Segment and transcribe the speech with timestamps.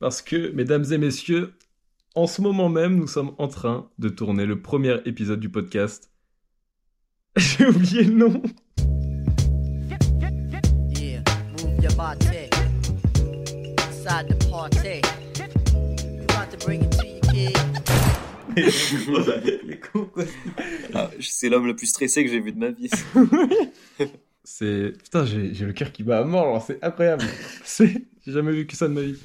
[0.00, 1.54] Parce que, mesdames et messieurs,
[2.14, 6.10] en ce moment même, nous sommes en train de tourner le premier épisode du podcast.
[7.36, 8.42] J'ai oublié le nom.
[20.94, 22.90] Ah, c'est l'homme le plus stressé que j'ai vu de ma vie.
[24.44, 24.92] C'est.
[25.02, 27.24] Putain, j'ai le cœur qui bat à mort, alors c'est incroyable.
[27.64, 28.06] C'est.
[28.28, 29.16] J'ai jamais vu que ça de ma vie.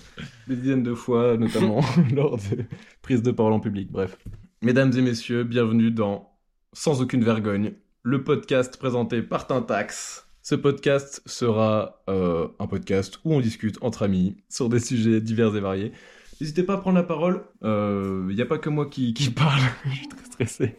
[0.48, 1.82] Des dizaines de fois, notamment
[2.16, 2.64] lors de
[3.02, 3.92] prises de parole en public.
[3.92, 4.18] Bref.
[4.62, 6.32] Mesdames et messieurs, bienvenue dans
[6.72, 10.26] Sans aucune vergogne, le podcast présenté par Tintax.
[10.42, 15.54] Ce podcast sera euh, un podcast où on discute entre amis sur des sujets divers
[15.54, 15.92] et variés.
[16.40, 17.44] N'hésitez pas à prendre la parole.
[17.62, 19.60] Il n'y a pas que moi qui, qui parle.
[19.86, 20.76] Je suis très stressé.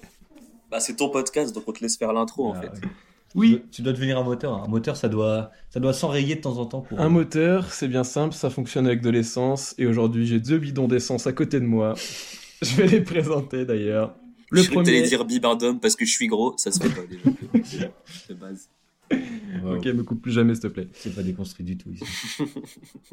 [0.70, 2.68] Bah, c'est ton podcast, donc on te laisse faire l'intro en Ah, fait.
[2.68, 2.88] ouais.
[3.34, 4.62] Oui, Tu dois devenir un moteur.
[4.62, 7.00] Un moteur, ça doit, ça doit s'enrayer de temps en temps pour.
[7.00, 9.74] Un moteur, c'est bien simple, ça fonctionne avec de l'essence.
[9.76, 11.94] Et aujourd'hui, j'ai deux bidons d'essence à côté de moi.
[12.62, 14.14] Je vais les présenter d'ailleurs.
[14.50, 15.02] Le je premier.
[15.02, 17.88] dire bibardum parce que je suis gros, ça se fait pas déjà.
[18.28, 18.68] de base.
[19.10, 19.76] Wow.
[19.76, 20.88] Ok, me coupe plus jamais, s'il te plaît.
[20.92, 22.04] C'est pas déconstruit du tout ici.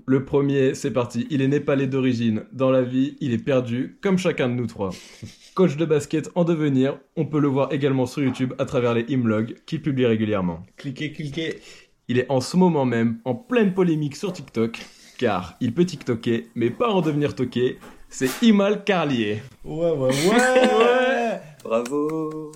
[0.05, 1.27] Le premier, c'est parti.
[1.29, 2.43] Il est népalais d'origine.
[2.51, 4.89] Dans la vie, il est perdu, comme chacun de nous trois.
[5.55, 9.05] Coach de basket en devenir, on peut le voir également sur YouTube à travers les
[9.09, 10.63] imlogs qu'il publie régulièrement.
[10.77, 11.59] cliquez, cliquez.
[12.07, 14.79] Il est en ce moment même en pleine polémique sur TikTok,
[15.17, 17.77] car il peut TikToker, mais pas en devenir toqué.
[18.09, 19.39] C'est Imal Carlier.
[19.63, 21.41] Ouais, ouais, ouais.
[21.63, 22.51] Bravo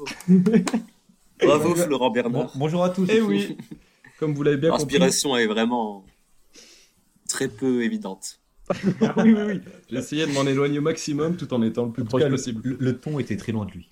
[1.41, 1.75] Bravo.
[1.75, 2.51] Florent Bon- Bernard.
[2.55, 3.07] bonjour à tous.
[3.09, 3.57] Eh oui,
[4.19, 4.83] comme vous l'avez bien compris.
[4.85, 6.05] L'inspiration est vraiment
[7.27, 8.39] très peu évidente.
[8.83, 9.59] oui, oui, oui.
[9.91, 12.29] J'ai essayé de m'en éloigner au maximum tout en étant le plus En proche cas,
[12.29, 12.61] possible.
[12.63, 13.89] le- le ton était très loin de lui.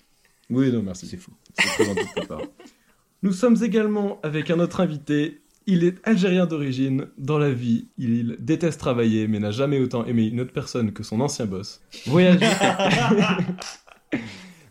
[0.50, 1.06] Oui, non, merci.
[1.06, 1.30] C'est fou.
[1.58, 2.40] C'est très gentil de ta part.
[3.22, 5.40] Nous sommes également avec un autre invité.
[5.66, 7.06] Il est algérien d'origine.
[7.16, 11.02] Dans la vie, il déteste travailler, mais n'a jamais autant aimé une autre personne que
[11.02, 11.80] son ancien boss.
[12.06, 12.50] Voyageur,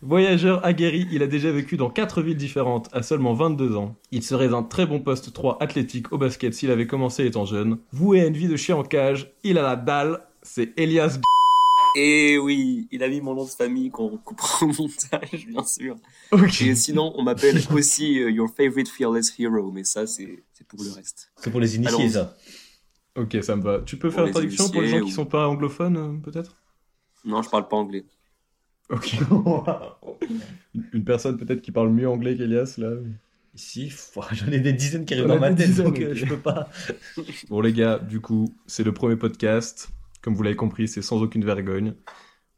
[0.06, 3.96] Voyageur aguerri, il a déjà vécu dans quatre villes différentes à seulement 22 ans.
[4.12, 7.78] Il serait un très bon poste 3 athlétique au basket s'il avait commencé étant jeune.
[7.94, 10.20] Voué à une vie de chien en cage, il a la dalle.
[10.42, 11.22] C'est Elias B.
[11.96, 15.96] Et oui, il a mis mon nom de famille qu'on coupera au montage, bien sûr.
[16.62, 20.92] Et sinon, on m'appelle aussi euh, Your Favorite Fearless Hero, mais ça, c'est pour le
[20.92, 21.32] reste.
[21.38, 22.36] C'est pour les initiés, ça.
[23.16, 23.80] Ok, ça me va.
[23.86, 25.96] Tu peux Pour faire la traduction pour les gens initiés qui ou- sont pas anglophones,
[25.98, 26.56] euh, peut-être?
[27.24, 28.04] Non, je parle pas anglais.
[28.90, 29.16] Ok.
[30.76, 32.92] Une- Une personne peut-être qui parle mieux anglais qu'Elias, là.
[33.56, 33.94] Ici,
[34.32, 36.70] j'en ai des dizaines qui arrivent dans ma tête, dizaines, donc euh, je peux pas.
[37.50, 39.90] Bon, les gars, du coup, c'est le premier podcast.
[40.22, 41.94] Comme vous l'avez compris, c'est sans aucune vergogne.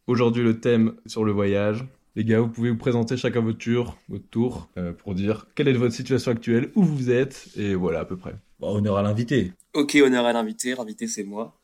[0.08, 1.84] Aujourd'hui, le thème sur le voyage.
[2.16, 5.68] Les gars, vous pouvez vous présenter chacun votre tour, votre tour euh, pour dire quelle
[5.68, 8.36] est votre situation actuelle, où vous êtes, et voilà, à peu près.
[8.62, 9.52] Bon, honneur à l'invité.
[9.74, 10.75] Ok, honneur à l'invité.
[10.78, 11.57] L'invité, c'est moi.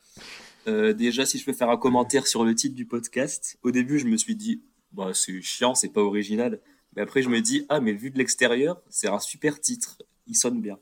[0.67, 3.99] Euh, déjà, si je peux faire un commentaire sur le titre du podcast, au début,
[3.99, 4.61] je me suis dit,
[4.91, 6.59] bah, c'est chiant, c'est pas original.
[6.95, 9.97] Mais après, je me dis, ah, mais vu de l'extérieur, c'est un super titre.
[10.27, 10.77] Il sonne bien.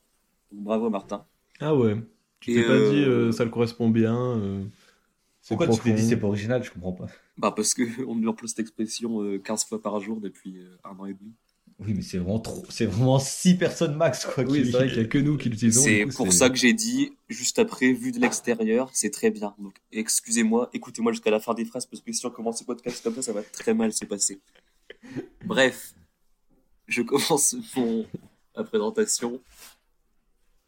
[0.51, 1.25] Donc, bravo, Martin.
[1.59, 1.95] Ah ouais.
[2.39, 4.17] Tu t'es pas euh, dit euh, ça le correspond bien.
[4.17, 4.63] euh,
[5.41, 6.63] c'est Pourquoi tu t'es dit c'est pas original?
[6.63, 7.07] Je comprends pas.
[7.37, 10.77] Bah, parce que on me emploie cette expression euh, 15 fois par jour depuis euh,
[10.83, 11.33] un an et demi.
[11.79, 12.63] Oui, mais c'est vraiment trop.
[12.69, 14.43] C'est vraiment 6 personnes max, quoi.
[14.43, 15.81] Oui, qui- c'est vrai qu'il y a que nous qui l'utilisons.
[15.81, 19.55] C'est pour ça que j'ai dit, juste après, vu de l'extérieur, c'est très bien.
[19.59, 23.01] Donc, excusez-moi, écoutez-moi jusqu'à la fin des phrases, parce que si on commence ce podcast
[23.01, 24.39] comme ça, ça va très mal se passer.
[25.45, 25.93] Bref,
[26.87, 28.05] je commence mon,
[28.57, 29.39] ma présentation.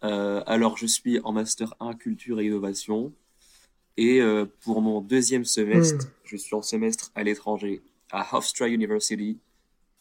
[0.03, 3.13] Euh, alors, je suis en Master 1 Culture et Innovation.
[3.97, 9.37] Et euh, pour mon deuxième semestre, je suis en semestre à l'étranger, à Hofstra University,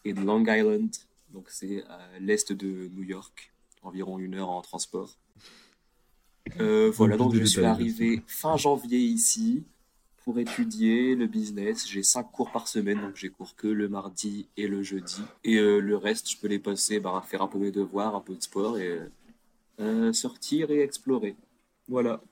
[0.06, 0.90] in Long Island.
[1.32, 3.52] Donc, c'est à l'est de New York
[3.82, 5.16] environ une heure en transport.
[6.58, 9.62] Euh, voilà, donc de je suis arrivé fin janvier ici
[10.24, 11.88] pour étudier le business.
[11.88, 15.22] J'ai cinq cours par semaine, donc j'ai cours que le mardi et le jeudi.
[15.44, 18.14] Et euh, le reste, je peux les passer bah, à faire un peu mes devoirs,
[18.14, 19.00] un peu de sport et
[19.80, 21.36] euh, sortir et explorer.
[21.88, 22.22] Voilà.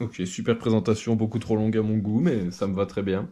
[0.00, 3.30] Ok, super présentation, beaucoup trop longue à mon goût, mais ça me va très bien.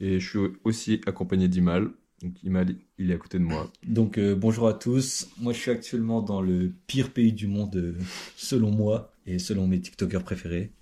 [0.00, 1.92] Et je suis aussi accompagné d'Imal.
[2.22, 3.70] Donc Imal, il est à côté de moi.
[3.86, 5.28] Donc euh, bonjour à tous.
[5.38, 7.98] Moi je suis actuellement dans le pire pays du monde euh,
[8.36, 10.72] selon moi et selon mes TikTokers préférés.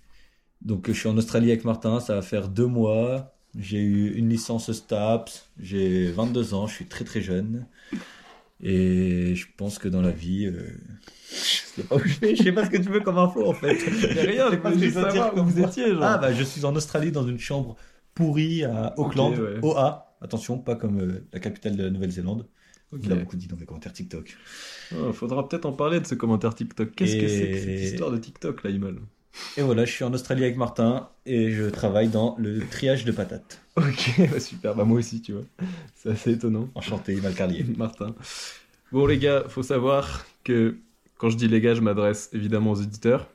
[0.60, 3.34] Donc je suis en Australie avec Martin, ça va faire deux mois.
[3.58, 7.66] J'ai eu une licence STAPS, j'ai 22 ans, je suis très très jeune.
[8.62, 10.78] Et je pense que dans la vie, euh,
[11.30, 13.44] je sais pas où je vais, je sais pas ce que tu veux comme info
[13.44, 13.74] en fait.
[13.74, 16.02] Rien, Je sais pas savoir dire où comme vous étiez, genre.
[16.04, 17.76] Ah bah je suis en Australie dans une chambre
[18.14, 19.58] pourrie à Auckland, ouais.
[19.62, 20.11] OA.
[20.22, 22.46] Attention, pas comme euh, la capitale de la Nouvelle-Zélande.
[23.02, 24.36] Il a beaucoup dit dans les commentaires TikTok.
[24.94, 26.94] Oh, faudra peut-être en parler de ce commentaire TikTok.
[26.94, 28.96] Qu'est-ce que c'est que cette histoire de TikTok, là, Imal
[29.56, 33.12] Et voilà, je suis en Australie avec Martin et je travaille dans le triage de
[33.12, 33.62] patates.
[33.76, 34.74] Ok, bah super.
[34.74, 35.44] Bah moi aussi, tu vois.
[35.94, 36.68] C'est assez étonnant.
[36.74, 37.64] Enchanté, Malcarlier.
[37.78, 38.14] Martin.
[38.92, 40.76] Bon les gars, faut savoir que
[41.16, 43.32] quand je dis les gars, je m'adresse évidemment aux éditeurs.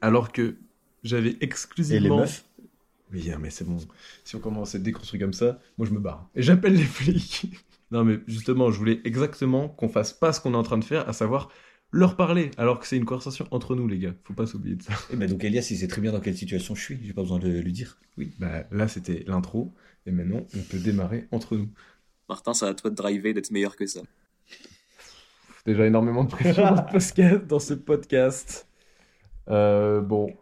[0.00, 0.54] Alors que
[1.02, 2.18] j'avais Et les exclusivement...
[2.18, 2.44] meufs
[3.12, 3.78] Oui, hein, mais c'est bon.
[4.24, 6.28] Si on commence à être déconstruit comme ça, moi je me barre.
[6.34, 7.46] Et j'appelle les flics.
[7.90, 10.84] non, mais justement, je voulais exactement qu'on fasse pas ce qu'on est en train de
[10.84, 11.48] faire, à savoir
[11.92, 14.14] leur parler, alors que c'est une conversation entre nous, les gars.
[14.24, 14.92] Faut pas s'oublier de ça.
[15.12, 17.22] Eh ben donc Elias, il sait très bien dans quelle situation je suis, j'ai pas
[17.22, 17.98] besoin de lui dire.
[18.16, 19.74] Oui, bah là c'était l'intro,
[20.06, 21.68] et maintenant on peut démarrer entre nous.
[22.28, 24.02] Martin, c'est à toi de driver, d'être meilleur que ça.
[25.66, 27.46] Déjà énormément de pression dans ce podcast.
[27.46, 28.68] Dans ce podcast.
[29.48, 30.32] Euh, bon.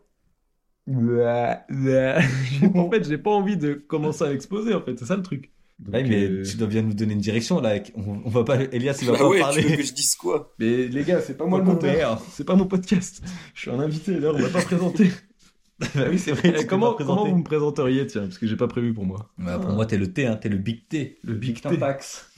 [2.75, 4.99] en fait, j'ai pas envie de commencer à l'exposer, en fait.
[4.99, 5.52] C'est ça le truc.
[5.79, 7.76] Donc, Ouais, mais euh, tu dois bien nous donner une direction là.
[7.94, 9.62] On, on va pas, Elias, il va Bah pas ouais, tu parler.
[9.62, 10.52] veux que je dise quoi?
[10.58, 12.20] Mais les gars, c'est pas moi le moteur.
[12.32, 13.23] C'est pas mon podcast.
[13.55, 15.11] Je suis un invité, là, on m'a pas présenté.
[15.94, 16.52] bah oui, c'est vrai.
[16.56, 17.31] Eh, tu comment, pas comment présenter.
[17.31, 19.31] vous me présenteriez, tiens, parce que j'ai pas prévu pour moi.
[19.38, 21.20] Bah, pour moi, t'es le T, hein, t'es le Big T.
[21.23, 21.61] Le Big T.
[21.61, 22.29] Tampax.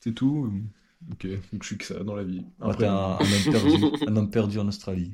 [0.00, 0.50] C'est tout.
[1.12, 2.44] Ok, donc je suis que ça dans la vie.
[2.78, 5.12] T'es un, un homme perdu, un homme perdu en Australie.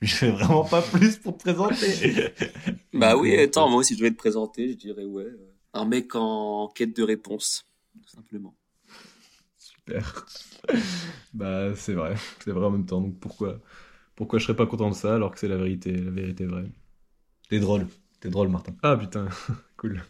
[0.02, 2.32] Je fais vraiment pas plus pour te présenter.
[2.92, 5.24] Bah oui, attends, moi aussi je devais te présenter, je dirais ouais.
[5.24, 7.66] euh, Un mec en quête de réponse,
[8.02, 8.54] tout simplement.
[9.56, 10.26] Super.
[11.34, 12.14] bah, c'est vrai.
[12.44, 13.00] C'est vrai en même temps.
[13.00, 13.60] Donc pourquoi,
[14.16, 16.70] pourquoi je serais pas content de ça alors que c'est la vérité, la vérité vraie?
[17.48, 17.86] T'es drôle.
[18.20, 18.74] T'es drôle, Martin.
[18.82, 19.28] Ah putain,
[19.76, 20.02] cool.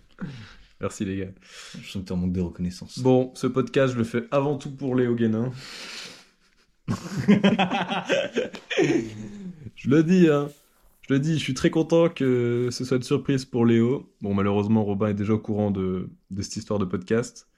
[0.81, 1.33] Merci les gars.
[1.81, 2.99] Je sens que t'es en manque de reconnaissance.
[2.99, 5.53] Bon, ce podcast, je le fais avant tout pour Léo Guénin.
[9.81, 10.51] Je le dis, hein.
[11.09, 14.13] Je le dis, je suis très content que ce soit une surprise pour Léo.
[14.21, 17.49] Bon, malheureusement, Robin est déjà au courant de, cette histoire de podcast.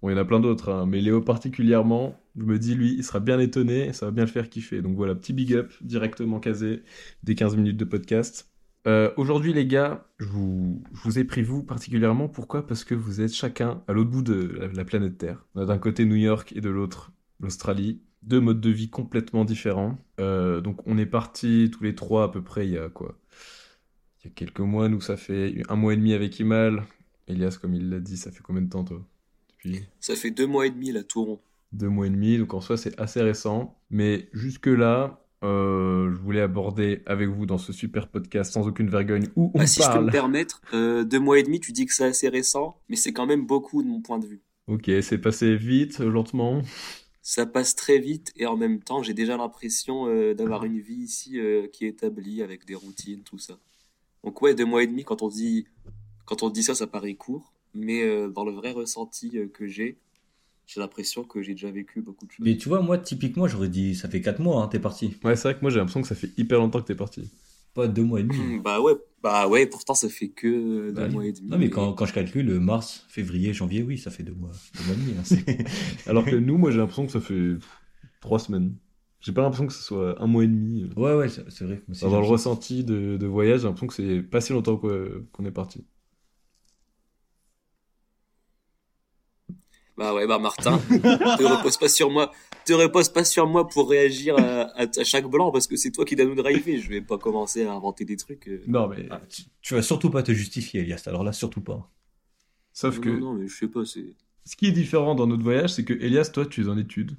[0.00, 2.94] Bon, il y en a plein d'autres, hein, mais Léo particulièrement, je me dis, lui,
[2.94, 4.82] il sera bien étonné, ça va bien le faire kiffer.
[4.82, 6.84] Donc voilà, petit big up, directement casé,
[7.24, 8.52] des 15 minutes de podcast.
[8.86, 12.28] Euh, Aujourd'hui, les gars, je vous, je vous ai pris vous particulièrement.
[12.28, 12.64] Pourquoi?
[12.64, 15.44] Parce que vous êtes chacun à l'autre bout de la, la planète Terre.
[15.56, 17.10] On a d'un côté New York et de l'autre
[17.40, 18.00] l'Australie.
[18.26, 19.98] Deux modes de vie complètement différents.
[20.20, 23.18] Euh, donc, on est partis tous les trois à peu près il y a quoi
[24.22, 24.88] Il y a quelques mois.
[24.88, 26.84] Nous, ça fait un mois et demi avec Imal.
[27.28, 29.02] Elias, comme il l'a dit, ça fait combien de temps, toi
[29.50, 29.84] Depuis?
[30.00, 31.40] Ça fait deux mois et demi là, tout rond.
[31.72, 33.78] deux mois et demi, donc en soi c'est assez récent.
[33.90, 39.28] Mais jusque-là, euh, je voulais aborder avec vous dans ce super podcast sans aucune vergogne
[39.36, 41.84] où on Bah, si je peux me permettre, euh, deux mois et demi, tu dis
[41.86, 44.40] que c'est assez récent, mais c'est quand même beaucoup de mon point de vue.
[44.66, 46.62] Ok, c'est passé vite, lentement.
[47.26, 51.04] Ça passe très vite et en même temps, j'ai déjà l'impression euh, d'avoir une vie
[51.04, 53.58] ici euh, qui est établie avec des routines, tout ça.
[54.24, 55.66] Donc ouais, deux mois et demi, quand on dit,
[56.26, 59.66] quand on dit ça, ça paraît court, mais euh, dans le vrai ressenti euh, que
[59.66, 59.96] j'ai,
[60.66, 62.44] j'ai l'impression que j'ai déjà vécu beaucoup de choses.
[62.44, 65.16] Mais tu vois, moi, typiquement, j'aurais dit, ça fait 4 mois, hein, t'es parti.
[65.24, 67.30] Ouais, c'est vrai que moi j'ai l'impression que ça fait hyper longtemps que t'es parti.
[67.74, 68.36] Pas 2 mois et demi.
[68.36, 68.92] Hmm, Bah ouais,
[69.22, 71.50] bah ouais, pourtant ça fait que euh, deux Bah, mois et demi.
[71.50, 74.84] Non, mais quand, quand je calcule, mars, février, janvier, oui, ça fait 2 mois, deux
[74.84, 75.14] mois et demi.
[75.58, 75.64] hein,
[76.06, 77.54] Alors que nous, moi j'ai l'impression que ça fait
[78.20, 78.74] trois semaines.
[79.20, 80.84] J'ai pas l'impression que ce soit un mois et demi.
[80.96, 81.82] ouais, ouais, c'est vrai.
[81.90, 85.50] j'ai le ressenti de, de voyage, j'ai l'impression que c'est pas si longtemps qu'on est
[85.50, 85.84] parti.
[89.96, 90.84] Bah ouais, bah Martin,
[91.36, 92.32] te repose pas sur moi,
[92.64, 95.90] te repose pas sur moi pour réagir à, à- à chaque blanc parce que c'est
[95.90, 96.78] toi qui dois nous driver.
[96.80, 98.48] Je vais pas commencer à inventer des trucs.
[98.48, 98.62] euh.
[98.66, 101.02] Non, mais Ah, tu, tu vas surtout pas te justifier, Elias.
[101.06, 101.90] Alors là, surtout pas.
[102.72, 104.14] sauf Non, que non, non, mais je sais pas, c'est.
[104.44, 107.16] ce qui est différent dans notre voyage, c'est que Elias, toi, tu es en études.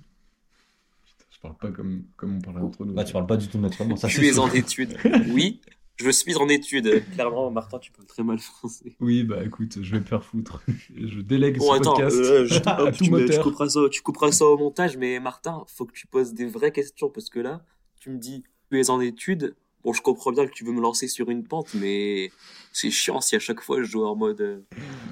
[1.06, 2.94] Putain, je parle pas comme, comme on parlait entre nous.
[2.94, 3.96] Bah, tu parles pas du tout naturellement.
[3.96, 4.98] Ça, Tu es en études.
[5.30, 5.62] Oui,
[5.98, 7.04] je suis en études.
[7.14, 8.96] Clairement, Martin, tu parles très mal français.
[9.00, 10.62] Oui, bah écoute, je vais me faire foutre.
[10.96, 13.44] Je délègue Bon, ce attends, podcast euh, je- à tout tu, moteur.
[13.44, 16.72] couperas ça, tu couperas ça au montage, mais Martin, faut que tu poses des vraies
[16.72, 17.64] questions parce que là,
[18.00, 19.56] tu me dis, tu es en études.
[19.84, 22.32] Bon, je comprends bien que tu veux me lancer sur une pente, mais
[22.74, 24.60] c'est chiant si à chaque fois je joue en mode euh,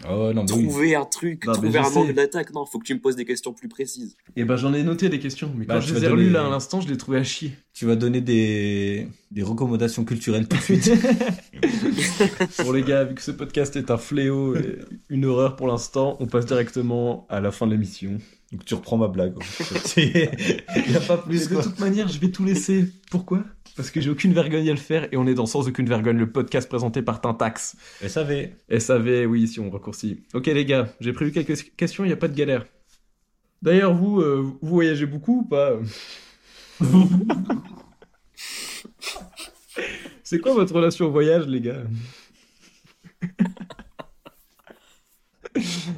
[0.06, 0.48] ouais, non, oui.
[0.48, 1.98] trouver un truc, Non, trouver un sais.
[2.00, 2.52] angle d'attaque.
[2.54, 4.18] Non, faut que tu me poses des questions plus précises.
[4.36, 6.48] Et ben j'en ai noté des questions, mais Bah, quand je les ai relues là
[6.48, 7.54] à l'instant, je les trouvais à chier.
[7.74, 10.92] Tu vas donner des, des recommandations culturelles tout de suite.
[12.63, 14.77] Bon les gars, vu que ce podcast est un fléau et
[15.10, 18.20] une horreur pour l'instant, on passe directement à la fin de l'émission.
[18.51, 19.34] Donc tu reprends ma blague.
[19.98, 20.06] Il
[20.89, 22.86] n'y a pas Mais plus de toute manière, je vais tout laisser.
[23.10, 23.44] Pourquoi?
[23.75, 26.18] Parce que j'ai aucune vergogne à le faire et on est dans Sans aucune vergogne,
[26.18, 27.75] le podcast présenté par Tintax.
[28.08, 28.50] SAV.
[28.77, 30.22] SAV, oui, si on raccourcit.
[30.36, 32.65] Ok les gars, j'ai prévu quelques questions, il n'y a pas de galère.
[33.63, 35.80] D'ailleurs, vous, euh, vous voyagez beaucoup ou pas?
[40.24, 41.84] C'est quoi votre relation au voyage, les gars?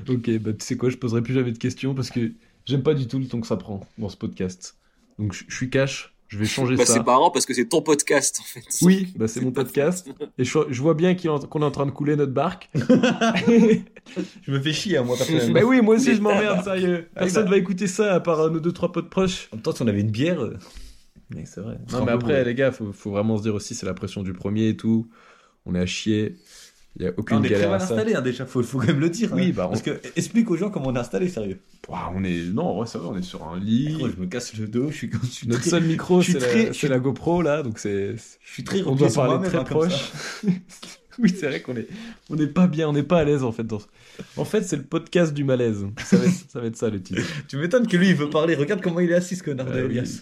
[0.10, 2.34] Ok, bah tu sais quoi, je poserai plus jamais de questions parce que
[2.66, 4.78] j'aime pas du tout le temps que ça prend dans ce podcast.
[5.18, 6.94] Donc je je suis cash, Je vais changer Bah, ça.
[6.94, 8.64] c'est marrant parce que c'est ton podcast en fait.
[8.82, 10.08] Oui, bah, c'est mon podcast.
[10.38, 12.70] Et je, je vois bien qu'on est en train de couler notre barque.
[14.44, 15.54] Je me fais chier, hein, moi, personnellement.
[15.54, 17.08] bah oui, moi aussi je m'emmerde, sérieux.
[17.16, 17.52] Personne bah.
[17.52, 19.50] va écouter ça à part euh, nos deux trois potes proches.
[19.52, 20.58] En même temps, si on avait une bière, euh,
[21.32, 21.78] Mais c'est vrai.
[21.92, 24.34] Non, mais après, les gars, faut, faut vraiment se dire aussi, c'est la pression du
[24.34, 25.10] premier et tout.
[25.66, 26.36] On est à chier.
[26.98, 27.94] Il y a aucune on est très galère mal à ça.
[27.94, 29.30] installé, hein, déjà, faut, faut quand même le dire.
[29.34, 29.54] Oui, hein.
[29.54, 31.60] bah, on- Parce que, explique aux gens comment on est installé, sérieux.
[31.90, 32.46] Ouah, on est.
[32.54, 33.98] Non, vrai, ça va, on est sur un lit.
[34.00, 36.66] Je me casse le dos, je suis, je suis Notre très, seul micro, c'est très-
[36.68, 38.16] la, suis- GoPro là, donc c'est.
[38.16, 40.12] je suis très On doit parler très hein, proche.
[41.20, 41.88] oui, c'est vrai qu'on est,
[42.30, 43.64] on n'est pas bien, on n'est pas à l'aise en fait.
[43.66, 43.80] Dans...
[43.80, 43.86] ce-
[44.38, 45.86] En fait, c'est le podcast du malaise.
[46.06, 47.22] Ça va, être, ça va être ça le titre.
[47.50, 48.56] Tu m'étonnes que lui, il veut parler.
[48.56, 49.98] Regarde comment il est assis, ce connard de Ah oui.
[49.98, 50.22] Elias.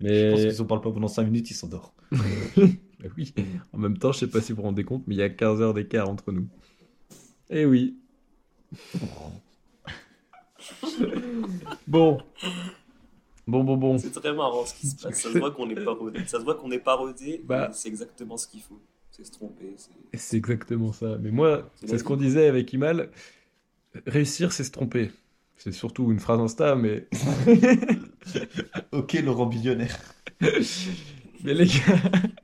[0.00, 1.94] Je Mais pense que si on parle pas pendant 5 minutes, il s'endort.
[3.04, 3.34] Bah oui.
[3.72, 5.28] En même temps, je sais pas si vous vous rendez compte, mais il y a
[5.28, 6.48] 15 heures d'écart entre nous.
[7.50, 7.96] Eh oui.
[11.86, 12.18] bon.
[13.46, 13.98] Bon, bon, bon.
[13.98, 15.20] C'est très marrant ce qui se passe.
[15.20, 16.20] Ça se voit qu'on est parodé.
[16.26, 17.42] Ça se voit qu'on est parodé.
[17.44, 17.66] Bah.
[17.68, 18.80] mais C'est exactement ce qu'il faut.
[19.10, 19.74] C'est se tromper.
[20.14, 21.18] c'est- exactement ça.
[21.20, 23.10] Mais moi, C'est ce qu'on disait avec Imal.
[24.06, 25.12] Réussir, c'est se tromper.
[25.56, 27.06] C'est surtout une phrase Insta, mais.
[28.92, 29.98] Ok, Laurent Billionnaire.
[31.44, 32.00] Mais les gars,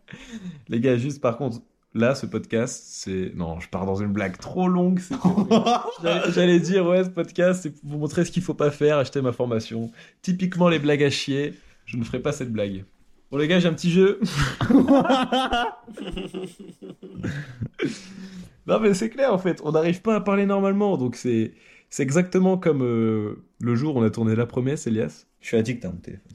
[0.69, 1.63] les gars, juste par contre,
[1.95, 3.33] là, ce podcast, c'est.
[3.35, 5.01] Non, je pars dans une blague trop longue.
[6.35, 9.23] J'allais dire, ouais, ce podcast, c'est pour vous montrer ce qu'il faut pas faire, acheter
[9.23, 9.91] ma formation.
[10.23, 11.55] Typiquement, les blagues à chier.
[11.87, 12.85] Je ne ferai pas cette blague.
[13.31, 14.21] Bon, les gars, j'ai un petit jeu.
[18.67, 19.61] non, mais c'est clair, en fait.
[19.65, 20.97] On n'arrive pas à parler normalement.
[20.97, 21.55] Donc, c'est.
[21.93, 25.27] C'est exactement comme euh, le jour où on a tourné La Promesse, Elias.
[25.41, 26.31] Je suis addict à mon téléphone.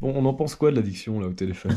[0.00, 1.76] Bon, on en pense quoi de l'addiction, là, au téléphone?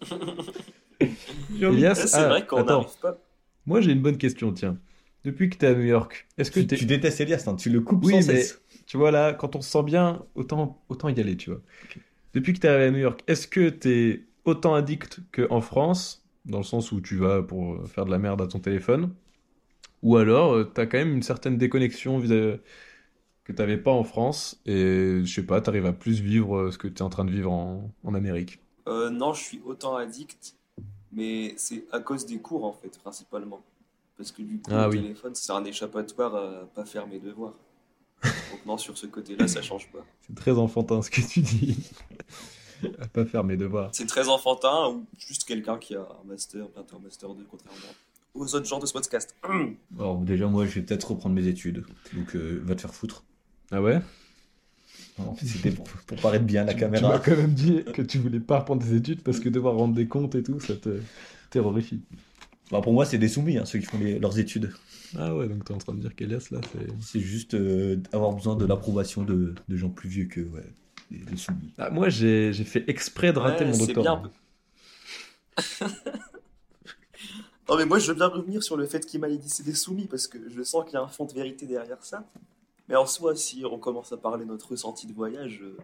[1.68, 2.64] Elias, c'est ah, vrai qu'on attends.
[2.64, 3.18] n'arrive pas.
[3.66, 4.78] Moi, j'ai une bonne question, tiens.
[5.24, 6.76] Depuis que t'es à New York, est-ce que Tu, t'es...
[6.78, 8.62] tu détestes Elias, hein, tu le coupes Oui, sans mais cesse.
[8.86, 11.60] tu vois, là, quand on se sent bien, autant, autant y aller, tu vois.
[12.34, 16.58] Depuis que t'es arrivé à New York, est-ce que t'es autant addict qu'en France, dans
[16.58, 19.14] le sens où tu vas pour euh, faire de la merde à ton téléphone,
[20.02, 22.58] ou alors euh, t'as quand même une certaine déconnexion vis-
[23.50, 26.78] que t'avais pas en France, et je sais pas, t'arrives à plus vivre euh, ce
[26.78, 28.60] que t'es en train de vivre en, en Amérique.
[28.88, 30.54] Euh, non, je suis autant addict,
[31.12, 33.60] mais c'est à cause des cours en fait, principalement.
[34.16, 35.02] Parce que du coup, Ah le oui.
[35.02, 37.54] téléphone, c'est un échappatoire à pas faire mes devoirs.
[38.22, 40.04] Donc non, sur ce côté-là, ça change pas.
[40.26, 41.90] C'est très enfantin ce que tu dis.
[43.00, 43.90] à pas faire mes devoirs.
[43.92, 47.78] C'est très enfantin ou juste quelqu'un qui a un master, bientôt un master 2, contrairement
[48.34, 49.34] aux autres gens de ce podcast.
[49.98, 51.84] Alors, déjà, moi, je vais peut-être reprendre mes études.
[52.12, 53.24] Donc, euh, va te faire foutre.
[53.70, 54.00] Ah ouais?
[55.18, 57.18] Non, C'était pour, pour paraître bien à la Tu- Tu m'as caméra.
[57.18, 60.06] quand même dit que tu voulais pas reprendre tes études parce que devoir rendre des
[60.06, 61.00] comptes et tout, ça te
[61.50, 62.00] terrorifie.
[62.70, 64.72] Bah, pour moi, c'est des soumis, hein, ceux qui font les- leurs études.
[65.18, 66.86] Ah ouais, donc t'es en train de dire qu'Elias là, c'est.
[67.00, 70.62] C'est juste euh, avoir besoin de l'approbation de, de gens plus vieux que ouais,
[71.10, 71.72] des, des soumis.
[71.78, 74.22] Ah, moi j'ai j'ai fait exprès de rater Ouais, mon c'est doctorat.
[74.22, 74.30] bien.
[77.68, 79.74] Non mais moi je veux bien revenir sur le fait qu'il m'a dit c'est des
[79.74, 82.24] soumis parce que je sens qu'il y a un fond de vérité derrière ça.
[82.90, 85.78] Mais en soi, si on commence à parler notre ressenti de voyage, euh,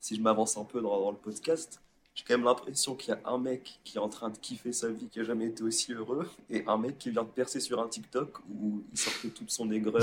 [0.00, 1.82] si je m'avance un peu dans, le podcast,
[2.14, 4.72] j'ai quand même l'impression qu'il y a un mec qui est en train de kiffer
[4.72, 7.60] sa vie, qui a jamais été aussi heureux, et un mec qui vient de percer
[7.60, 10.02] sur un TikTok où il sortait toute son aigreur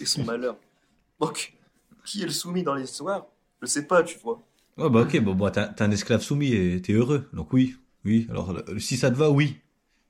[0.00, 0.58] et, son malheur.
[1.18, 1.54] Donc,
[2.04, 3.26] qui est le soumis dans l'histoire?
[3.62, 4.38] Je sais pas, tu vois.
[4.76, 7.26] Ouais, bah ok, bon, bah, t'es un esclave soumis et t'es heureux.
[7.32, 8.26] Donc oui, oui.
[8.28, 9.56] Alors si ça te va, oui.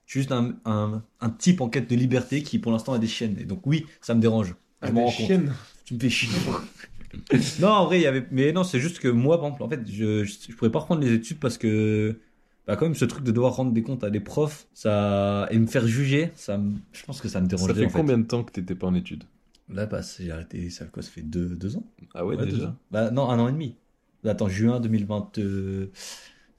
[0.05, 3.37] Juste un, un, un type en quête de liberté qui pour l'instant a des chaînes.
[3.39, 4.57] Et donc oui, ça me dérange.
[4.83, 5.55] Je Ah, des chiennes.
[5.85, 6.31] Tu me fais chier.
[7.61, 8.27] non, en vrai, il y avait.
[8.31, 10.81] Mais non, c'est juste que moi, par exemple, en fait, je, je, je pourrais pas
[10.81, 12.21] reprendre les études parce que.
[12.67, 15.49] Bah, quand même, ce truc de devoir rendre des comptes à des profs, ça.
[15.51, 17.81] Et me faire juger, ça me- je pense que ça me Ça dérangerait.
[17.81, 17.99] fait en fait.
[17.99, 19.25] combien de temps que t'étais pas en études?
[19.69, 21.85] Là, bah, j'ai arrêté, ça fait quoi Ça fait deux, deux ans
[22.15, 22.77] Ah ouais, deux déjà ans.
[22.91, 23.77] Bah, non, un an et demi.
[24.25, 25.39] Attends, juin 2020.
[25.39, 25.91] euh,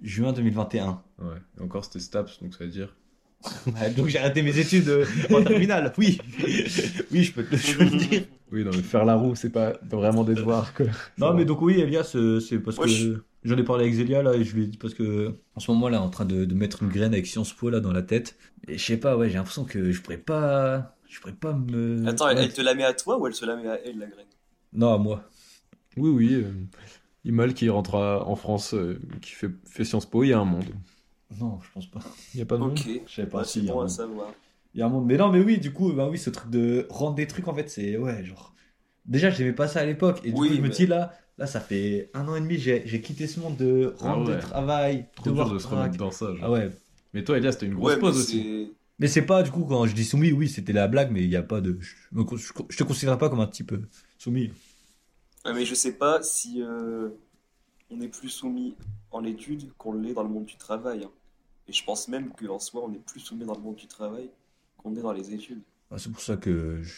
[0.01, 1.01] Juin 2021.
[1.19, 1.37] Ouais.
[1.59, 2.95] Et encore c'était STAPS, donc ça veut dire.
[3.97, 5.93] Donc j'ai arrêté mes études euh, en terminale.
[5.97, 6.19] Oui,
[7.11, 8.23] oui, je peux te je peux le dire.
[8.51, 10.87] Oui, non, mais faire la roue, c'est pas vraiment des devoirs quoi.
[11.17, 14.21] Non, mais donc oui, Elias, euh, c'est parce que je- j'en ai parlé avec Zélia
[14.21, 16.45] là et je lui ai dit parce que en ce moment là, en train de,
[16.45, 18.37] de mettre une graine avec Sciences Po là dans la tête.
[18.67, 22.07] Et je sais pas, ouais, j'ai l'impression que je pourrais pas, je pourrais pas me.
[22.07, 24.07] Attends, elle, te la met à toi ou elle se la met à elle, la
[24.07, 24.27] graine?
[24.73, 25.23] Non, à moi.
[25.97, 26.33] Oui, oui.
[26.35, 26.51] euh,
[27.25, 30.39] Imal qui rentre à- en France, euh, qui fait, fait Sciences Po, il y a
[30.39, 30.65] un monde.
[31.39, 31.99] Non, je pense pas.
[32.33, 33.73] Il y a pas de monde Ok, Je sais pas si c'est il y a
[33.73, 33.89] bon un à monde.
[33.89, 34.33] savoir.
[34.75, 35.07] Il y a un monde.
[35.07, 37.55] Mais non, mais oui, du coup, bah oui, ce truc de rendre des trucs, en
[37.55, 37.97] fait, c'est.
[37.97, 38.55] Ouais, genre.
[39.05, 40.21] Déjà, j'aimais pas ça à l'époque.
[40.25, 42.57] Et du Oui, coup, je me dis là, là, ça fait un an et demi,
[42.59, 44.35] j'ai j'ai quitté ce monde de rendre Ah ouais.
[44.35, 46.27] des travail, Trop dur de se remettre dans ça.
[46.35, 46.45] genre.
[46.45, 46.71] Ah ouais.
[47.13, 48.75] Mais toi, Elias, t'as une grosse Ouais, pause aussi.
[48.99, 51.29] Mais c'est pas, du coup, quand je dis soumis, oui, c'était la blague, mais il
[51.29, 51.79] y a pas de.
[51.81, 54.51] Je, me je, je te considère pas comme un type euh, soumis.
[55.43, 57.09] Ah, mais je sais pas si euh,
[57.91, 58.77] on est plus soumis
[59.11, 61.03] en études qu'on l'est dans le monde du travail.
[61.05, 61.11] hein.
[61.71, 64.29] Et je pense même qu'en soi, on est plus soumis dans le monde du travail
[64.75, 65.61] qu'on est dans les études.
[65.89, 66.93] Ah, C'est pour ça que je...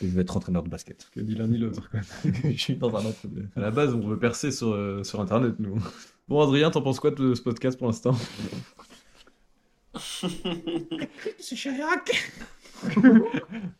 [0.00, 1.08] je vais être entraîneur de basket.
[1.12, 1.90] Que ni l'un ni l'autre.
[2.44, 3.18] je suis dans un autre.
[3.56, 5.76] À la base, on veut percer sur, euh, sur Internet, nous.
[6.28, 8.14] Bon, Adrien, t'en penses quoi de ce podcast pour l'instant?
[9.98, 12.30] C'est Chirac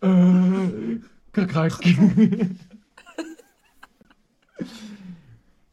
[0.02, 0.98] Euh...
[1.30, 1.72] Crac, crac.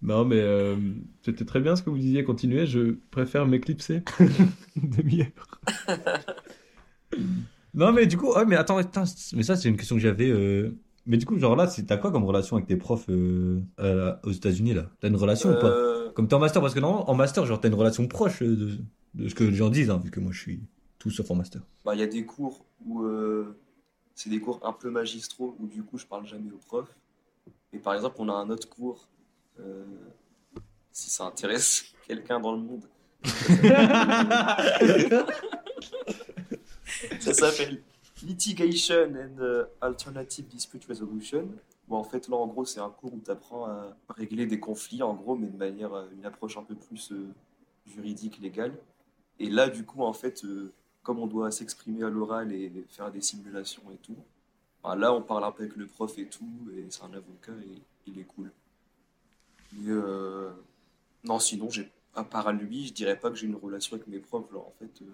[0.01, 0.75] Non, mais euh,
[1.23, 2.23] c'était très bien ce que vous disiez.
[2.23, 4.03] Continuez, je préfère m'éclipser.
[4.75, 5.61] Une demi-heure.
[7.73, 9.03] Non, mais du coup, ouais, mais attends, attends,
[9.35, 10.29] mais ça, c'est une question que j'avais.
[10.29, 10.71] euh,
[11.05, 13.61] Mais du coup, genre là, c'est- t'as quoi comme relation avec tes profs euh,
[14.23, 14.89] aux États-Unis là?
[14.99, 16.11] T'as une relation ou pas?
[16.15, 18.55] Comme t'es en master, parce que non, en master, genre, t'as une relation proche euh,
[18.55, 18.77] de,
[19.13, 20.61] de ce que les gens disent, hein, vu que moi, je suis
[20.99, 21.61] tout sauf en master.
[21.85, 23.55] bah, il y a des cours où euh,
[24.15, 26.93] c'est des cours un peu magistraux où du coup je parle jamais aux profs.
[27.73, 29.07] Et par exemple, on a un autre cours,
[29.59, 29.85] euh,
[30.91, 32.87] si ça intéresse quelqu'un dans le monde.
[37.19, 37.81] Ça s'appelle
[38.23, 41.49] Litigation and euh, Alternative Dispute Resolution.
[41.87, 44.59] Bon, en fait, là, en gros, c'est un cours où tu apprends à régler des
[44.59, 47.33] conflits, en gros, mais de manière, euh, une approche un peu plus euh,
[47.85, 48.77] juridique, légale.
[49.39, 50.73] Et là, du coup, en fait, euh,
[51.03, 54.17] comme on doit s'exprimer à l'oral et faire des simulations et tout,
[54.83, 57.53] bah, là, on parle un peu avec le prof et tout, et c'est un avocat
[57.63, 58.51] et il est cool.
[59.73, 60.49] Mais euh,
[61.23, 64.07] non, sinon, j'ai, à part à lui, je dirais pas que j'ai une relation avec
[64.07, 64.51] mes profs.
[64.51, 65.05] Là, en fait, euh,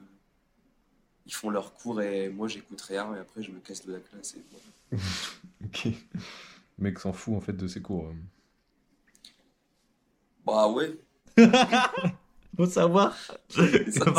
[1.26, 4.00] ils font leurs cours et moi, j'écoute rien, et après, je me casse de la
[4.00, 4.36] classe.
[4.36, 5.04] Et voilà.
[5.66, 5.86] Ok.
[5.86, 8.08] Le mec s'en fout en fait de ses cours.
[8.08, 8.14] euh.
[10.46, 10.98] Bah ouais,
[12.58, 13.16] Faut savoir.
[13.50, 14.12] ça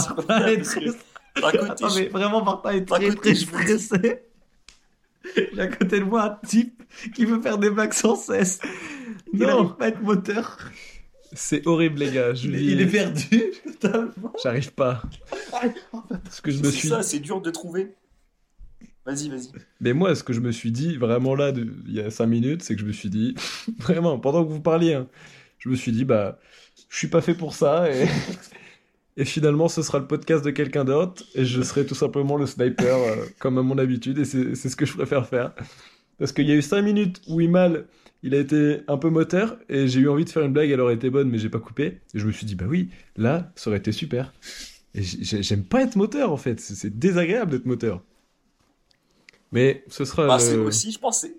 [1.36, 4.22] Attends, mais vraiment, Martin est très, stressé.
[5.54, 6.82] J'ai à côté de moi un type
[7.14, 8.60] qui veut faire des blagues sans cesse.
[9.32, 10.58] Il n'arrive pas à être moteur.
[11.32, 12.34] C'est horrible, les gars.
[12.34, 13.42] Je Il, vis- il est perdu.
[13.80, 14.32] totalement.
[14.42, 15.02] J'arrive pas.
[16.30, 16.88] Ce que je me c'est suis.
[16.88, 17.94] ça, c'est dur de trouver.
[19.04, 19.48] Vas-y, vas-y.
[19.80, 22.26] Mais moi, ce que je me suis dit vraiment là, de- il y a 5
[22.26, 23.34] minutes, c'est que je me suis dit,
[23.80, 25.08] vraiment, pendant que vous parliez, hein,
[25.58, 26.38] je me suis dit, bah,
[26.88, 28.06] je suis pas fait pour ça et,
[29.16, 32.46] et finalement, ce sera le podcast de quelqu'un d'autre et je serai tout simplement le
[32.46, 35.54] sniper euh, comme à mon habitude et c'est ce que je préfère faire.
[36.18, 37.86] Parce qu'il y a eu 5 minutes où Imal,
[38.22, 40.80] il a été un peu moteur et j'ai eu envie de faire une blague, elle
[40.80, 42.00] aurait été bonne, mais j'ai pas coupé.
[42.14, 44.32] Et je me suis dit, bah oui, là, ça aurait été super.
[44.94, 48.02] Et j'ai- j'aime pas être moteur en fait, c'est désagréable d'être moteur.
[49.52, 50.26] Mais ce sera.
[50.26, 51.36] Bah, le- c'est aussi, je pense, c'est-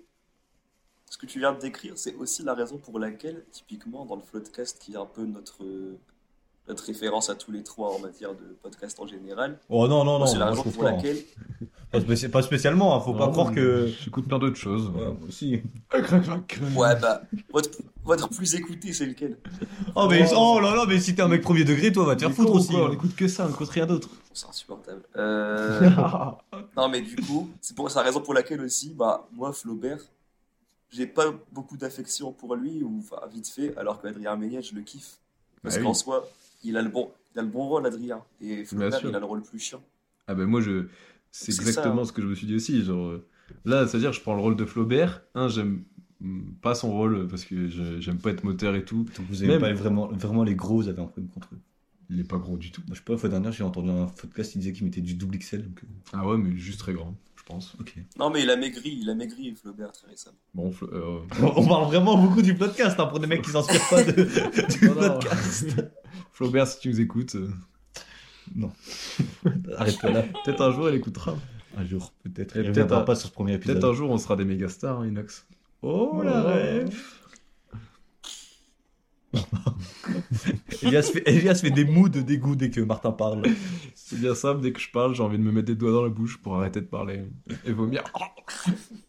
[1.10, 4.22] ce que tu viens de décrire, c'est aussi la raison pour laquelle, typiquement, dans le
[4.22, 5.64] Floodcast, qui est un peu notre,
[6.68, 10.18] notre référence à tous les trois en matière de podcast en général, Oh non, non,
[10.18, 10.88] non, c'est la raison pour pas.
[10.90, 10.96] hein.
[10.96, 11.18] laquelle.
[11.92, 13.86] Pas, spéci- pas spécialement, hein, faut pas Non, croire que.
[14.02, 14.88] J'écoute plein d'autres choses.
[14.88, 15.62] Ouais, moi aussi.
[16.74, 17.70] Ouais, bah, votre,
[18.04, 19.38] votre plus écouté, c'est lequel?
[19.94, 22.22] Oh, mais, oh là là, mais si t'es un mec premier degré, toi, va te
[22.22, 22.74] faire foutre aussi.
[22.74, 22.92] On hein.
[22.92, 24.10] écoute que ça, on écoute rien d'autre.
[24.32, 25.02] C'est insupportable.
[25.16, 25.88] Euh,
[26.76, 30.00] non, mais du coup, c'est pour la raison pour laquelle aussi, bah, moi, Flaubert,
[30.90, 34.82] j'ai pas beaucoup d'affection pour lui, ou enfin, vite fait, alors qu'Adrien Méniel, je le
[34.82, 35.18] kiffe.
[35.62, 35.94] Parce Bah qu'en oui.
[35.94, 36.28] soi,
[36.68, 38.22] il a le bon, il a le bon rôle, Adrien.
[38.40, 39.08] Et Flaubert, sûr.
[39.10, 39.82] il a le rôle plus chiant.
[40.26, 40.86] Ah ben moi, je...
[41.30, 42.08] c'est exactement ça.
[42.08, 42.82] ce que je me suis dit aussi.
[42.84, 43.26] Genre, euh,
[43.64, 45.22] là, c'est-à-dire, je prends le rôle de Flaubert.
[45.34, 45.84] Un, j'aime
[46.62, 47.68] pas son rôle parce que
[48.00, 49.04] j'aime pas être moteur et tout.
[49.16, 51.58] Donc vous aimez Même- pas vraiment, vraiment les gros, vous avez un problème contre eux.
[52.08, 52.80] Il est pas gros du tout.
[52.86, 55.00] Moi, je sais pas, la fois dernière, j'ai entendu un podcast, il disait qu'il mettait
[55.00, 55.62] du double XL.
[55.62, 57.16] Donc, euh, Ah ouais, mais juste très grand,
[57.46, 57.74] pense.
[57.80, 57.94] ok.
[58.18, 60.36] Non, mais il a maigri, il a maigri, Flaubert, très récemment.
[60.54, 61.20] Bon, Fla- euh,
[61.56, 64.12] On parle vraiment beaucoup du podcast, hein, pour des mecs qui s'inspirent pas de,
[64.78, 65.08] du Non, non.
[65.14, 65.66] podcast.
[66.32, 67.48] Flaubert, si tu nous écoutes, euh,
[69.76, 70.22] Arrête-toi là.
[70.44, 71.34] peut-être un jour, elle écoutera.
[71.76, 72.56] Un jour, peut-être.
[72.56, 73.76] Et Il peut-être un- pas sur ce premier épisode.
[73.76, 75.46] Peut-être un jour, on sera des méga stars, hein, Inox.
[75.82, 76.46] Oh la Oh.
[76.48, 77.02] rêve
[80.82, 83.42] Elias, fait, Elias fait des mous de dégoût dès que Martin parle.
[83.94, 86.02] C'est bien simple, dès que je parle, j'ai envie de me mettre des doigts dans
[86.02, 87.24] la bouche pour arrêter de parler
[87.64, 88.04] et vomir.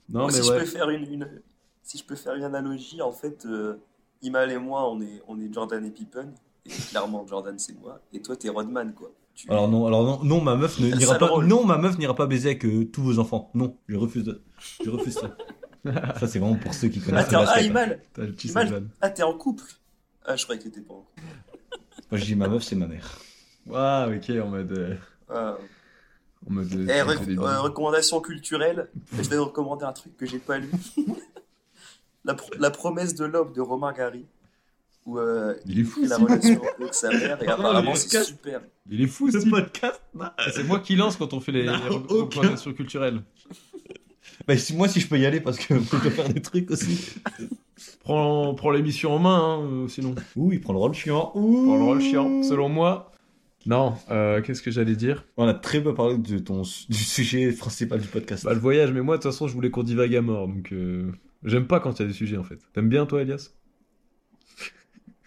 [0.10, 0.56] Non, Moi, mais si, ouais.
[0.56, 1.41] je peux faire une, une-
[1.84, 3.77] si je peux faire une analogie, en fait, euh,
[4.21, 6.34] Imal et moi, on est, on est Jordan et Pippen.
[6.65, 8.01] Et clairement, Jordan, c'est moi.
[8.12, 9.12] Et toi, t'es Rodman, quoi.
[9.36, 11.43] Tu- Alors non, alors non, non ma meuf n'ira pas.
[11.43, 13.51] Non, ma meuf n'ira pas baiser avec euh, tous vos enfants.
[13.53, 14.41] Non, je refuse.
[14.84, 15.38] Je refuse ça.
[16.19, 17.65] ça c'est vraiment pour ceux qui connaissent le ah, basket.
[17.67, 19.63] Imal, ah, t'es en couple?
[20.27, 21.21] Ah, je croyais que t'étais pas en couple.
[22.11, 23.19] Moi je dis ma meuf c'est ma mère.
[23.73, 24.71] Ah, ok, en mode.
[24.73, 24.95] euh,
[25.29, 25.57] Ah.
[26.47, 30.25] en mode euh, Eh, re- euh, recommandation culturelle, je vais vous recommander un truc que
[30.25, 30.69] j'ai pas lu.
[32.25, 34.25] la, pro- la promesse de l'homme de Romain Gary,
[35.05, 37.91] où euh, Il est fou, fait la ce- relation avec sa mère, et Pardon, apparemment
[37.91, 38.29] le c'est podcast.
[38.29, 38.61] super.
[38.89, 40.01] Il est fou, ce podcast.
[40.53, 42.15] C'est moi qui lance quand on fait les, Non, les aucun.
[42.15, 43.21] recommandations culturelles.
[44.47, 46.69] Bah, si, moi si je peux y aller parce que je dois faire des trucs
[46.71, 47.15] aussi.
[48.02, 50.15] Prends, prends l'émission en main, hein, euh, sinon.
[50.36, 51.32] Ouh, il prend le rôle chiant.
[51.36, 51.65] Ouh.
[51.65, 53.12] Prends le rôle chiant, selon moi.
[53.65, 55.26] Non, euh, qu'est-ce que j'allais dire?
[55.36, 58.45] On a très peu parlé de ton, du sujet principal du podcast.
[58.45, 60.71] Bah, le voyage, mais moi, de toute façon, je voulais qu'on divague à mort, donc
[60.71, 61.12] euh,
[61.43, 62.60] j'aime pas quand il y a des sujets, en fait.
[62.73, 63.50] T'aimes bien, toi, Elias?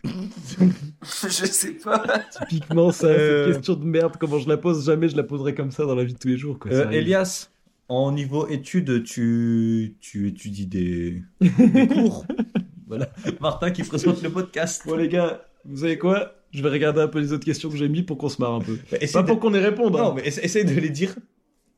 [0.05, 2.03] Je sais pas.
[2.49, 3.45] Typiquement, ça, Euh.
[3.47, 5.95] cette question de merde, comment je la pose, jamais je la poserai comme ça dans
[5.95, 6.73] la vie de tous les jours, quoi.
[6.73, 6.89] Euh.
[6.91, 7.51] Elias,
[7.91, 12.25] en niveau études, tu, tu étudies des, des cours.
[12.87, 13.11] voilà.
[13.41, 14.83] Martin qui présente le podcast.
[14.87, 16.35] Bon, les gars, vous savez quoi?
[16.53, 18.55] Je vais regarder un peu les autres questions que j'ai mis pour qu'on se marre
[18.55, 18.79] un peu.
[18.91, 20.13] Bah, Pas de- pour qu'on y réponde, Non, hein.
[20.17, 21.15] mais essa- essaye de les dire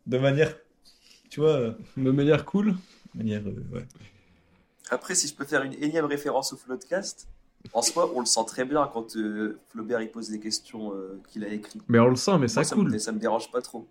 [0.06, 0.54] de manière.
[1.30, 2.74] Tu vois, de manière cool.
[3.14, 3.42] manière.
[3.46, 3.86] euh, ouais.
[4.90, 7.26] Après, si je peux faire une énième référence au Floodcast,
[7.72, 11.20] en soi, on le sent très bien quand euh, Flaubert il pose des questions euh,
[11.30, 11.82] qu'il a écrites.
[11.88, 12.90] Mais on le sent, mais ça Moi, ça, cool.
[12.90, 13.88] me, ça me dérange pas trop.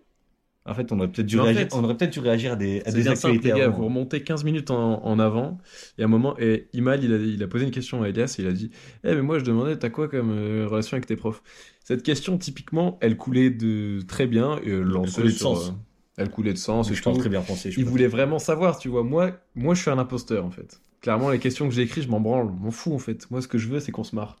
[0.64, 2.56] En fait, on aurait peut-être dû, en réagir, fait, on aurait peut-être dû réagir à
[2.56, 3.78] des, à des simple, actualités les gars, avant.
[3.78, 5.58] vous remontez 15 minutes en, en avant,
[5.98, 8.36] et à un moment, et Imal, il a, il a posé une question à Elias,
[8.38, 8.70] et il a dit
[9.02, 11.42] Eh, mais moi, je demandais, t'as quoi comme euh, relation avec tes profs?
[11.84, 15.70] Cette question, typiquement, elle coulait de très bien, et euh, sur, sens.
[15.70, 15.72] euh,
[16.16, 17.12] elle coulait de sens, et je tout.
[17.14, 17.72] très bien français.
[17.72, 19.02] je Il voulait vraiment savoir, tu vois.
[19.02, 20.80] Moi, moi, je suis un imposteur, en fait.
[21.00, 23.28] Clairement, les questions que j'ai écrites, je m'en branle, je m'en fous, en fait.
[23.32, 24.38] Moi, ce que je veux, c'est qu'on se marre.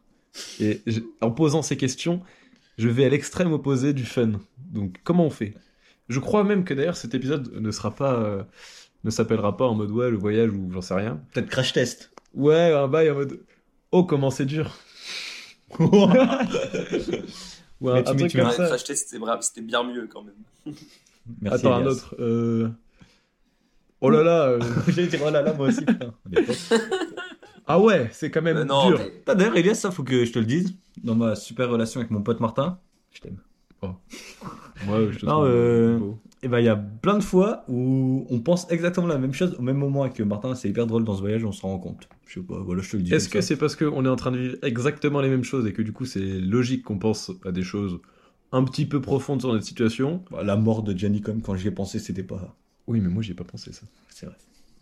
[0.60, 2.22] Et je- en posant ces questions,
[2.78, 4.32] je vais à l'extrême opposé du fun.
[4.70, 5.54] Donc, comment on fait?
[6.12, 8.42] Je crois même que d'ailleurs, cet épisode ne sera pas, euh,
[9.04, 11.20] ne s'appellera pas en mode ouais, le voyage ou j'en sais rien.
[11.32, 12.12] Peut-être crash test.
[12.34, 13.40] Ouais, un bail en mode
[13.90, 14.76] oh, comment c'est dur.
[15.80, 16.04] Ou
[17.88, 18.66] un, Mais tu- un mais truc tu comme Ouais, ça.
[18.68, 20.34] Crash Test, c'était bien mieux quand même.
[21.40, 22.14] Merci, Attends, un autre.
[22.20, 22.68] euh,
[24.00, 24.42] Oh là là.
[24.48, 26.12] euh, J'allais dire, oh là là, moi aussi, putain.
[27.66, 28.98] Ah ouais, c'est quand même Euh, non, dur.
[29.26, 30.74] mais D'ailleurs, Elias, ça faut que je te le dise.
[31.02, 32.78] Dans ma super relation avec mon pote Martin,
[33.12, 33.38] je t'aime.
[33.82, 35.98] Ouais, je te Non, trouve euh.
[36.42, 39.54] Et ben, il y a plein de fois où on pense exactement la même chose
[39.58, 41.78] au même moment et que Martin, c'est hyper drôle dans ce voyage, on s'en rend
[41.78, 42.08] compte.
[42.26, 43.14] Je sais pas, voilà, je te le dis.
[43.14, 45.72] Est-ce que c'est parce qu'on est en train de vivre exactement les mêmes choses et
[45.72, 48.00] que du coup c'est logique qu'on pense à des choses
[48.50, 50.24] un petit peu profondes sur notre situation?
[50.32, 52.56] Bah, La mort de Gianni, comme quand j'y ai pensé, c'était pas.
[52.88, 53.86] Oui, mais moi j'y ai pas pensé ça.
[54.08, 54.36] C'est vrai.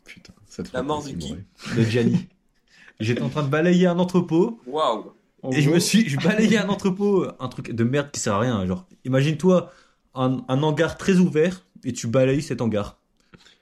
[0.06, 1.34] Putain, ça te La fait mort de qui.
[1.76, 2.26] De Gianni.
[3.00, 5.12] J'étais en train de balayer un entrepôt waouh.
[5.42, 6.08] En et je me suis.
[6.08, 8.66] Je balayais un entrepôt, un truc de merde qui sert à rien.
[8.66, 9.70] Genre, imagine-toi
[10.14, 12.98] un, un hangar très ouvert et tu balayes cet hangar.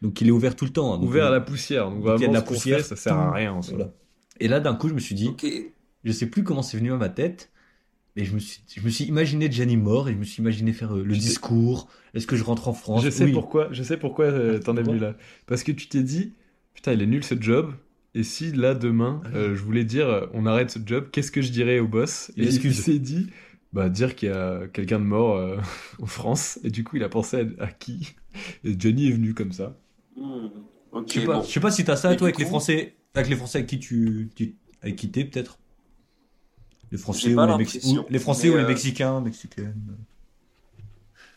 [0.03, 0.95] Donc il est ouvert tout le temps.
[0.95, 0.99] hein.
[0.99, 2.97] Donc, ouvert à la poussière, donc il y a de vraiment la poussière, fait, ça
[2.97, 3.77] sert à rien en soi.
[3.77, 3.93] Voilà.
[4.41, 5.29] Et là, d'un coup, je me suis dit.
[5.29, 5.47] Ok.
[6.05, 7.51] Je sais plus comment c'est venu à ma tête,
[8.17, 10.73] mais je me suis, je me suis imaginé Gianni mort et je me suis imaginé
[10.73, 11.89] faire euh, le discours.
[12.15, 13.03] Est-ce que je rentre en France?
[13.05, 13.33] Je sais Oui.
[13.33, 15.15] pourquoi, je sais pourquoi euh, t'en es venu là.
[15.47, 16.35] Parce que tu t'es dit,
[16.73, 17.73] putain, il est nul ce job.
[18.15, 21.31] Et si là demain, Ah euh, je voulais dire, euh, on arrête ce job, qu'est-ce
[21.31, 23.31] que je dirais au boss Et il s'est dit,
[23.73, 25.59] bah dire qu'il y a quelqu'un de mort euh,
[26.03, 26.59] en France.
[26.65, 28.17] Et du coup, il a pensé à, à qui
[28.65, 29.77] Et Johnny est venu comme ça.
[30.17, 30.49] Hmm.
[31.07, 31.43] Je sais pas, bon.
[31.43, 33.69] je sais pas si t'as ça Mais toi avec les Français, avec les Français avec
[33.71, 35.59] qui tu, tu avec qui t'es peut-être.
[36.91, 39.75] Les Français ou les, Mex- ou- les Français ou les euh, Mexicains, Mexicaines.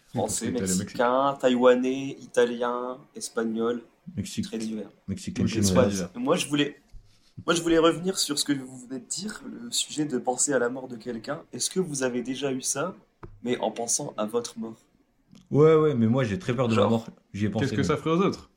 [0.08, 3.82] Français, Parce que t'as le mexicain, taïwanais, italien, espagnol,
[4.16, 4.90] Mexique, très divers.
[5.08, 5.48] Mexicaine
[6.16, 6.76] Moi, je voulais,
[7.46, 10.54] moi, je voulais revenir sur ce que vous venez de dire, le sujet de penser
[10.54, 11.42] à la mort de quelqu'un.
[11.54, 12.96] Est-ce que vous avez déjà eu ça,
[13.44, 14.76] mais en pensant à votre mort?
[15.50, 17.08] Ouais, ouais, mais moi j'ai très peur de la mort.
[17.34, 17.66] J'y ai pensé.
[17.66, 18.50] Qu'est-ce que ça ferait aux autres?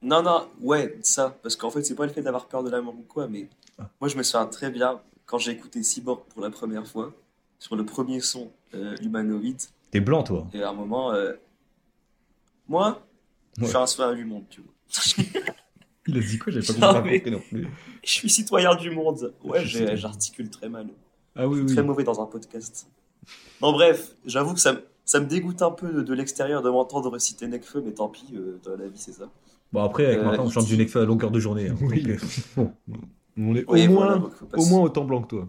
[0.00, 2.80] Non, non, ouais, ça, parce qu'en fait, c'est pas le fait d'avoir peur de la
[2.80, 3.88] mort ou quoi, mais Ah.
[4.00, 7.12] moi, je me souviens très bien quand j'ai écouté Cyborg pour la première fois,
[7.58, 9.60] sur le premier son euh, humanoïde,
[9.92, 10.48] T'es blanc toi.
[10.52, 11.34] et à un moment, euh,
[12.68, 13.06] moi,
[13.58, 14.72] je suis un citoyen du monde, tu vois.
[16.08, 16.52] Il a dit quoi?
[16.52, 17.22] J'avais pas Non, compris.
[17.24, 17.68] mais- non plus.
[18.04, 19.32] Je suis citoyen du monde.
[19.44, 20.88] Ouais, j'articule très mal.
[21.36, 21.74] Ah oui, Je suis oui.
[21.76, 22.88] très mauvais dans un podcast.
[23.60, 26.70] Non, bref, j'avoue que ça, me- ça me dégoûte un peu de, de l'extérieur de
[26.70, 29.30] m'entendre citer Necfeu, mais tant pis, euh, dans la vie, c'est ça.
[29.72, 31.68] Bon après avec Euh, Martin on chante du Necfeu à longueur de journée.
[31.68, 31.76] hein.
[31.80, 32.02] Oui.
[32.02, 32.18] Donc, euh,
[32.56, 32.72] bon.
[33.38, 35.48] On est Oui, au, moins, au moins autant blanc que toi.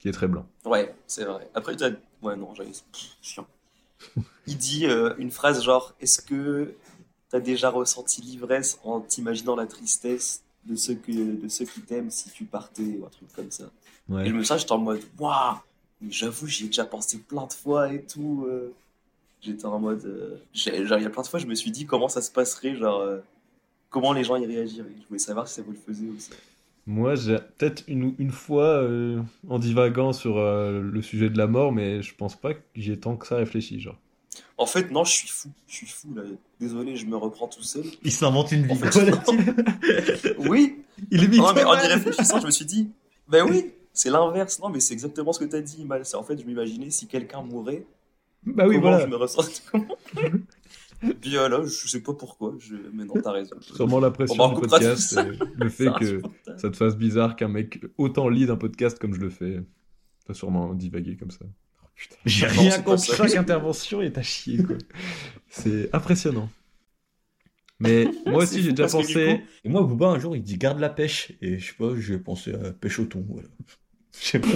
[0.00, 0.46] Qui est très blanc.
[0.64, 1.50] Ouais, c'est vrai.
[1.54, 1.90] Après, t'as...
[2.22, 2.70] Ouais, non, j'avais...
[3.20, 3.46] Chiant.
[4.46, 6.74] Il dit euh, une phrase genre «Est-ce que
[7.30, 11.12] t'as déjà ressenti l'ivresse en t'imaginant la tristesse de ceux, que...
[11.12, 13.64] de ceux qui t'aiment si tu partais?» ou un truc comme ça.
[14.08, 14.26] Et Ouais.
[14.28, 15.56] je me sens, j'étais en mode «Waouh
[16.10, 18.44] j'avoue, j'y ai déjà pensé plein de fois et tout.
[18.48, 18.72] euh.
[19.40, 20.04] J'étais en mode...
[20.04, 22.20] euh, j'ai- Genre, il y a plein de fois, je me suis dit comment ça
[22.22, 23.00] se passerait, genre...
[23.00, 23.18] euh,
[23.88, 24.94] Comment les gens y réagiraient.
[25.00, 26.30] Je voulais savoir si ça vous le faisait aussi.
[26.86, 31.46] Moi, j'ai peut-être une, une fois euh, en divaguant sur euh, le sujet de la
[31.48, 33.80] mort, mais je pense pas que j'y ai tant que ça réfléchi.
[33.80, 33.98] Genre.
[34.56, 35.50] En fait, non, je suis fou.
[35.66, 36.22] Je suis fou, là.
[36.60, 37.84] Désolé, je me reprends tout seul.
[38.04, 38.72] Il s'invente une vie.
[38.72, 40.76] En fait, oui,
[41.10, 42.88] Il est Non, mais en y réfléchissant, je me suis dit,
[43.28, 44.60] ben oui, c'est l'inverse.
[44.60, 46.04] Non, mais c'est exactement ce que tu as dit, Mal.
[46.04, 47.84] C'est en fait, je m'imaginais si quelqu'un mourait,
[48.44, 49.04] Bah oui, comment voilà.
[49.04, 49.42] je me ressens.
[51.22, 52.54] Bien là, je sais pas pourquoi.
[52.58, 52.74] Je...
[52.92, 53.56] Mais non, t'as raison.
[53.60, 56.22] Sûrement la pression bah, du podcast, et le fait que
[56.56, 59.62] ça te fasse bizarre qu'un mec autant lit un podcast comme je le fais.
[60.26, 61.44] T'as sûrement divagué comme ça.
[61.44, 61.86] Oh.
[62.24, 63.16] J'ai rien ça.
[63.16, 64.76] Chaque intervention est à chier, quoi.
[65.48, 66.50] C'est impressionnant.
[67.78, 69.12] Mais moi aussi, j'ai déjà pensé.
[69.38, 71.32] coup- Et moi, Bouba, un jour, il dit garde la pêche.
[71.40, 73.24] Et je sais pas, j'ai pensé à pêche au thon.
[73.28, 73.48] Voilà.
[74.20, 74.48] Je sais pas.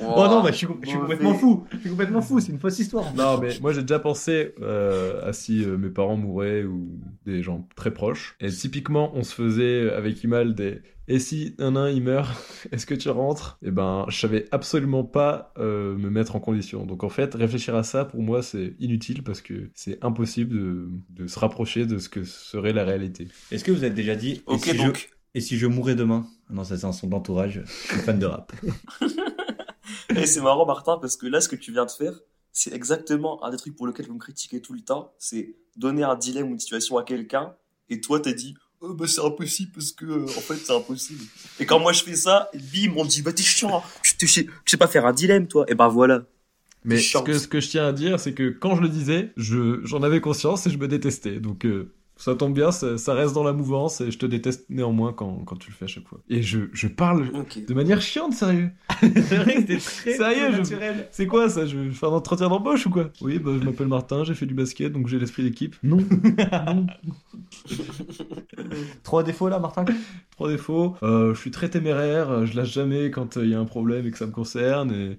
[0.00, 1.64] Oh non, bah, je suis, je suis complètement fou.
[1.72, 2.40] Je suis complètement fou.
[2.40, 3.14] C'est une fausse histoire.
[3.14, 7.42] Non, mais moi j'ai déjà pensé euh, à si euh, mes parents mouraient ou des
[7.42, 8.36] gens très proches.
[8.40, 10.80] Et typiquement, on se faisait avec Imal des.
[11.08, 12.36] Et si un un il meurt,
[12.72, 13.58] est-ce que tu rentres?
[13.62, 16.84] Et ben, je savais absolument pas euh, me mettre en condition.
[16.84, 20.88] Donc en fait, réfléchir à ça pour moi c'est inutile parce que c'est impossible de,
[21.10, 23.28] de se rapprocher de ce que serait la réalité.
[23.52, 25.08] Est-ce que vous avez déjà dit Ok, si, donc.
[25.10, 26.26] je, et si je mourais demain?
[26.48, 27.62] Non, ça c'est un son d'entourage.
[27.62, 28.52] Je suis fan de rap.
[30.16, 32.14] Et c'est marrant, Martin, parce que là, ce que tu viens de faire,
[32.52, 35.12] c'est exactement un des trucs pour lequel vous me critiquez tout le temps.
[35.18, 37.54] C'est donner un dilemme ou une situation à quelqu'un,
[37.90, 41.22] et toi, t'as dit, oh, bah, c'est impossible parce que, euh, en fait, c'est impossible.
[41.60, 44.26] Et quand moi, je fais ça, bim, on me dit, bah, t'es chiant, tu tu
[44.26, 45.66] sais, tu sais pas faire un dilemme, toi.
[45.68, 46.22] Et ben voilà.
[46.82, 47.24] Mais ce Chance.
[47.24, 50.02] que, ce que je tiens à dire, c'est que quand je le disais, je, j'en
[50.02, 51.40] avais conscience et je me détestais.
[51.40, 54.66] Donc euh, ça tombe bien, ça, ça reste dans la mouvance et je te déteste
[54.70, 56.18] néanmoins quand, quand tu le fais à chaque fois.
[56.28, 57.30] Et je, je parle
[57.68, 58.70] de manière chiante, sérieux.
[59.00, 61.08] c'est vrai que c'était très, Sérieux, je- naturel.
[61.12, 63.10] C'est quoi ça Je vais faire un entretien d'embauche ou quoi?
[63.20, 65.76] Oui, bah, je m'appelle Martin, j'ai fait du basket, donc j'ai l'esprit d'équipe.
[65.82, 66.86] Non, non.
[69.02, 69.84] Trois défauts là, Martin?
[70.30, 70.96] Trois défauts.
[71.02, 74.06] Euh, je suis très téméraire, je lâche jamais quand euh, il y a un problème
[74.06, 74.92] et que ça me concerne.
[74.92, 75.18] Et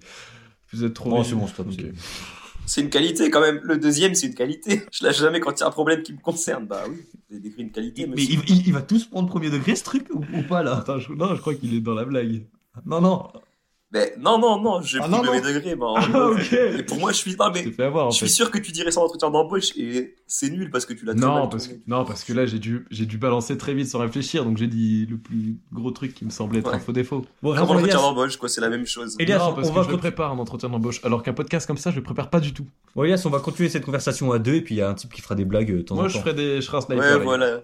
[0.73, 1.19] vous êtes trop.
[1.19, 1.86] Oh, c'est bon, stop, Ok.
[2.67, 3.60] C'est- une qualité quand même.
[3.63, 4.82] Le deuxième, c'est une qualité.
[4.91, 6.67] Je lâche jamais quand il y a un problème qui me concerne.
[6.67, 6.97] Bah oui,
[7.30, 9.84] vous avez décrit une qualité, Mais il, il- il va tous prendre premier degré ce
[9.84, 10.77] truc ou, ou pas là?
[10.77, 11.12] Attends, je...
[11.13, 12.45] non, je crois qu'il est dans la blague.
[12.86, 13.27] Non, non.
[13.93, 15.47] Mais non, non, non, j'ai Ah, pris non, premier non.
[15.47, 15.76] degré.
[15.76, 16.78] Bah, Ah.
[16.78, 17.38] Et pour moi, je suis.
[17.38, 18.17] Non, mais Je avoir en fait.
[18.17, 21.06] suis sûr que tu dirais ça en entretien d'embauche et c'est nul parce que tu
[21.06, 23.88] l'as Non parce, que, non, parce que là, j'ai dû, j'ai dû balancer très vite
[23.88, 26.76] sans réfléchir, donc j'ai dit le plus gros truc qui me semblait être Ouais.
[26.76, 27.26] un faux défaut.
[27.41, 28.02] Bon, Comme l'entretien Elias.
[28.02, 29.15] d'embauche, quoi, c'est la même chose.
[29.19, 31.34] Elias, non, on- parce on que va je le prépare un entretien d'embauche, alors qu'un
[31.34, 32.65] podcast comme ça, je le prépare pas du tout.
[32.93, 34.95] Bon, Elias, on va continuer cette conversation à deux et puis il y a un
[34.95, 36.19] type qui fera des blagues euh, de temps Moi, en je temps.
[36.23, 37.17] ferai des, je serai un sniper.
[37.19, 37.62] Ouais, voilà.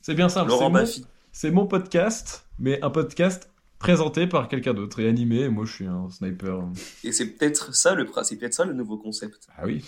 [0.00, 0.50] C'est bien simple.
[0.50, 1.04] Laurent Baffy.
[1.32, 5.40] c'est mon podcast, mais un podcast présenté par quelqu'un d'autre et animé.
[5.42, 6.64] Et moi, je suis un sniper.
[7.04, 9.46] Et c'est peut-être ça le c'est peut-être ça le nouveau concept.
[9.56, 9.84] Ah oui.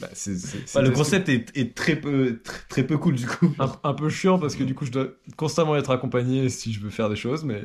[0.00, 3.54] Bah, c'est- le concept est, est très, peu, très, très peu cool du coup.
[3.58, 6.80] un, un peu chiant parce que du coup, je dois constamment être accompagné si je
[6.80, 7.62] veux faire des choses, mais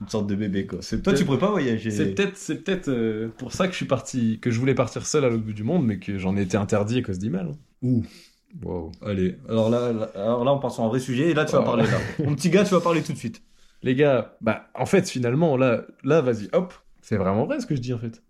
[0.00, 0.80] Une sorte de bébé quoi.
[1.04, 1.90] Toi, tu pourrais pas voyager.
[1.90, 5.06] C'est peut-être, c'est peut-être euh, pour ça que je suis parti, que je voulais partir
[5.06, 7.52] seul à l'autre bout du monde, mais que j'en ai été interdit à cause d'Imal.
[7.82, 8.04] Ouh.
[8.62, 8.92] Wow.
[9.02, 11.52] Allez, alors là, là- alors là, on part sur un vrai sujet et là, tu
[11.52, 11.64] vas Oh.
[11.64, 11.98] parler là.
[12.24, 13.42] Mon petit gars, tu vas parler tout de suite.
[13.82, 17.76] Les gars, bah en fait finalement là, là vas-y, hop, c'est vraiment vrai ce que
[17.76, 18.22] je dis en fait.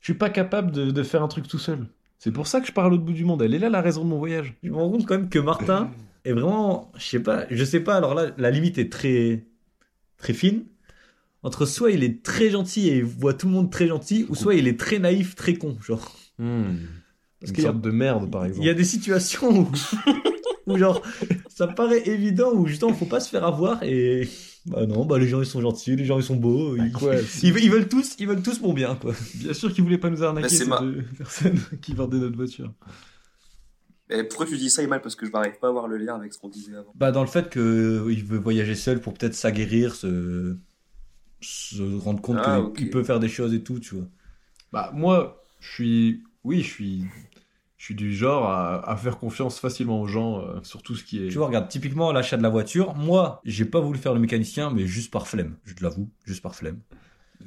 [0.00, 1.86] Je suis pas capable de, de faire un truc tout seul.
[2.18, 3.40] C'est pour ça que je pars à l'autre bout du monde.
[3.42, 4.54] Elle est là la raison de mon voyage.
[4.64, 5.90] Je me rends compte quand même que Martin
[6.24, 7.94] est vraiment, je sais pas, je sais pas.
[7.96, 9.46] Alors là, la limite est très,
[10.16, 10.64] très fine.
[11.44, 14.34] Entre soit il est très gentil et il voit tout le monde très gentil, ou
[14.34, 16.12] soit il est très naïf, très con, genre.
[17.40, 18.64] Parce Une qu'il y a- sorte de merde par exemple.
[18.64, 19.70] Il y a des situations où,
[20.66, 21.02] où genre,
[21.48, 24.28] ça me paraît évident, où justement, faut pas se faire avoir et,
[24.66, 26.98] bah non, bah les gens ils sont gentils, les gens ils sont beaux, ils, Bah,
[26.98, 29.14] quoi, ils, ils veulent tous, ils veulent tous mon bien, quoi.
[29.36, 32.18] Bien sûr qu'ils voulaient pas nous arnaquer Bah, c'est ces ma- deux personnes qui vendaient
[32.18, 32.72] notre voiture.
[34.10, 35.02] Mais pourquoi tu dis ça, Imal?
[35.02, 36.92] Parce que je n'arrive pas à voir le lien avec ce qu'on disait avant.
[36.94, 37.60] Bah dans le fait que
[38.06, 40.56] euh, il veut voyager seul pour peut-être s'aguerrir, se...
[41.40, 42.76] se rendre compte Ah, qu'il ok.
[42.76, 44.06] qu'il peut faire des choses et tout, tu vois.
[44.72, 47.04] Bah moi, je suis, oui, je suis,
[47.78, 51.04] je suis du genre à, à faire confiance facilement aux gens euh, sur tout ce
[51.04, 51.28] qui est.
[51.28, 54.70] Tu vois, regarde, typiquement l'achat de la voiture, moi, j'ai pas voulu faire le mécanicien,
[54.70, 56.80] mais juste par flemme, je te l'avoue, juste par flemme.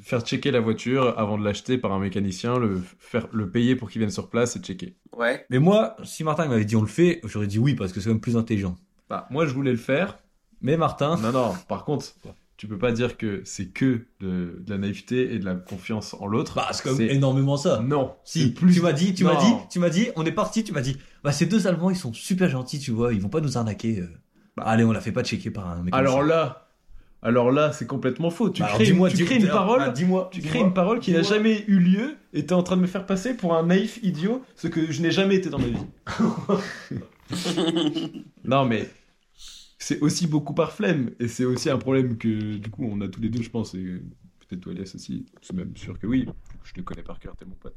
[0.01, 3.89] Faire checker la voiture avant de l'acheter par un mécanicien, le faire, le payer pour
[3.91, 4.95] qu'il vienne sur place et checker.
[5.15, 5.45] Ouais.
[5.49, 8.05] Mais moi, si Martin m'avait dit on le fait, j'aurais dit oui parce que c'est
[8.05, 8.77] quand même plus intelligent.
[9.09, 10.17] Bah moi je voulais le faire.
[10.61, 11.53] Mais Martin, Non non.
[11.67, 12.05] Par contre,
[12.61, 16.13] tu peux pas dire que c'est que de, de la naïveté et de la confiance
[16.19, 16.53] en l'autre.
[16.53, 17.79] bah, c'est énormément ça.
[17.83, 18.13] Non.
[18.23, 18.71] Si, plus.
[18.75, 20.95] tu m'as dit, tu m'as dit, tu m'as dit, on est parti, tu m'as dit,
[21.23, 24.01] bah ces deux Allemands ils sont super gentils, tu vois, ils vont pas nous arnaquer.
[24.01, 24.09] euh.
[24.55, 25.97] Bah, allez, on la fait pas checker par un mécanicien.
[25.97, 26.67] Alors là,
[27.23, 28.51] alors là, c'est complètement faux.
[28.51, 29.81] Tu Bah, crées, tu une parole.
[29.83, 30.53] ah, dis-moi, Tu dis-moi.
[30.53, 33.07] crées une parole qui n'a jamais eu lieu et t'es en train de me faire
[33.07, 35.77] passer pour un naïf idiot, ce que je n'ai jamais été dans ma vie.
[38.43, 38.87] non mais
[39.81, 43.07] c'est aussi beaucoup par flemme et c'est aussi un problème que du coup on a
[43.07, 44.01] tous les deux je pense et
[44.47, 46.27] peut-être toi Elias aussi, c'est même sûr que oui,
[46.63, 47.75] je te connais par cœur, t'es mon pote.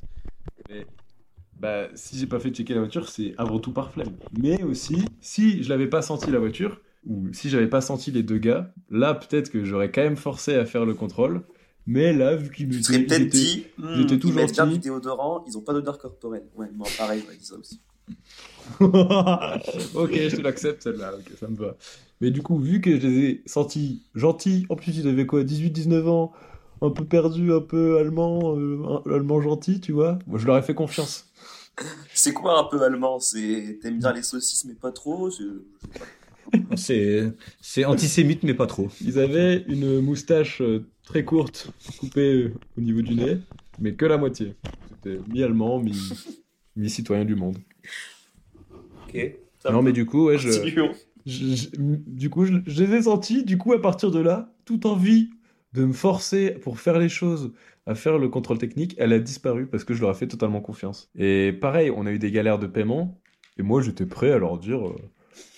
[0.69, 0.87] Mais
[1.59, 4.17] bah si j'ai pas fait checker la voiture c'est avant tout par flemme.
[4.39, 8.23] Mais aussi si je l'avais pas senti la voiture ou si j'avais pas senti les
[8.23, 11.43] deux gars, là peut-être que j'aurais quand même forcé à faire le contrôle
[11.87, 12.73] Mais là, vu qu'il me
[13.07, 14.73] peut-être dit, hmm, j'étais tout ils gentil.
[14.75, 16.45] du déodorant, ils ont pas d'odeur corporelle.
[16.55, 17.81] Ouais, moi pareil, dit ça aussi.
[18.81, 21.77] ok, je te l'accepte celle-là, ok, ça me va.
[22.21, 25.45] Mais du coup, vu que je les ai sentis gentils, en plus ils avaient quoi,
[25.45, 26.33] 18-19 ans,
[26.81, 30.57] un peu perdus, un peu allemand, euh, un- allemand gentil, tu vois, moi je leur
[30.59, 31.27] ai fait confiance.
[32.15, 33.19] C'est quoi un peu allemand?
[33.19, 35.31] C'est t'aimes bien les saucisses mais pas trop?
[36.77, 38.89] C'est- C'est antisémite, mais pas trop.
[39.01, 43.39] Ils avaient une moustache euh, très courte, coupée euh, au niveau du nez,
[43.81, 44.55] mais que la moitié.
[44.89, 45.93] C'était mi-allemand, mi-
[46.77, 47.59] mi-citoyen du monde.
[49.15, 49.33] Ok.
[49.59, 49.83] ça Non, va.
[49.83, 50.93] mais du coup, ouais, je, Continuons.
[51.27, 53.45] je- je- du coup, je, je les ai sentis.
[53.45, 55.31] Du coup, à partir de là, toute envie
[55.73, 57.53] de me forcer pour faire les choses,
[57.87, 60.61] à faire le contrôle technique, elle a disparu parce que je leur ai fait totalement
[60.61, 61.11] confiance.
[61.17, 63.21] Et pareil, on a eu des galères de paiement,
[63.59, 64.87] et moi, j'étais prêt à leur dire.
[64.89, 64.97] euh,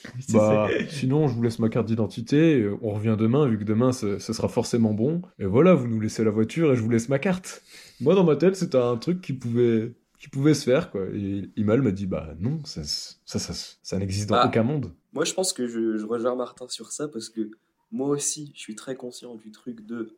[0.29, 3.92] Bah, sinon, je vous laisse ma carte d'identité, euh, on revient demain, vu que demain,
[3.92, 5.23] ce, ce sera forcément bon.
[5.38, 7.62] Et voilà, vous nous laissez la voiture et je vous laisse ma carte.
[8.01, 11.07] Moi, dans ma tête, c'était un truc qui pouvait, qui pouvait se faire, quoi.
[11.12, 13.52] Et Imal m'a dit, bah non, ça, ça, ça,
[13.83, 14.46] ça n'existe dans Bah.
[14.46, 14.94] aucun monde.
[15.12, 17.50] Moi, je pense que je, je rejoins Martin sur ça parce que
[17.90, 20.16] moi aussi, je suis très conscient du truc de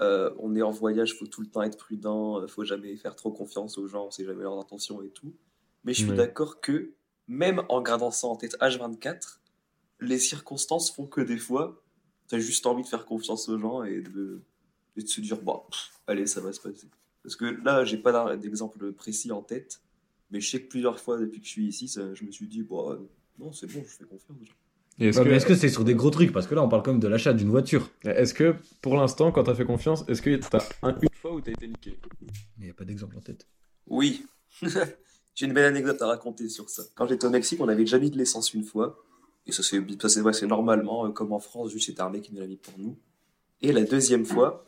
[0.00, 3.16] euh, on est en voyage, faut tout le temps être prudent, euh, faut jamais faire
[3.16, 5.34] trop confiance aux gens, on sait jamais leurs intentions et tout.
[5.84, 6.92] Mais je suis d'accord que
[7.28, 9.38] même en gardant ça en tête H24,
[10.00, 11.82] les circonstances font que des fois,
[12.28, 14.42] t'as juste envie de faire confiance aux gens et de,
[14.96, 15.62] et de se dire bon,
[16.06, 16.88] allez, ça va se passer.
[17.26, 19.80] Parce que là, j'ai pas d'exemple précis en tête,
[20.30, 22.46] mais je sais que plusieurs fois depuis que je suis ici, ça- je me suis
[22.46, 22.96] dit bon, euh,
[23.40, 24.36] non, c'est bon, je fais confiance.
[25.00, 26.32] Est-ce Ouais, que, mais est-ce que c'est sur des gros trucs?
[26.32, 27.90] Parce que là, on parle quand même de l'achat d'une voiture.
[28.04, 31.40] est-ce que, pour l'instant, quand t'as fait confiance, est-ce que t'as un, une fois où
[31.40, 31.98] t'as été niqué?
[32.58, 33.44] Il n'y a pas d'exemple en tête.
[33.88, 34.24] Oui.
[35.34, 36.84] J'ai une belle anecdote à raconter sur ça.
[36.94, 39.02] Quand j'étais au Mexique, on avait déjà mis de l'essence une fois.
[39.46, 39.62] Et ça
[40.22, 42.78] passé normalement, euh, comme en France, juste c'était un mec qui nous l'a mis pour
[42.78, 42.96] nous.
[43.62, 44.64] Et la deuxième fois,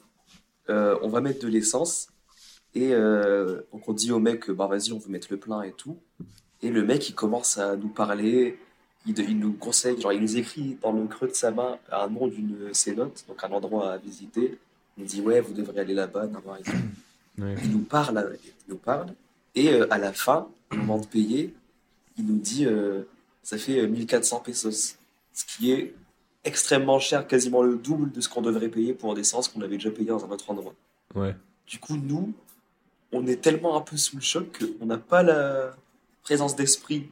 [0.68, 2.08] euh, on va mettre de l'essence.
[2.74, 5.72] Et euh, donc on dit au mec, bah vas-y, on veut mettre le plein et
[5.72, 5.96] tout.
[6.62, 8.58] Et le mec, il commence à nous parler.
[9.06, 12.08] Il, il nous conseille, genre il nous écrit dans le creux de sa main un
[12.08, 14.58] nom d'une cénote, donc un endroit à visiter.
[14.96, 16.40] Il nous dit, ouais, vous devriez aller là-bas, tout
[17.38, 19.14] il nous parle, euh, il nous parle,
[19.54, 21.54] et euh, à la fin, au moment de payer,
[22.16, 23.02] il nous dit euh,
[23.42, 24.96] ça fait euh, 1400 pesos,
[25.32, 25.94] ce qui est
[26.44, 29.90] extrêmement cher, quasiment le double de ce qu'on devrait payer pour l'essence qu'on avait déjà
[29.90, 30.74] payé dans un autre endroit.
[31.14, 31.34] Ouais.
[31.66, 32.32] Du coup, nous,
[33.12, 35.74] on est tellement un peu sous le choc qu'on n'a pas la
[36.22, 37.08] présence d'esprit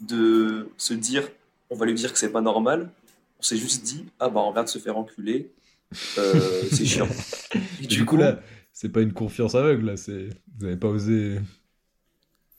[0.00, 1.28] de se dire
[1.70, 2.90] on va lui dire que c'est pas normal.
[3.38, 5.50] On s'est juste dit ah bah on vient de se faire enculer,
[6.18, 7.08] euh, c'est chiant.
[7.82, 8.40] Et Du, coup, là,
[8.72, 10.28] c'est pas une confiance aveugle, là, c'est.
[10.58, 11.38] Vous avez pas osé.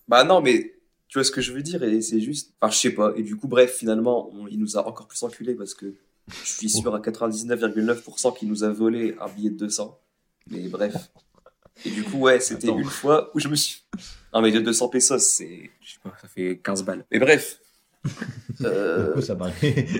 [0.07, 0.73] Bah non, mais
[1.07, 2.53] tu vois ce que je veux dire, et c'est juste.
[2.59, 3.13] Enfin, je sais pas.
[3.15, 5.93] Et du coup, bref, finalement, on- il nous a encore plus enculé parce que
[6.43, 9.97] je suis sûr à 99,9% qu'il nous a volé un billet de 200.
[10.49, 10.93] Mais bref.
[11.85, 13.81] Et du coup, ouais, c'était une fois où je me suis.
[14.33, 15.69] Non, mais de 200 pesos, c'est.
[15.79, 17.05] Je sais pas, ça fait 15 balles.
[17.11, 17.59] Mais bref.
[18.61, 19.53] Euh, Du coup, ça paraît.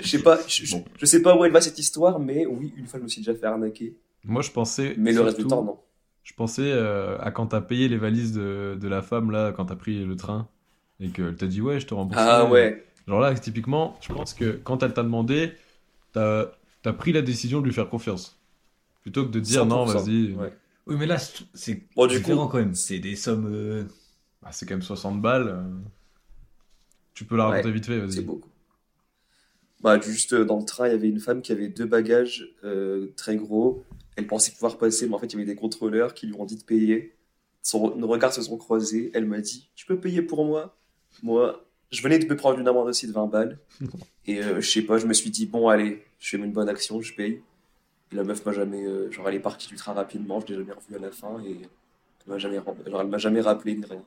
[0.04, 0.84] je sais pas, je, je- Bon.
[1.00, 3.22] je sais pas où elle va cette histoire, mais oui, une fois, je me suis
[3.22, 3.96] déjà fait arnaquer.
[4.24, 4.94] Moi, je pensais.
[4.98, 5.80] Mais le reste du temps, non.
[6.24, 9.66] Je pensais euh, à quand t'as payé les valises de, de la femme, là, quand
[9.66, 10.48] t'as pris le train,
[11.00, 12.22] et qu'elle t'a dit, ouais, je te rembourse.
[12.22, 12.86] Ah ouais.
[13.08, 15.52] Genre là, typiquement, je pense que quand elle t'a demandé,
[16.14, 16.46] t'as
[16.86, 18.40] as pris la décision de lui faire confiance.
[19.02, 20.32] Plutôt que de dire, non, 100%, vas-y.
[20.34, 20.54] ouais.
[20.86, 22.76] Oui, mais là, c'est- c'est Bon, du différent coup- quand même.
[22.76, 23.48] C'est des sommes.
[23.54, 23.84] euh,
[24.42, 25.48] Bah, c'est quand même 60 balles.
[25.48, 25.64] euh,
[27.14, 28.26] Tu peux la raconter Ouais, vite fait, C'est vas-y.
[28.26, 28.50] beaucoup.
[29.82, 32.48] Bah, juste euh, dans le train, il y avait une femme qui avait deux bagages
[32.64, 33.84] euh, très gros.
[34.16, 36.46] Elle pensait pouvoir passer, mais en fait, il y avait des contrôleurs qui lui ont
[36.46, 37.16] dit de payer.
[37.62, 39.12] Son, nos regards se sont croisés.
[39.14, 40.78] Elle m'a dit Tu peux payer pour moi?
[41.22, 43.60] Moi, je venais de me prendre une amende aussi de 20 balles.
[44.26, 46.70] Et euh, je sais pas, je me suis dit Bon, allez, je fais une bonne
[46.70, 47.42] action, je paye.
[48.14, 48.86] La meuf m'a jamais.
[48.86, 51.40] euh, genre, elle est partie train rapidement, je l'ai jamais revue à la fin.
[51.44, 51.62] Et
[52.26, 54.04] elle m'a jamais, genre, elle m'a jamais rappelé ni rien.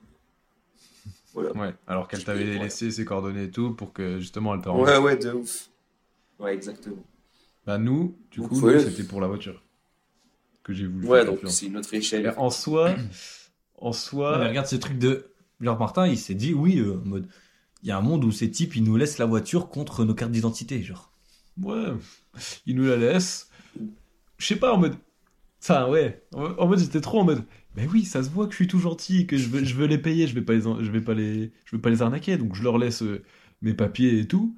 [1.32, 1.54] Voilà.
[1.54, 2.58] Ouais, alors qu'elle t'avait ouais.
[2.58, 4.98] laissé ses coordonnées et tout pour que justement elle te Ouais, rembourse.
[4.98, 5.70] ouais, de ouf.
[6.38, 7.04] Ouais, exactement.
[7.66, 8.78] Bah, nous, du Donc, coup, ouais.
[8.78, 9.62] c'était pour la voiture
[10.62, 12.34] que j'ai voulu Ouais, faire donc c'est une autre échelle.
[12.36, 13.06] en soi,
[13.76, 13.92] en
[14.28, 15.32] Ouais, soi, mais regarde ce truc de.
[15.60, 17.28] Genre, Martin, il s'est dit, oui, euh, en mode.
[17.82, 20.14] Il y a un monde où ces types, ils nous laissent la voiture contre nos
[20.14, 20.82] cartes d'identité.
[20.82, 21.12] Genre.
[21.62, 21.92] ouais,
[22.66, 23.45] il nous la laisse.
[24.38, 24.96] Je sais pas, en mode.
[25.60, 26.22] Ça, ouais.
[26.34, 27.44] En mode, j'étais trop en mode.
[27.76, 29.86] Mais oui, ça se voit que je suis tout gentil, que je veux, je veux
[29.86, 32.36] les payer, je vais pas les, je vais pas les, je veux pas les arnaquer,
[32.38, 33.22] donc je leur laisse euh,
[33.62, 34.56] mes papiers et tout.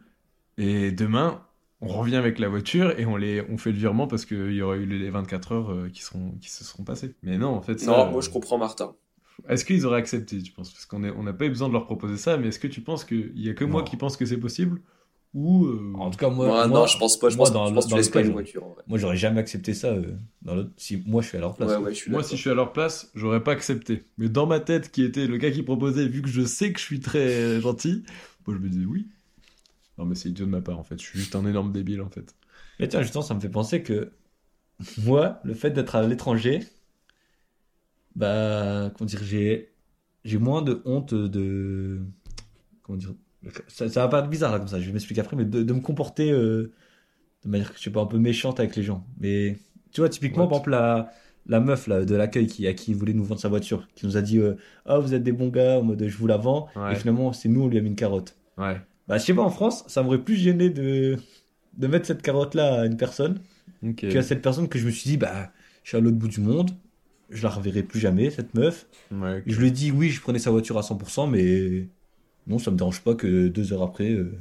[0.59, 1.47] Et demain,
[1.81, 4.63] on revient avec la voiture et on les, on fait le virement parce qu'il y
[4.63, 7.15] aura eu les 24 heures euh, qui seront, qui se seront passées.
[7.23, 8.95] Mais non, en fait, ça, Non, moi euh, je comprends Martin.
[9.49, 10.73] Est-ce qu'ils auraient accepté, tu penses?
[10.73, 12.67] Parce qu'on est- on n'a pas eu besoin de leur proposer ça, mais est-ce que
[12.69, 14.81] tu penses qu'il y a que moi qui pense que c'est possible?
[15.39, 15.67] Ou.
[15.67, 17.29] euh, En tout cas, moi, Moi, moi, non, je pense pas.
[17.29, 18.65] Je moi, pense, dans je que dans le cas, voiture.
[18.65, 18.83] en vrai.
[18.87, 20.71] moi, j'aurais jamais accepté ça euh, dans l'autre.
[20.77, 21.69] Si moi, je suis à leur place.
[21.71, 21.85] Ouais, quoi.
[21.87, 24.05] ouais, je suis Moi, si je suis à leur place, j'aurais pas accepté.
[24.19, 26.79] Mais dans ma tête, qui était le gars qui proposait, vu que je sais que
[26.81, 28.05] je suis très gentil,
[28.47, 29.07] moi je me disais oui.
[29.99, 31.01] Non, mais c'est idiot de ma part en fait.
[31.01, 32.35] Je suis juste un énorme débile en fait.
[32.81, 34.13] Mais tiens, justement, ça me fait penser que
[35.05, 36.61] moi, le fait d'être à l'étranger,
[38.15, 39.73] bah, comment dire, j'ai,
[40.25, 42.01] j'ai moins de honte de,
[42.83, 43.15] comment dire,
[43.69, 45.63] ça, ça va pas être bizarre là comme ça, je vais m'expliquer après, mais de,
[45.63, 46.73] de me comporter euh,
[47.45, 49.07] de manière, je sais pas, un peu méchante avec les gens.
[49.21, 49.57] Mais
[49.93, 51.13] tu vois, typiquement, par exemple, la,
[51.47, 54.17] la meuf là, de l'accueil qui, à qui voulait nous vendre sa voiture, qui nous
[54.17, 54.55] a dit, euh,
[54.87, 56.93] ah, vous êtes des bons gars, en mode je vous la vends, Ouais.
[56.93, 58.37] et finalement, c'est nous, on lui a mis une carotte.
[58.59, 58.81] Ouais.
[59.07, 61.17] Bah, je sais pas, en France, ça m'aurait plus gêné de,
[61.77, 63.41] de mettre cette carotte là à une personne
[63.87, 64.01] Ok.
[64.09, 65.53] que à cette personne que je me suis dit, bah,
[65.85, 66.73] je suis à l'autre bout du monde,
[67.31, 68.87] je la reverrai plus jamais, cette meuf.
[69.13, 71.89] Ouais, je lui ai dit, oui, je prenais sa voiture à 100%, mais
[72.49, 74.33] non, ça me dérange pas que deux heures après, euh,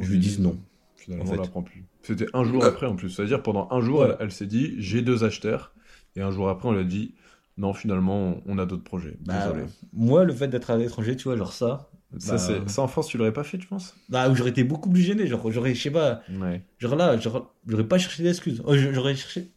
[0.00, 0.56] je lui dise non.
[0.96, 1.36] Finalement, en on fait.
[1.42, 1.84] la prend plus.
[2.02, 2.68] C'était un jour Ouais.
[2.68, 3.10] après en plus.
[3.10, 4.08] C'est-à-dire pendant un jour, Ouais.
[4.10, 5.74] elle, elle s'est dit j'ai deux acheteurs.
[6.16, 7.14] Et un jour après, on lui a dit
[7.56, 9.16] non, finalement, on a d'autres projets.
[9.20, 9.64] Bah, Désolé.
[9.92, 13.08] moi, le fait d'être à l'étranger, tu vois, genre ça, Ça, bah, ça en France,
[13.08, 13.94] tu l'aurais pas fait, tu penses?
[14.08, 16.62] Bah, j'aurais été beaucoup plus gêné, genre, j'aurais, je sais pas, Ouais.
[16.78, 18.62] genre là, j'aurais pas cherché d'excuses.
[18.64, 19.50] Oh, j'aurais cherché,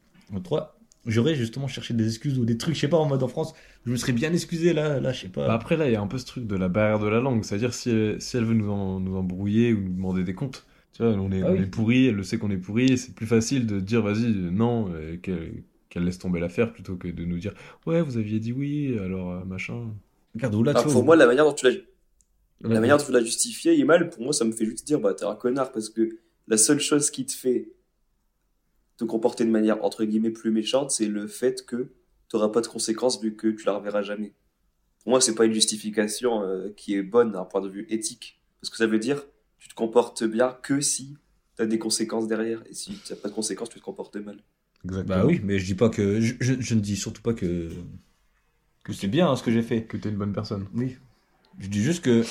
[0.43, 0.76] trois,
[1.07, 3.53] j'aurais justement cherché des excuses ou des trucs, je sais pas, en mode en France,
[3.85, 5.47] je me serais bien excusé, là, là, je sais pas.
[5.47, 7.19] Bah après, là, il y a un peu ce truc de la barrière de la
[7.21, 7.43] langue.
[7.43, 10.65] C'est-à-dire, si elle, si elle veut nous, en- nous embrouiller ou nous demander des comptes,
[10.93, 13.13] tu vois, on est, Ah on est pourri, elle le sait qu'on est pourri, c'est
[13.15, 15.63] plus facile de dire vas-y, euh, non, et qu'elle,
[16.03, 17.53] laisse tomber l'affaire plutôt que de nous dire
[17.87, 19.93] ouais, vous aviez dit oui, alors euh, machin.
[20.35, 21.75] Regarde, où là, Ah, tu vois, pour moi, la manière dont tu l'as
[22.69, 25.13] la manière dont tu l'as justifié, Imal, pour moi, ça me fait juste dire, bah,
[25.13, 27.69] t'es un connard, parce que la seule chose qui te fait
[28.97, 31.89] te comporter de manière, entre guillemets, plus méchante, c'est le fait que
[32.29, 34.33] t'auras pas de conséquences vu que tu la reverras jamais.
[35.03, 38.41] Pour moi, c'est pas une justification euh, qui est bonne d'un point de vue éthique.
[38.61, 39.23] Parce que ça veut dire,
[39.59, 41.15] tu te comportes bien que si
[41.55, 42.61] t'as des conséquences derrière.
[42.69, 44.39] Et si t'as pas de conséquences, tu te comportes mal.
[44.83, 45.17] Exactement.
[45.19, 46.19] Bah oui, mais je dis pas que.
[46.19, 47.69] Je, je- je ne dis surtout pas que.
[48.83, 49.83] que c'est bien hein, ce que j'ai fait.
[49.83, 50.67] Que t'es une bonne personne.
[50.73, 50.97] Oui.
[51.59, 52.23] Je dis juste que.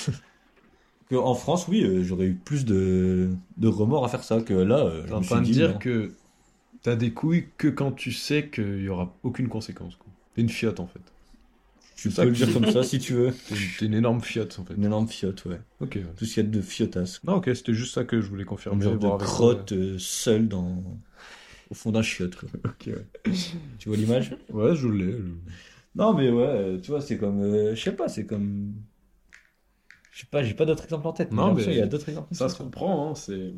[1.09, 4.53] que en France, oui, euh, j'aurais eu plus de, de remords à faire ça que
[4.53, 4.85] là.
[4.85, 5.77] euh, je en me train de suis dire non.
[5.79, 6.11] que
[6.83, 9.95] t'as des couilles que quand tu sais qu'il y aura aucune conséquence.
[9.95, 10.07] quoi.
[10.35, 11.01] T'es une fiotte en fait.
[11.95, 13.31] Tu peux le dire comme ça si tu veux.
[13.31, 14.75] T'es une, t'es une énorme fiotte en fait.
[14.75, 15.59] Une énorme fiotte, ouais.
[15.81, 15.95] Ok.
[15.95, 16.05] ouais.
[16.15, 17.23] Tout ce qu'il y a de fiottasse.
[17.23, 18.83] Non, ok, c'était juste ça que je voulais confirmer.
[18.83, 20.83] genre voir de avec crotte euh, seule dans.
[21.69, 22.49] au fond d'un chiotte, quoi.
[22.61, 22.71] toi.
[22.71, 23.05] Ok, ouais.
[23.79, 24.35] Tu vois l'image?
[24.53, 25.11] Ouais, je l'ai.
[25.11, 25.23] je-
[25.95, 27.41] Non, mais ouais, euh, tu vois, c'est comme.
[27.41, 28.73] euh, je sais pas, c'est comme.
[30.11, 31.31] Je sais pas, j'ai pas d'autres exemples en tête.
[31.31, 32.35] Non, j'ai l'impression mais qu'il y a d'autres exemples.
[32.35, 33.53] Ça se comprend, hein, c'est...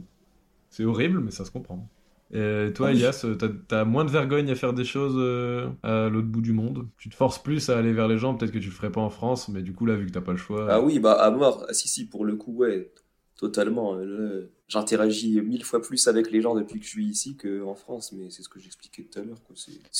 [0.69, 1.87] c'est horrible, mais ça se comprend.
[2.31, 2.91] Et toi, Ah.
[2.91, 6.53] Elias, t'as, t'as moins de vergogne à faire des choses euh, à l'autre bout du
[6.53, 6.87] monde?
[6.97, 9.01] Tu te forces plus à aller vers les gens, peut-être que tu le ferais pas
[9.01, 10.67] en France, mais du coup, là, vu que t'as pas le choix.
[10.69, 11.65] Ah oui, bah à mort.
[11.67, 12.91] Ah si, si, pour le coup, ouais,
[13.35, 13.95] totalement.
[13.95, 18.11] Euh, J'interagis mille fois plus avec les gens depuis que je suis ici qu'en France,
[18.11, 19.41] mais c'est ce que j'expliquais tout à l'heure.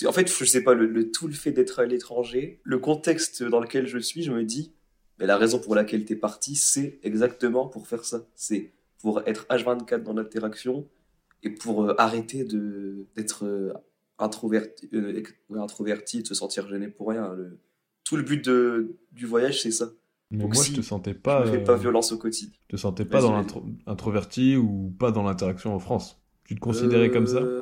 [0.08, 3.42] En fait, je sais pas, le, le- tout le fait d'être à l'étranger, le contexte
[3.42, 4.72] dans lequel je suis, je me dis,
[5.18, 8.22] mais la raison pour laquelle t'es parti, c'est exactement pour faire ça.
[8.36, 8.72] C'est
[9.02, 10.86] pour être H24 dans l'interaction
[11.44, 13.74] et pour euh, arrêter de d'être euh,
[14.20, 15.24] introverti, euh,
[15.56, 17.34] introverti, de se sentir gêné pour rien.
[17.34, 17.60] Le-
[18.04, 19.92] Tout le but de, du voyage, c'est ça.
[20.32, 22.18] mais donc moi, si, je te sentais Je pas, me fais euh, pas violence au
[22.18, 22.54] quotidien.
[22.70, 23.34] je te sentais pas dans vas-y.
[23.34, 26.22] l'intro- introverti ou pas dans l'interaction en France.
[26.46, 27.54] Tu te considérais comme ça?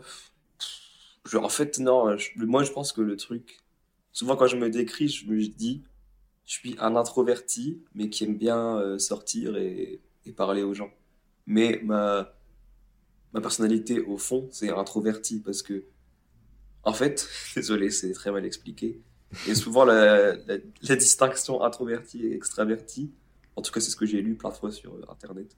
[1.26, 2.18] Je- En fait, non.
[2.18, 3.60] je- moi, je pense que le truc.
[4.12, 5.84] Souvent, quand je me décris, je me dis
[6.46, 10.92] je suis un introverti, mais qui aime bien euh, sortir et, et parler aux gens.
[11.48, 12.37] Mais ma,
[13.38, 15.84] ma personnalité, au fond, c'est introverti parce que.
[16.84, 19.00] En fait, désolé, c'est très mal expliqué.
[19.48, 23.12] Et souvent, la, la, la distinction introverti et extraverti,
[23.56, 25.56] en tout cas, c'est ce que j'ai lu plein de fois sur Internet.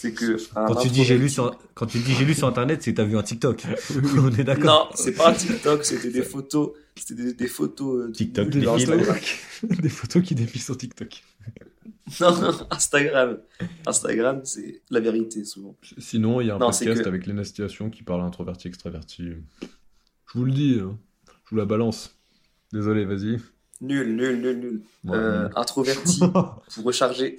[0.00, 0.36] C'est que.
[0.54, 2.98] Quand tu dis j'ai lu sur, quand tu dis j'ai lu sur internet, c'est que
[2.98, 3.64] t'as vu un TikTok.
[3.96, 4.92] On est Non, d'accord.
[4.94, 9.76] c'est pas un TikTok, c'était des photos, c'était des, des photos euh, TikTok, de des.
[9.82, 11.24] Des photos qui défilent sur TikTok.
[12.20, 13.38] Non, Instagram.
[13.86, 15.76] Instagram, c'est la vérité souvent.
[15.98, 19.24] Sinon, il y a un Non, podcast que- avec Léna Situation qui parle introverti, extraverti.
[19.62, 20.98] Je vous le dis, hein.
[21.26, 22.14] je vous la balance.
[22.72, 23.38] Désolé, vas-y.
[23.80, 24.82] Nul, nul, nul, nul.
[25.04, 25.52] Ouais, Euh, nul.
[25.56, 26.18] introverti
[26.74, 27.38] pour recharger.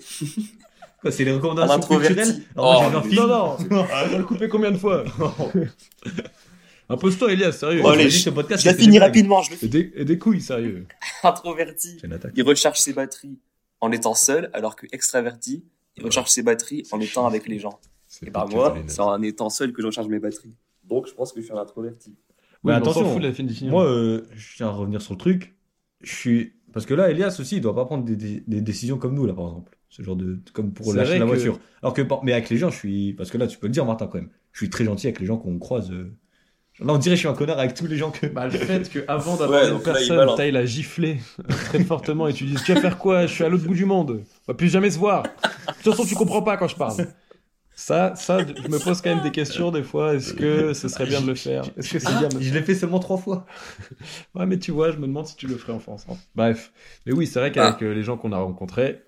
[1.09, 2.15] C'est les recommandations introverti.
[2.15, 3.21] culturelles Oh, un mais- film.
[3.21, 5.03] Non, non, on va le couper combien de fois
[6.91, 7.81] Impose-toi, Elias, sérieux.
[7.83, 10.41] Oh, allez, ce podcast, Je la finis rapidement, je le Et des, et des couilles,
[10.41, 10.87] sérieux.
[11.23, 11.97] Introverti,
[12.35, 13.37] il recharge ses batteries
[13.81, 15.63] en étant seul, alors que extraverti,
[15.97, 17.79] il recharge ses batteries en étant avec les gens.
[18.07, 20.55] C'est Et bah pas moi, c'est en étant seul que je recharge mes batteries.
[20.83, 22.15] Donc je pense que je suis un introverti.
[22.63, 23.69] Oui, Mais attention, fout la.
[23.69, 25.55] Moi, euh, je tiens à revenir sur le truc.
[26.01, 28.97] Je suis Parce que là, Elias aussi, il doit pas prendre des, des- des décisions
[28.97, 29.77] comme nous, là, par exemple.
[29.89, 30.39] Ce genre de.
[30.53, 31.59] Comme pour lâcher la que- voiture.
[31.81, 33.13] Alors que, par- mais avec les gens, je suis.
[33.13, 34.29] Parce que là, tu peux le dire, Martin, quand même.
[34.51, 35.89] Je suis très gentil avec les gens qu'on croise.
[35.91, 36.11] euh.
[36.81, 38.27] Là, on dirait que je suis un connard avec tous les gens que.
[38.27, 41.83] Bah, le fait qu'avant Ouais, d'avoir une là, il personne, t'ailles la gifler euh, très
[41.83, 43.25] fortement et tu dis Tu vas faire quoi?
[43.27, 44.21] Je suis à l'autre bout du monde.
[44.47, 45.23] On va plus jamais se voir.
[45.23, 45.29] De
[45.83, 47.05] toute façon, tu comprends pas quand je parle.
[47.75, 50.13] Ça, ça, je me pose quand même des questions des fois.
[50.15, 51.63] Est-ce que ce serait bien de le faire?
[51.77, 53.45] Est-ce que c'est bien Je l'ai fait seulement trois fois.
[54.35, 56.05] Ouais, mais tu vois, je me demande si tu le ferais en France.
[56.09, 56.15] hein.
[56.35, 56.73] Bref.
[57.05, 59.03] Mais oui, c'est vrai qu'avec euh, les gens qu'on a rencontrés,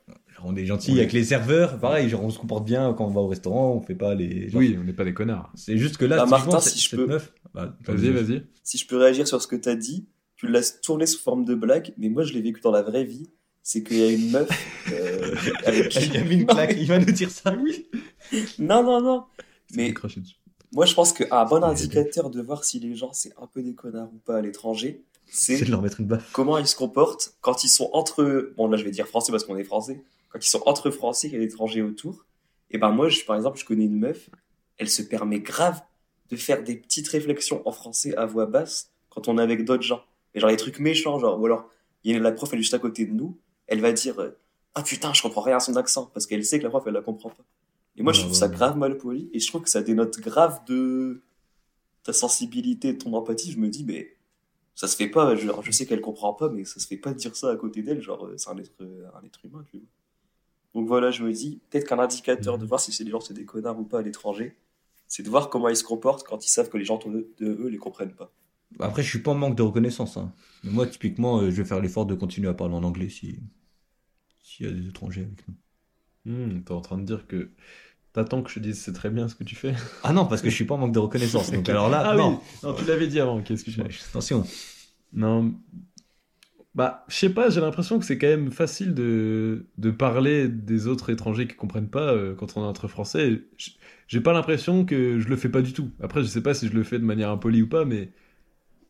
[0.46, 1.00] on est gentil Oui.
[1.00, 1.80] avec les serveurs.
[1.80, 3.74] Pareil, genre, on se comporte bien quand on va au restaurant.
[3.74, 4.50] On fait pas les.
[4.50, 5.52] genre, oui, on n'est pas des connards.
[5.56, 7.06] C'est juste que là, Bah, Martin, si je peux.
[7.08, 7.34] meuf.
[7.54, 8.44] Bah, Vas-y, vas-y.
[8.64, 11.46] Si je peux réagir sur ce que t'as dit, tu le laisses tourner sous forme
[11.46, 13.28] de blague, mais moi je l'ai vécu dans la vraie vie.
[13.64, 14.50] C'est qu'il y a une meuf
[14.92, 15.36] euh,
[15.66, 17.88] avec qui- Il a mis une claque, il va nous dire ça, oui.
[18.58, 19.24] Non, non, non.
[19.76, 19.94] Mais
[20.74, 23.76] moi je pense qu'un bon indicateur de voir si les gens c'est un peu des
[23.76, 26.32] connards ou pas à l'étranger, C'est c'est de leur mettre une baffe.
[26.32, 28.54] comment ils se comportent quand ils sont entre eux.
[28.58, 30.02] Bon, là je vais dire français parce qu'on est français.
[30.32, 32.26] Quand ils sont entre français et étrangers autour.
[32.70, 34.30] Et ben moi, je, par exemple, je connais une meuf,
[34.78, 35.82] elle se permet grave
[36.30, 39.84] de faire des petites réflexions en français à voix basse quand on est avec d'autres
[39.84, 40.04] gens.
[40.34, 41.70] Mais genre des trucs méchants, genre, ou alors,
[42.04, 44.20] il y a la prof, elle est juste à côté de nous, elle va dire
[44.22, 44.30] euh,
[44.74, 46.94] Ah putain, je comprends rien à son accent, parce qu'elle sait que la prof, elle
[46.94, 47.44] la comprend pas.
[47.98, 50.20] Et moi, je Ouais, trouve ça grave mal poli, et je trouve que ça dénote
[50.22, 51.22] grave de
[52.04, 53.52] ta sensibilité, de ton empathie.
[53.52, 54.16] Je me dis, mais
[54.76, 57.12] ça se fait pas, genre, je sais qu'elle comprend pas, mais ça se fait pas
[57.12, 59.78] de dire ça à côté d'elle, genre, euh, c'est un être, un être humain, tu
[59.78, 59.88] vois.
[60.74, 63.34] Donc voilà, je me dis, peut-être qu'un indicateur de voir si c'est des gens, c'est
[63.34, 64.56] des connards ou pas à l'étranger,
[65.08, 67.28] c'est de voir comment ils se comportent quand ils savent que les gens autour de,
[67.42, 68.32] eux les comprennent pas.
[68.80, 70.16] Après, je suis pas en manque de reconnaissance.
[70.16, 70.32] Hein.
[70.64, 73.40] Mais moi, typiquement, euh, je vais faire l'effort de continuer à parler en anglais si
[74.42, 75.56] s'il y a des étrangers avec nous.
[76.26, 77.52] Hmm, T'es en train de dire que
[78.14, 79.74] t'attends que je te dise c'est très bien ce que tu fais.
[80.04, 81.52] Ah non, parce que je suis pas en manque de reconnaissance.
[81.52, 82.40] Donc alors là, ah non.
[82.40, 83.42] oui, non, tu l'avais dit avant.
[83.42, 84.46] Qu'est-ce que je Attention.
[85.14, 85.54] Non.
[86.74, 90.88] Bah, je sais pas, j'ai l'impression que c'est quand même facile de, de parler des
[90.88, 93.44] autres étrangers qui comprennent pas euh, quand on est entre français.
[94.08, 95.90] J'ai pas l'impression que je le fais pas du tout.
[96.02, 98.14] Après, je sais pas si je le fais de manière impolie ou pas, mais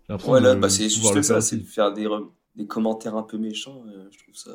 [0.04, 3.24] j'ai l'impression Ouais, là, de bah, c'est juste ça, c'est de faire des commentaires un
[3.24, 4.52] peu méchants, euh, je trouve ça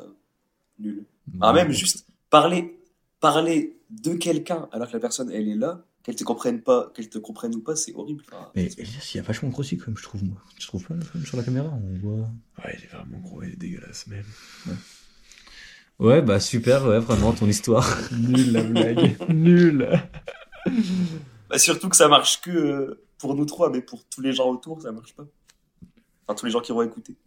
[0.79, 1.05] nul.
[1.41, 2.79] Ah, même juste parler,
[3.19, 7.09] parler de quelqu'un alors que la personne, elle est là, qu'elle te comprenne pas, qu'elle
[7.09, 8.23] te comprenne ou pas, c'est horrible.
[8.31, 10.37] Enfin, Mais Elias, il a vachement grossi quand même, je trouve, moi.
[10.57, 12.29] Tu trouves pas comme sur la caméra On voit.
[12.63, 14.23] Ouais, il est vraiment gros, il est dégueulasse même.
[15.99, 17.93] Ouais, bah super, ouais, vraiment, ton histoire.
[18.17, 19.17] Nul la blague.
[19.27, 20.01] Nul.
[21.49, 24.49] Bah, surtout que ça marche que euh, pour nous trois, mais pour tous les gens
[24.49, 25.27] autour, ça marche pas.
[26.25, 27.17] Enfin, tous les gens qui vont écouter.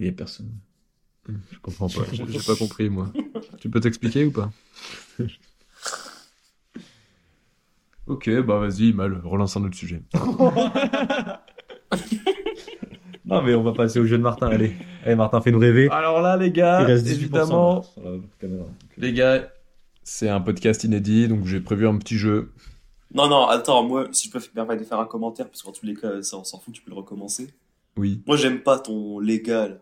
[0.00, 0.50] Il y a personne.
[1.28, 3.12] Je comprends pas, j'ai pas compris moi.
[3.60, 4.50] Tu peux t'expliquer ou pas?
[8.06, 10.02] Ok, bah vas-y, mal, relance un autre sujet.
[13.24, 14.74] Non, mais on va passer au jeu de Martin, allez.
[15.04, 15.88] Allez, Martin, fais-nous rêver.
[15.90, 18.66] Alors là, les gars, il reste 18% évidemment, sur la caméra.
[18.98, 19.48] les gars,
[20.02, 22.52] c'est un podcast inédit, donc j'ai prévu un petit jeu.
[23.14, 25.72] Non, non, attends, moi, si je peux me permettre de faire un commentaire, parce qu'en
[25.72, 27.48] tous les cas, ça, on s'en fout, tu peux le recommencer.
[27.96, 28.20] Oui.
[28.26, 29.80] Moi, j'aime pas ton légal.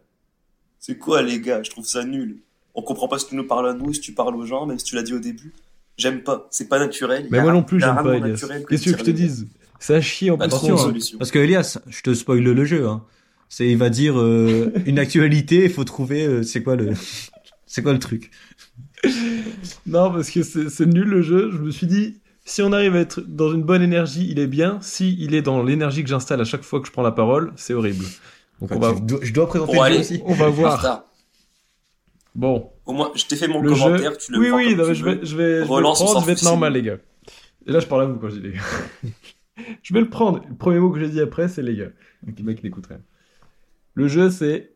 [0.78, 2.42] C'est quoi, les gars Je trouve ça nul.
[2.74, 4.78] On comprend pas si tu nous parles à nous, si tu parles aux gens, même
[4.78, 5.52] si tu l'as dit au début.
[5.98, 6.48] J'aime pas.
[6.50, 7.26] C'est pas naturel.
[7.30, 8.44] Mais moi non plus, j'aime pas, Elias.
[8.68, 9.46] Qu'est-ce que tu veux que je te dise
[9.78, 11.18] Ça chie en Bah, une hein, solution.
[11.18, 12.86] parce que Elias, je te spoil le jeu.
[12.88, 13.04] Hein.
[13.48, 16.92] C'est, il va dire euh, une actualité, il faut trouver euh, c'est quoi le,
[17.66, 18.30] c'est quoi le truc?
[19.86, 21.50] Non, parce que c'est c'est nul le jeu.
[21.52, 24.46] Je me suis dit, si on arrive à être dans une bonne énergie, il est
[24.46, 24.78] bien.
[24.80, 27.52] Si il est dans l'énergie que j'installe à chaque fois que je prends la parole,
[27.56, 28.04] c'est horrible.
[28.60, 30.20] Donc Enfin, on va, dois- je dois présenter Bon, le jeu aussi.
[30.24, 31.04] on va voir.
[32.34, 33.82] Bon, Au moins, je t'ai fait mon le jeu.
[33.82, 35.14] commentaire, tu le oui, prends oui, comme non, tu mais je veux.
[35.14, 36.98] vais, je vais, je vais le Relance, prendre, je vais être normal, les gars.
[37.66, 38.60] Et là, je parle à vous quand je dis les gars.
[39.82, 40.42] je vais le prendre.
[40.48, 41.90] Le premier mot que j'ai dit après, c'est les gars.
[42.24, 43.00] Donc, le mec n'écoute rien.
[43.94, 44.72] Le jeu, c'est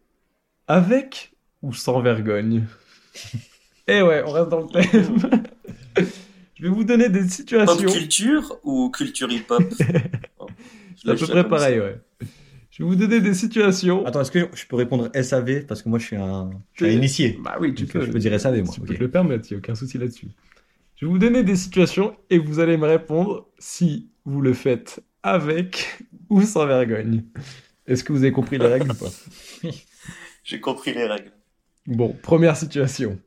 [0.69, 1.33] avec
[1.63, 2.65] ou sans vergogne.
[3.89, 5.17] Eh ouais, on reste dans le thème.
[6.57, 7.87] je vais vous donner des Pop situations.
[7.89, 9.63] culture ou culture hip-hop?
[9.79, 12.01] C'est à peu près pareil, ouais.
[12.77, 14.05] Je vais vous donner des situations.
[14.05, 16.95] Attends, est-ce que je peux répondre SAV parce que moi je suis un, je suis
[16.95, 17.39] un initié.
[17.43, 18.05] Bah oui, tu Donc, peux.
[18.05, 18.75] je peux dire SAV moi.
[18.75, 20.27] Tu peux te le permettre, il n'y a aucun souci là-dessus.
[20.97, 25.03] Je vais vous donner des situations et vous allez me répondre si vous le faites
[25.23, 27.25] avec ou sans vergogne.
[27.87, 29.11] Est-ce que vous avez compris les règles ou pas?
[30.45, 31.33] J'ai compris les règles.
[31.87, 33.19] Bon, première situation.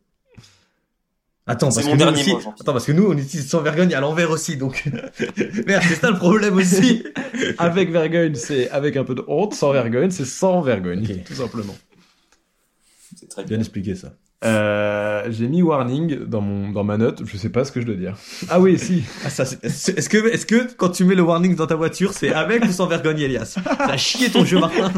[1.49, 2.53] Attends, C'est parce mon que nous dernier aussi, mot, Jean-Pierre.
[2.61, 4.85] attends, parce que nous on utilise sans vergogne à l'envers aussi, donc
[5.67, 7.03] merde, c'est ça le problème aussi.
[7.57, 9.53] Avec vergogne, c'est avec un peu de honte.
[9.53, 11.75] Sans vergogne, c'est sans vergogne, tout simplement.
[13.19, 13.59] C'est très Bien bien.
[13.59, 14.13] expliqué ça.
[14.45, 17.85] Euh, j'ai mis warning dans, mon, dans ma note, je sais pas ce que je
[17.85, 18.15] dois dire.
[18.49, 19.03] Ah oui, si.
[19.25, 22.31] Ah, ça, est-ce que, est-ce que quand tu mets le warning dans ta voiture, c'est
[22.31, 23.45] avec ou sans vergogne, Elias?
[23.45, 24.91] Ça a chié ton jeu, Martin.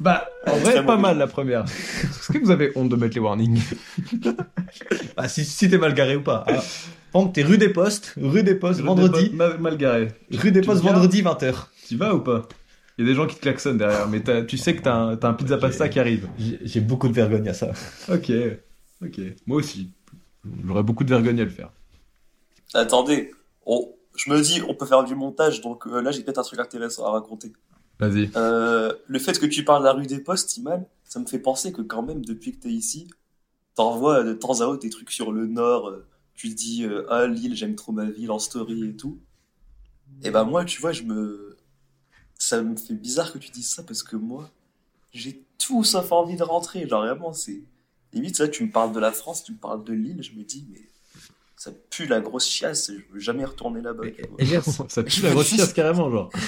[0.00, 1.64] Bah, En vrai, pas mal la première.
[1.64, 3.60] Est-ce que vous avez honte de mettre les warnings
[5.16, 6.44] Ah, si, si t'es mal garé ou pas.
[6.46, 6.62] Ah,
[7.14, 10.08] exemple, t'es rue des Postes, rue des Postes, vendredi, Mal, mal garé.
[10.32, 11.54] rue des tu Postes, vendredi 20h.
[11.86, 12.46] Tu vas ou pas?
[12.96, 14.94] Il y a des gens qui te klaxonnent derrière, mais t'as- tu sais que t'as
[14.94, 16.28] un, t'as un pizza pasta qui arrive.
[16.38, 17.70] J'ai j'ai beaucoup de vergogne à ça.
[18.12, 18.30] Ok,
[19.04, 19.20] ok.
[19.46, 19.90] Moi aussi.
[20.66, 21.70] J'aurais beaucoup de vergogne à le faire.
[22.74, 23.30] Attendez,
[23.66, 26.42] on- je me dis, on peut faire du montage, donc euh, là j'ai peut-être un
[26.42, 27.52] truc intéressant à raconter.
[27.98, 28.30] Vas-y.
[28.36, 31.38] Euh, le fait que tu parles de la rue des Postes, Iman, ça me fait
[31.38, 33.10] penser que quand même, depuis que t'es ici,
[33.74, 37.26] t'envoies de temps à autre des trucs sur le Nord, euh, tu dis, euh, ah
[37.26, 39.18] Lille, j'aime trop ma ville en story et tout.
[40.22, 41.56] Et ben moi, tu vois, je me...
[42.38, 44.48] Ça me fait bizarre que tu dises ça, parce que moi,
[45.12, 47.64] j'ai tout sauf envie de rentrer, genre vraiment, c'est...
[48.12, 50.44] Limite, là, tu me parles de la France, tu me parles de Lille, je me
[50.44, 50.87] dis, mais
[51.58, 54.04] ça pue la grosse chiasse, je veux jamais retourner là-bas.
[54.88, 56.30] Ça pue la grosse chiasse carrément, genre.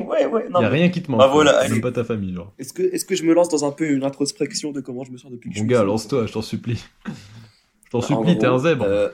[0.00, 1.18] Ouais, ouais, non, y a mais- rien qui te manque.
[1.20, 1.66] Bah voilà.
[1.68, 2.52] Même pas ta famille, genre.
[2.58, 5.10] Est-ce que, est-ce que je me lance dans un peu une introspection de comment je
[5.12, 6.84] me sens depuis que je Mon suis gars, lance-toi, je t'en supplie.
[7.06, 8.84] Je t'en En supplie, t'es un zèbre.
[8.86, 9.08] euh,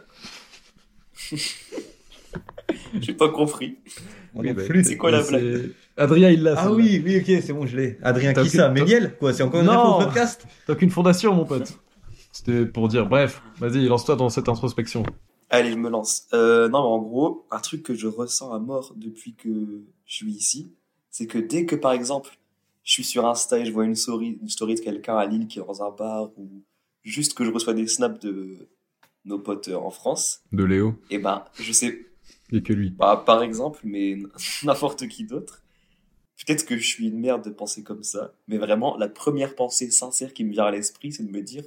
[3.01, 3.78] J'ai pas compris.
[4.35, 6.55] Oui, bah, c'est quoi la blague Adrien, il l'a.
[6.57, 7.99] Ah oui, oui, ok, c'est bon, je l'ai.
[8.03, 8.68] Adrien qui ça?
[8.68, 9.72] Méniel Quoi, c'est encore une Non.
[9.99, 10.47] réponse au podcast?
[10.66, 11.78] T'as aucune fondation, mon pote.
[12.33, 15.05] C'était pour dire, bref, vas-y, lance-toi dans cette introspection.
[15.51, 16.28] Allez, je me lance.
[16.33, 20.14] Euh, non, mais en gros, un truc que je ressens à mort depuis que je
[20.14, 20.72] suis ici,
[21.11, 22.39] c'est que dès que, par exemple,
[22.85, 25.49] je suis sur Insta et je vois une story, une story de quelqu'un à Lille
[25.49, 26.62] qui est dans un bar ou
[27.03, 28.68] juste que je reçois des snaps de
[29.24, 32.07] nos potes euh, en France, De Léo, et ben, je sais,
[32.53, 32.91] et que lui.
[32.91, 34.18] Bah, par exemple, mais
[34.62, 35.62] n'importe qui d'autre.
[36.47, 39.91] Peut-être que je suis une merde de penser comme ça, mais vraiment, la première pensée
[39.91, 41.64] sincère qui me vient à l'esprit, c'est de me dire,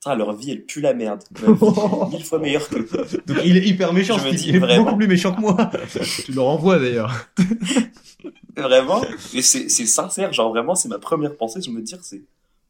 [0.00, 1.22] Putain, leur vie, elle pue la merde.
[1.30, 2.76] Vie, est mille fois meilleure que
[3.26, 4.84] Donc il est hyper méchant, Je me dis il est vraiment.
[4.84, 5.70] beaucoup plus méchant que moi.
[6.24, 7.12] Tu le renvoies d'ailleurs.
[8.56, 9.02] Vraiment,
[9.34, 12.22] mais c'est c'est sincère, genre vraiment, c'est ma première pensée, je me dire, c'est,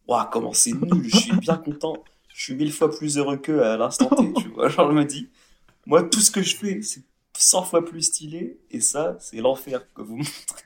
[0.06, 1.96] waouh, comment c'est nul, je suis bien content,
[2.32, 5.04] je suis mille fois plus heureux qu'eux à l'instant T, tu vois, genre je me
[5.04, 5.28] dis,
[5.86, 7.02] moi, tout ce que je fais, c'est
[7.36, 10.64] 100 fois plus stylé, et ça, c'est l'enfer que vous montrez.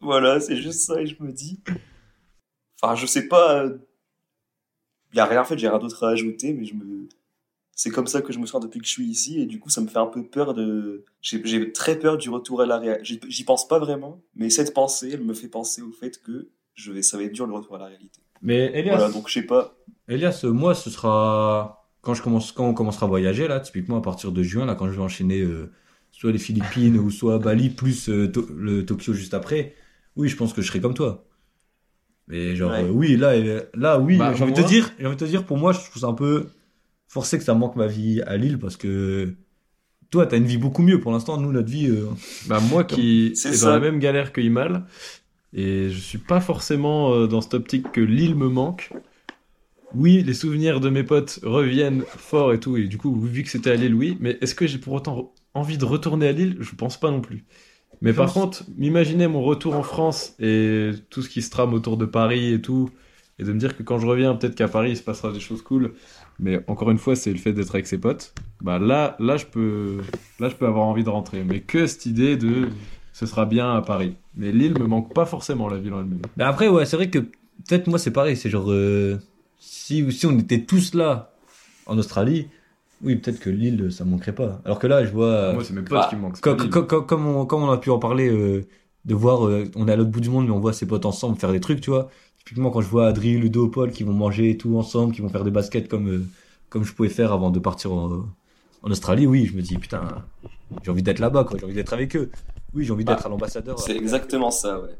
[0.00, 1.60] voilà, c'est juste ça, et je me dis,
[2.80, 3.64] enfin, je sais pas,
[5.12, 7.08] il y a rien, en fait, j'ai rien d'autre à ajouter, mais je me,
[7.74, 9.70] c'est comme ça que je me sens depuis que je suis ici et du coup
[9.70, 13.26] ça me fait un peu peur de j'ai très peur du retour à la réalité
[13.30, 16.92] j'y pense pas vraiment mais cette pensée elle me fait penser au fait que je
[16.92, 19.34] vais ça va être dur le retour à la réalité Mais Elias, voilà donc je
[19.34, 19.74] sais pas
[20.08, 24.02] Elias, moi, ce sera quand je commence, quand on commencera à voyager là, typiquement à
[24.02, 25.72] partir de juin, là, quand je vais enchaîner euh,
[26.12, 29.74] soit les Philippines ou soit Bali plus euh, To- le Tokyo juste après.
[30.16, 31.26] Oui, je pense que je serai comme toi.
[32.30, 32.84] Mais genre, Ouais.
[32.84, 35.20] euh, oui, là, euh, là, oui, Bah, j'ai envie de te dire, j'ai envie de
[35.20, 36.46] te dire, pour moi, je trouve ça un peu
[37.08, 39.34] forcé que ça manque ma vie à Lille parce que
[40.10, 41.38] toi, t'as une vie beaucoup mieux pour l'instant.
[41.40, 42.06] Nous, notre vie, euh,
[42.48, 44.84] Bah, moi qui C'est est dans la même galère que Imal,
[45.52, 48.90] et je suis pas forcément dans cette optique que l'île me manque.
[49.94, 53.48] Oui, les souvenirs de mes potes reviennent fort et tout, et du coup, vu que
[53.48, 56.56] c'était à Lille, oui, mais est-ce que j'ai pour autant envie de retourner à Lille?
[56.60, 57.44] Je pense pas non plus.
[58.02, 61.96] Mais par contre, m'imaginer mon retour en France et tout ce qui se trame autour
[61.96, 62.90] de Paris et tout,
[63.38, 65.40] et de me dire que quand je reviens, peut-être qu'à Paris, il se passera des
[65.40, 65.92] choses cool,
[66.38, 68.34] mais encore une fois, c'est le fait d'être avec ses potes.
[68.62, 69.98] Bah là, là, je peux,
[70.38, 72.68] là, je peux avoir envie de rentrer, mais que cette idée de
[73.12, 74.14] ce sera bien à Paris.
[74.34, 76.22] Mais Lille me manque pas forcément la ville en elle-même.
[76.36, 79.18] Mais après, ouais, c'est vrai que peut-être moi c'est pareil, c'est genre euh,
[79.58, 81.32] si si on était tous là
[81.86, 82.48] en Australie,
[83.02, 84.60] oui, peut-être que l'île ça manquerait pas.
[84.64, 86.40] Alors que là, je vois Moi, c'est mes potes bah, qui me manquent.
[86.40, 86.70] comme, Lille.
[86.76, 88.66] on, comme on a pu en parler euh,
[89.04, 91.06] de voir euh, on est à l'autre bout du monde mais on voit ses potes
[91.06, 92.10] ensemble faire des trucs, tu vois.
[92.38, 95.28] Typiquement quand je vois Adri, Ludo, Paul qui vont manger et tout ensemble, qui vont
[95.28, 96.24] faire des baskets comme euh,
[96.68, 98.24] comme je pouvais faire avant de partir en,
[98.82, 100.24] en Australie, oui, je me dis putain,
[100.84, 102.30] j'ai envie d'être là-bas quoi, j'ai envie d'être avec eux.
[102.74, 103.78] Oui, j'ai envie Bah, d'être à l'ambassadeur.
[103.78, 104.90] c'est exactement ça ouais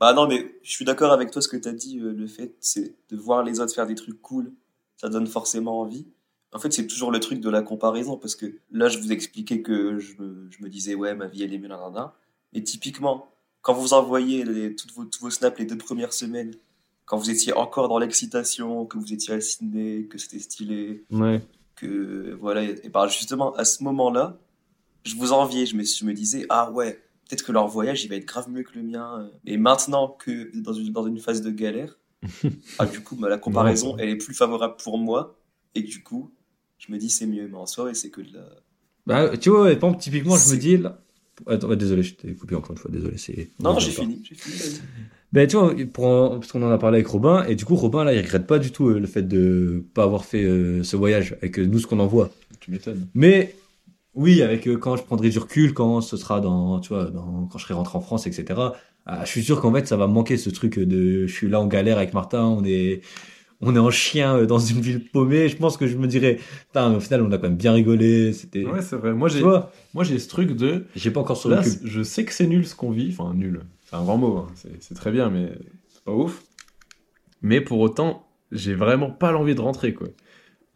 [0.00, 2.54] bah non mais je suis d'accord avec toi ce que t'as dit euh, le fait
[2.60, 4.52] c'est de voir les autres faire des trucs cool
[4.96, 6.06] ça donne forcément envie
[6.52, 9.62] en fait c'est toujours le truc de la comparaison parce que là je vous expliquais
[9.62, 12.14] que je me, je me disais ouais ma vie elle est mieux nanana.
[12.52, 13.28] Mais typiquement
[13.62, 16.54] quand vous envoyez les, toutes vos, tous vos snaps les deux premières semaines
[17.04, 21.42] quand vous étiez encore dans l'excitation que vous étiez à Sydney que c'était stylé Ouais.
[21.76, 24.38] que voilà et bah justement à ce moment-là
[25.04, 28.08] je vous enviais je me, je me disais ah ouais peut-être que leur voyage il
[28.08, 31.42] va être grave mieux que le mien et maintenant que dans une, dans une phase
[31.42, 31.96] de galère
[32.78, 35.36] ah du coup bah, la comparaison elle est plus favorable pour moi
[35.74, 36.30] et du coup
[36.80, 38.48] je me dis c'est mieux mais en soi ouais, c'est que de la
[39.06, 41.00] Bah, tu vois, par exemple, typiquement, je me dis là.
[41.46, 43.16] Attends, désolé, je t'ai coupé encore une fois, désolé.
[43.16, 43.48] C'est...
[43.60, 44.80] non, on j'ai fini j'ai fini.
[45.32, 48.02] Ben, tu vois, pour, parce qu'on en a parlé avec Robin, et du coup, Robin,
[48.02, 50.96] là, il regrette pas du tout euh, le fait de pas avoir fait euh, ce
[50.96, 52.30] voyage avec euh, nous, ce qu'on en voit.
[52.58, 53.06] Tu m'étonnes.
[53.14, 53.54] Mais,
[54.14, 57.46] oui, avec euh, quand je prendrai du recul, quand ce sera dans, tu vois, dans,
[57.46, 58.60] quand je serai rentré en France, etc.
[59.06, 61.48] Ah, je suis sûr qu'en fait, ça va me manquer ce truc de je suis
[61.48, 63.00] là en galère avec Martin, on est,
[63.60, 65.48] on est en chien euh, dans une ville paumée.
[65.48, 66.38] Je pense que je me dirais,
[66.68, 68.32] putain, au final, on a quand même bien rigolé.
[68.32, 68.64] C'était.
[68.66, 69.12] Ouais, c'est vrai.
[69.12, 70.86] Moi, j'ai, moi, j'ai ce truc de.
[70.96, 71.70] j'ai pas encore sur Là, le cul.
[71.70, 73.10] c- je sais que c'est nul ce qu'on vit.
[73.16, 73.60] Enfin, nul.
[73.84, 74.36] C'est un grand mot.
[74.38, 74.46] hein.
[74.54, 75.50] C'est, très bien, mais
[75.88, 76.42] c'est pas ouf.
[77.42, 80.08] Mais pour autant, j'ai vraiment pas l'envie de rentrer, quoi.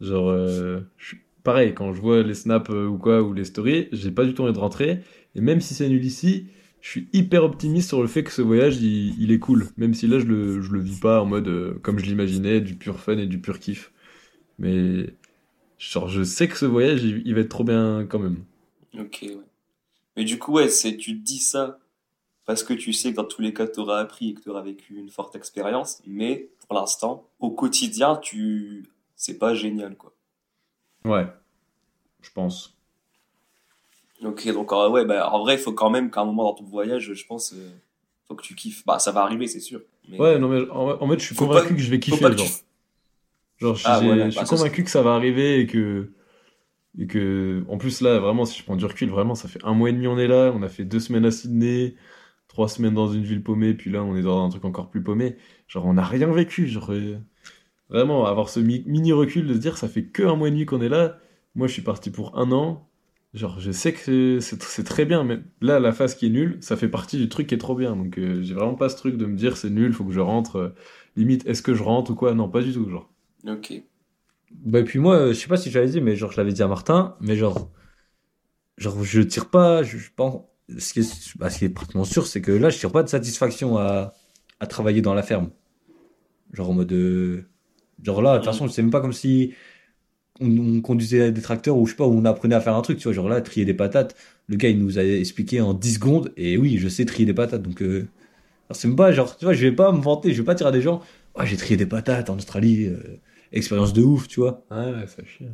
[0.01, 3.87] Genre, euh, je pareil, quand je vois les snaps euh, ou quoi, ou les stories,
[3.91, 4.99] j'ai pas du tout envie de rentrer.
[5.35, 6.47] Et même si c'est nul ici,
[6.85, 9.67] je suis hyper optimiste sur le fait que ce voyage, il, il est cool.
[9.75, 12.61] Même si là, je le, je le vis pas en mode euh, comme je l'imaginais,
[12.61, 13.91] du pur fun et du pur kiff.
[14.59, 15.15] Mais,
[15.79, 18.43] genre, je sais que ce voyage, il, il va être trop bien quand même.
[18.99, 19.35] Ok, ouais.
[20.15, 21.79] Mais du coup, ouais, c'est, tu te dis ça
[22.45, 24.49] parce que tu sais que dans tous les cas, tu auras appris et que tu
[24.49, 30.13] auras vécu une forte expérience, mais pour l'instant, au quotidien, tu, c'est pas génial, quoi.
[31.03, 31.25] Ouais,
[32.21, 32.74] je pense.
[34.23, 36.53] Ok, donc euh, ouais, bah, en vrai, il faut quand même qu'à un moment dans
[36.55, 37.69] ton voyage, je pense, euh,
[38.27, 38.85] faut que tu kiffes.
[38.85, 39.81] Bah, ça va arriver, c'est sûr.
[40.07, 40.17] Mais...
[40.19, 42.31] Ouais, non, mais en, en fait, je suis Faut convaincu pas- que je vais kiffer,
[42.31, 42.47] genre.
[42.47, 42.63] tu-
[43.59, 46.11] Genre, je, Ah, voilà, je suis bah, convaincu que ça va arriver et que,
[46.99, 49.73] et que, en plus, là, vraiment, si je prends du recul, vraiment, ça fait un
[49.73, 51.95] mois et demi on est là, on a fait deux semaines à Sydney,
[52.49, 55.03] trois semaines dans une ville paumée, puis là, on est dans un truc encore plus
[55.03, 55.37] paumé.
[55.67, 57.17] Genre, on n'a rien vécu, genre, euh,
[57.89, 60.51] vraiment, avoir ce mi- mini recul de se dire, ça fait que un mois et
[60.51, 61.19] demi qu'on est là.
[61.55, 62.89] Moi, je suis parti pour un an.
[63.35, 66.57] Genre, je sais que c'est c'est très bien, mais là, la phase qui est nulle,
[66.61, 67.95] ça fait partie du truc qui est trop bien.
[67.95, 70.21] Donc, euh, j'ai vraiment pas ce truc de me dire, c'est nul, faut que je
[70.21, 70.55] rentre.
[70.57, 70.75] euh,
[71.17, 72.33] limite, est-ce que je rentre ou quoi?
[72.33, 73.11] Non, pas du tout, genre.
[73.47, 73.83] Ok.
[74.51, 76.37] Bah, et puis moi, euh, je sais pas si je l'avais dit, mais genre, je
[76.37, 77.71] l'avais dit à Martin, mais genre,
[78.77, 80.43] genre, je tire pas, je, je pense,
[80.77, 83.03] ce qui est, bah, ce qui est pratiquement sûr, c'est que là, je tire pas
[83.03, 84.13] de satisfaction à,
[84.59, 85.51] à travailler dans la ferme.
[86.53, 87.49] Genre, en mode, euh,
[88.03, 89.53] genre là, de toute façon, c'est même pas comme si
[90.41, 92.81] on, on conduisait des tracteurs ou je sais pas, où on apprenait à faire un
[92.81, 94.15] truc, tu vois, genre là, trier des patates,
[94.47, 97.33] le gars, il nous a expliqué en 10 secondes, et oui, je sais trier des
[97.33, 98.07] patates, donc, euh,
[98.71, 100.71] c'est pas, genre, tu vois, je vais pas me vanter, je vais pas dire à
[100.71, 101.01] des gens,
[101.37, 103.19] ouais, j'ai trié des patates en Australie, euh,
[103.51, 104.65] expérience de ouf, tu vois.
[104.71, 105.45] Ouais, ouais, ça chie.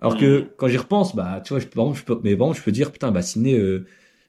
[0.00, 2.48] Alors que quand j'y repense, bah, tu vois, je, par exemple, je peux, mais par
[2.48, 3.86] exemple, je peux dire, putain, bah, Sydney, euh,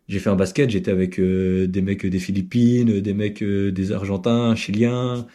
[0.08, 3.92] j'ai fait un basket, j'étais avec euh, des mecs des Philippines, des mecs euh, des
[3.92, 5.28] Argentins, Chiliens,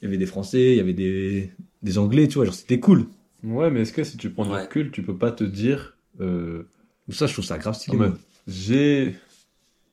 [0.00, 2.80] il y avait des Français, il y avait des, des Anglais, tu vois, genre, c'était
[2.80, 3.06] cool.
[3.42, 4.62] Ouais, mais est-ce que si tu prends du Ouais.
[4.62, 6.64] recul, tu peux pas te dire, euh,
[7.10, 7.98] Ça, je trouve ça grave stylé.
[8.46, 9.14] j'ai,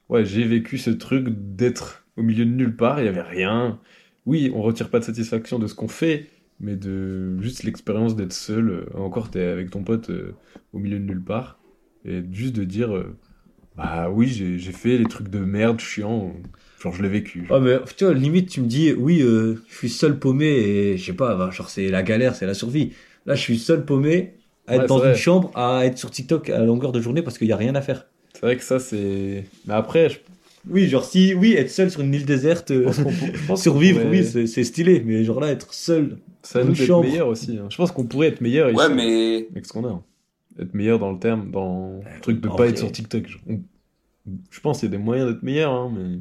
[0.10, 3.80] ouais, j'ai vécu ce truc d'être au milieu de nulle part, il y avait rien.
[4.26, 6.28] Oui, on retire pas de satisfaction de ce qu'on fait,
[6.60, 8.70] mais de juste l'expérience d'être seul.
[8.70, 10.34] euh, Encore, t'es avec ton pote euh,
[10.74, 11.60] au milieu de nulle part,
[12.06, 13.16] et juste de dire, euh,
[13.78, 16.34] bah oui, j'ai fait les trucs de merde chiants,
[16.82, 17.48] genre je l'ai vécu.
[17.50, 20.98] Ouais, mais tu vois, limite, tu me dis, oui, euh, je suis seul paumé et
[20.98, 22.93] je sais pas, genre, c'est la galère, c'est la survie.
[23.28, 24.34] Là, je suis seul paumé
[24.65, 27.38] à être Ouais, dans une chambre, à être sur TikTok à longueur de journée parce
[27.38, 28.07] qu'il y a rien à faire.
[28.34, 29.43] C'est vrai que ça, c'est.
[29.67, 30.17] Mais après, je
[30.69, 34.11] Oui, genre, si, oui, être seul sur une île déserte, euh, je pense survivre, pourrait-
[34.21, 36.17] oui, c'est c'est stylé, mais genre là, être seul.
[36.43, 37.05] C'est à nous chambre.
[37.07, 37.57] meilleur aussi.
[37.57, 37.67] hein.
[37.69, 38.78] Je pense qu'on pourrait être meilleur ici.
[38.80, 39.89] Ouais, mais avec ce qu'on a.
[39.91, 40.03] hein.
[40.59, 42.69] Être meilleur dans le terme, dans le truc de en pas vrai.
[42.71, 43.25] être sur TikTok.
[43.49, 43.59] On-
[44.49, 46.19] Je pense qu'il y a des moyens d'être meilleur, hein, mais.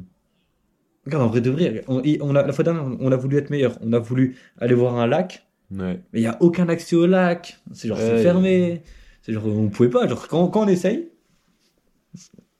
[1.05, 3.37] Regarde, en vrai de vrai, on, y- on a, la fois dernière, on a voulu
[3.37, 3.77] être meilleur.
[3.81, 6.01] On a voulu aller voir un lac, Ouais.
[6.13, 7.59] mais il n'y a aucun accès au lac.
[7.73, 8.23] C'est genre, c'est Ouais.
[8.23, 8.83] fermé.
[9.21, 10.07] C'est genre, on pouvait pas.
[10.07, 11.09] Genre, quand, quand on essaye,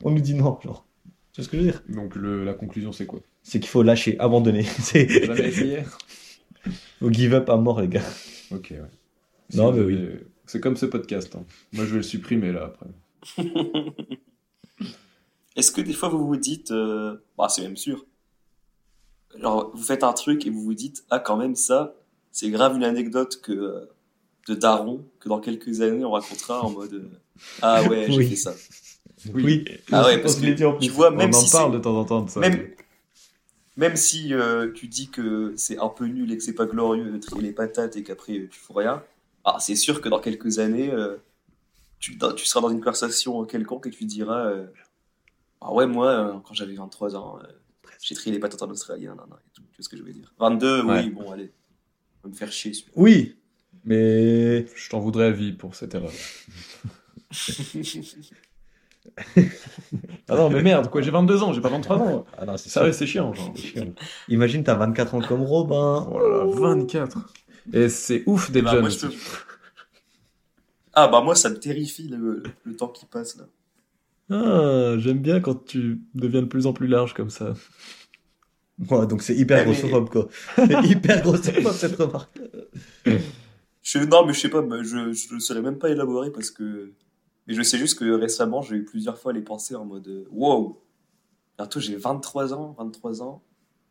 [0.03, 0.59] on nous dit non.
[0.61, 0.85] Genre,
[1.31, 1.83] tu vois ce que je veux dire?
[1.89, 3.19] Donc le, la conclusion, c'est quoi?
[3.43, 4.63] C'est qu'il faut lâcher, abandonner.
[4.79, 5.83] C'est Jamais essayé
[6.99, 8.03] faut give up à mort, les gars.
[8.51, 8.81] Ok, ouais.
[9.55, 10.09] Non, mais oui.
[10.45, 11.33] C'est comme ce podcast.
[11.35, 11.45] hein.
[11.71, 12.87] Moi, je vais le supprimer là après.
[15.55, 18.05] est-ce que des fois vous vous dites, euh, bah c'est même sûr,
[19.39, 21.95] genre vous faites un truc et vous vous dites, ah quand même ça,
[22.37, 23.87] c'est grave une anecdote que
[24.47, 27.09] de daron que dans quelques années on racontera en mode, euh,
[27.61, 28.29] ah ouais j'ai Oui.
[28.29, 28.53] fait ça.
[29.33, 29.65] Oui.
[29.91, 30.85] Ah ouais On parce que en plus.
[30.87, 32.39] tu vois On même en si parle de temps en temps de ça.
[32.39, 32.69] même
[33.75, 37.11] même si euh, tu dis que c'est un peu nul et que c'est pas glorieux
[37.11, 39.03] de trier les patates et qu'après euh, tu fous rien,
[39.43, 41.17] ah c'est sûr que dans quelques années euh,
[41.99, 44.67] tu, dans- tu seras dans une conversation quelconque et tu diras euh,
[45.61, 47.47] ah ouais moi euh, quand j'avais 23 ans euh,
[48.01, 49.07] j'ai trié les patates en Australie et
[49.53, 49.63] tout.
[49.71, 51.03] tu vois ce que je veux dire 22 Ouais.
[51.03, 51.51] oui bon allez
[52.27, 52.93] me faire chier celui-là.
[52.95, 53.35] Oui,
[53.85, 56.11] mais Je t'en voudrais à vie pour cette erreur.
[60.29, 62.25] Ah non, mais merde, quoi, j'ai 22 ans, j'ai pas 23 ans.
[62.37, 63.33] ah non, c'est Ça c'est chiant.
[64.27, 66.07] Imagine, t'as 24 ans comme Robin.
[66.11, 67.33] Oh là là, 24.
[67.73, 68.81] Et c'est ouf d'être Bah, jeune.
[68.81, 69.07] moi, je aussi.
[69.09, 69.13] te-
[70.93, 73.45] ah bah moi ça me terrifie le, le temps qui passe là
[74.31, 77.53] Ah, j'aime bien quand tu deviens de plus en plus large comme ça.
[78.89, 80.27] Ouais, donc c'est hyper grossophobe, quoi.
[80.55, 82.39] C'est hyper grossophobe, cette remarque.
[83.81, 86.91] Je, non, mais je sais pas, mais je, ne saurais même pas élaborer parce que.
[87.47, 90.81] Mais je sais juste que récemment, j'ai eu plusieurs fois les pensées en mode wow,
[91.57, 92.75] Bientôt, j'ai 23 ans.
[92.77, 93.41] 23 ans,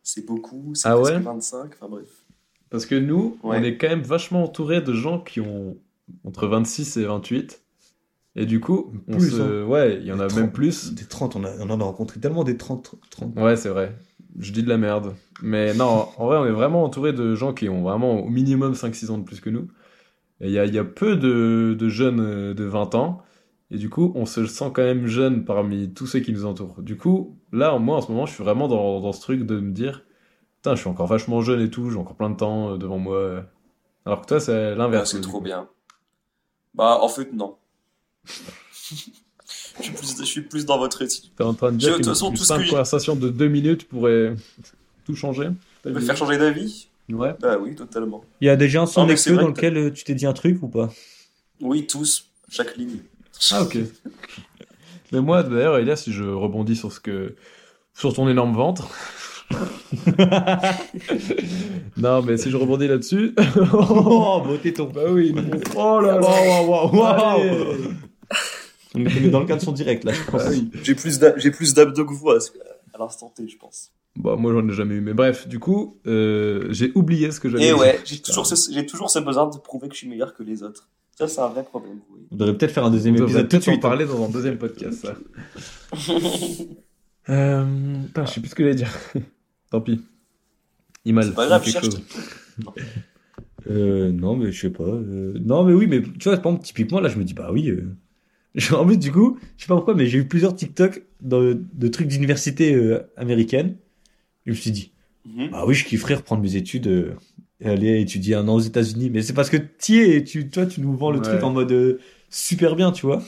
[0.02, 0.72] c'est beaucoup.
[0.74, 1.18] C'est Ah ouais?
[1.18, 1.72] 25.
[1.74, 2.08] Enfin bref.
[2.70, 3.58] Parce que nous, Ouais.
[3.58, 5.76] on est quand même vachement entouré de gens qui ont
[6.24, 7.62] entre 26 et 28.
[8.38, 9.64] Et du coup, on Plus, se...
[9.64, 10.92] ouais, il y en a Des même 30, plus.
[10.92, 12.94] Des 30, on, a- on en a rencontré tellement des 30.
[13.10, 13.34] 30.
[13.36, 13.96] Ouais, c'est vrai.
[14.38, 15.14] Je dis de la merde.
[15.42, 18.74] Mais non, en vrai, on est vraiment entouré de gens qui ont vraiment au minimum
[18.74, 19.68] 5-6 ans de plus que nous.
[20.40, 23.22] Et il y a, il y a peu de, de jeunes euh, de 20 ans.
[23.70, 26.82] Et du coup, on se sent quand même jeune parmi tous ceux qui nous entourent.
[26.82, 29.60] Du coup, là, moi, en ce moment, je suis vraiment dans, dans ce truc de
[29.60, 30.04] me dire
[30.56, 32.98] Putain, je suis encore vachement jeune et tout, j'ai encore plein de temps euh, devant
[32.98, 33.44] moi.
[34.06, 35.06] Alors que toi, c'est Ouais, l'inverse.
[35.06, 35.68] c'est trop bien.
[36.74, 37.58] Bah, en fait, non.
[39.78, 41.24] je, suis plus, je suis plus dans votre étude.
[41.36, 43.88] T'es en train de Je- dire qu'une façon, une simple que- conversation de deux minutes
[43.88, 44.34] pourrait
[45.04, 45.48] tout changer
[45.84, 46.88] Me faire changer d'avis?
[47.10, 47.34] Ouais.
[47.40, 48.24] Bah oui, totalement.
[48.40, 50.32] Il y a déjà un son vrai dans que lequel euh, tu t'es dit un
[50.32, 50.90] truc ou pas?
[51.60, 52.26] Oui, tous.
[52.48, 52.98] Chaque ligne.
[53.52, 53.78] Ah ok.
[55.12, 57.36] Mais moi d'ailleurs, Elias, si je rebondis sur ce que
[57.94, 58.88] sur ton énorme ventre.
[61.96, 63.34] non, mais si je rebondis là-dessus.
[63.72, 65.34] Oh, beau téton bah oui.
[65.76, 66.20] Oh là là.
[66.20, 67.76] Waouh, waouh, waouh.
[68.94, 70.42] On est dans le cadre de son direct là, je pense.
[70.44, 70.70] Ah oui.
[70.82, 72.36] J'ai plus d'a- j'ai plus d'abdos que vous à,
[72.94, 73.92] à l'instant T, je pense.
[74.16, 75.00] Bah moi j'en ai jamais eu.
[75.02, 77.78] Mais bref, du coup, euh, j'ai oublié ce que j'avais Et dit.
[77.78, 80.42] ouais, j'ai toujours, ce, j'ai toujours ce besoin de prouver que je suis meilleur que
[80.42, 80.88] les autres.
[81.18, 81.98] Ça, c'est un vrai problème.
[82.10, 82.26] voyez.
[82.30, 83.84] On devrait peut-être faire un deuxième épisode tout de peut-être en suite.
[83.84, 83.88] hein.
[83.88, 85.14] parler dans un deuxième podcast, ça.
[87.28, 87.64] euh,
[88.06, 88.90] putain, je sais plus ce que j'allais dire.
[89.70, 90.00] Tant pis.
[91.04, 91.84] Imal, C'est pas grave, quelque cherche.
[91.86, 92.00] chose.
[93.70, 94.84] Euh, non, mais je sais pas.
[94.84, 97.50] euh, Non, mais oui, mais tu vois, par exemple, typiquement, là, je me dis, bah
[97.52, 97.68] oui.
[97.70, 97.84] euh,
[98.56, 101.54] genre, En plus, du coup, je sais pas pourquoi, mais j'ai eu plusieurs TikTok dans-
[101.54, 103.76] de trucs d'université euh, américaine.
[104.46, 104.92] Je me suis dit,
[105.24, 105.50] Mhm.
[105.52, 107.14] ah oui, je kifferais reprendre mes études, euh,
[107.60, 109.10] et aller étudier un an aux États-Unis.
[109.10, 111.24] Mais c'est parce que tu es, tu, toi, tu nous vends le Ouais.
[111.24, 111.98] truc en mode euh,
[112.30, 113.22] super bien, tu vois.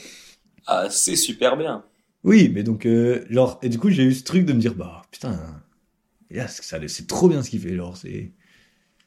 [0.67, 1.85] Ah, c'est super bien.
[2.25, 4.75] Oui, mais donc, euh, genre, et du coup, j'ai eu ce truc de me dire,
[4.75, 5.63] bah putain,
[6.49, 8.33] ça- c'est trop bien ce qu'il fait, genre, c'est.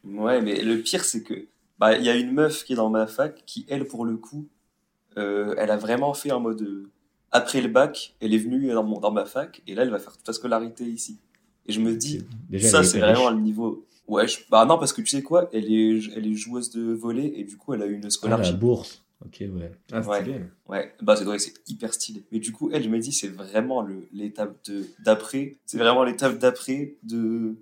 [0.04, 1.48] Ouais, mais le pire, c'est que
[1.80, 4.18] bah il y a une meuf qui est dans ma fac qui, elle, pour le
[4.18, 4.48] coup,
[5.18, 6.90] euh, elle a vraiment fait en mode euh,
[7.32, 10.00] après le bac, elle est venue dans, mon, dans ma fac et là, elle va
[10.00, 11.20] faire toute sa scolarité ici.
[11.68, 13.16] Et je me dis, Déjà, ça, c'est riche.
[13.18, 13.86] vraiment le niveau.
[14.08, 16.92] Ouais, je- bah non, parce que tu sais quoi, elle est, elle est joueuse de
[16.94, 19.04] volley et du coup, elle a eu une Ah, la bourse.
[19.24, 19.72] Ok, ouais.
[19.94, 20.22] Ah, Ouais.
[20.22, 20.42] stylé.
[20.68, 22.26] Ouais, bah c'est vrai, c'est hyper stylé.
[22.32, 25.58] Mais du coup, elle, je me dis, c'est vraiment le l'étape de d'après.
[25.68, 27.56] C'est vraiment l'étape d'après de.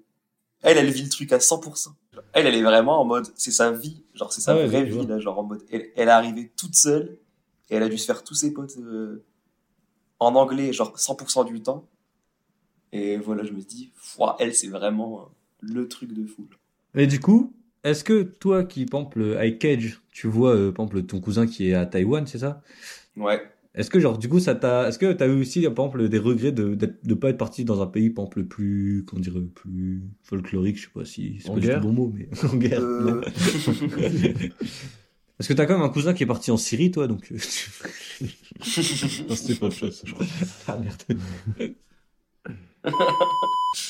[0.61, 1.89] Elle, elle vit le truc à 100%.
[2.33, 4.03] Elle, elle est vraiment en mode, c'est sa vie.
[4.13, 5.19] Genre, c'est sa Ah ouais, vraie vie, là.
[5.19, 7.17] Genre, en mode, elle, elle est arrivée toute seule
[7.69, 9.23] et elle a dû se faire tous ses potes euh,
[10.19, 11.87] en anglais, genre 100% du temps.
[12.91, 13.91] Et voilà, je me dis,
[14.39, 15.23] elle, c'est vraiment euh,
[15.61, 16.47] le truc de fou.
[16.95, 17.53] Et du coup,
[17.83, 21.45] est-ce que toi qui, par exemple, avec Cage, tu vois, euh, par exemple, ton cousin
[21.45, 22.61] qui est à Taïwan, c'est ça?
[23.15, 23.41] Ouais.
[23.75, 24.87] Est-ce que, genre, du coup, ça t'a.
[24.89, 27.63] Est-ce que t'as eu aussi, par exemple, des regrets de d'être- de pas être parti
[27.63, 29.05] dans un pays, par exemple, plus.
[29.05, 32.27] Comment dire plus folklorique, je sais pas si c'est pas du tout bon mot, mais.
[32.51, 32.81] en guerre.
[32.81, 33.21] Euh,
[35.39, 37.31] Parce que t'as quand même un cousin qui est parti en Syrie, toi, donc.
[37.31, 37.37] euh,
[39.29, 40.25] Non, C'était pas de chose, je crois.
[40.67, 41.01] ah merde.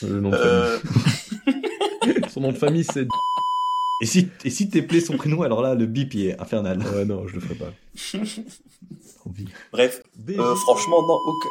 [0.04, 2.22] Le nom de euh, famille.
[2.30, 3.08] Son nom de famille, c'est.
[4.02, 6.84] Et si, et si t'es play son prénom, alors là, le bip il est infernal.
[6.94, 7.74] Ouais, non, je le ferai pas.
[9.72, 11.50] bref, Euh, franchement, non, aucun.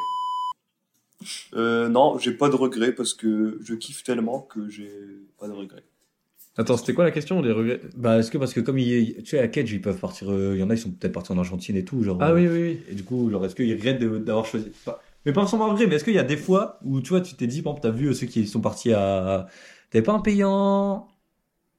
[1.54, 4.92] Euh, non, j'ai pas de regrets parce que je kiffe tellement que j'ai
[5.40, 5.82] pas de regrets.
[6.58, 7.80] Attends, c'était quoi la question Les regrets?
[7.96, 10.30] Bah, est-ce que parce que comme il, tu sais, à Cage, ils peuvent partir.
[10.30, 12.20] euh, Il y en a, ils sont peut-être partis en Argentine et tout, genre.
[12.20, 12.80] Ah euh, oui, oui, oui.
[12.88, 15.96] Et du coup, genre, est-ce qu'ils regrettent d'avoir choisi pas- Mais pas forcément regret, mais
[15.96, 17.96] est-ce qu'il y a des fois où tu vois, tu t'es dit, par exemple, t'as
[17.96, 19.46] vu euh, ceux qui sont partis à.
[19.90, 21.08] T'avais pas un pays en.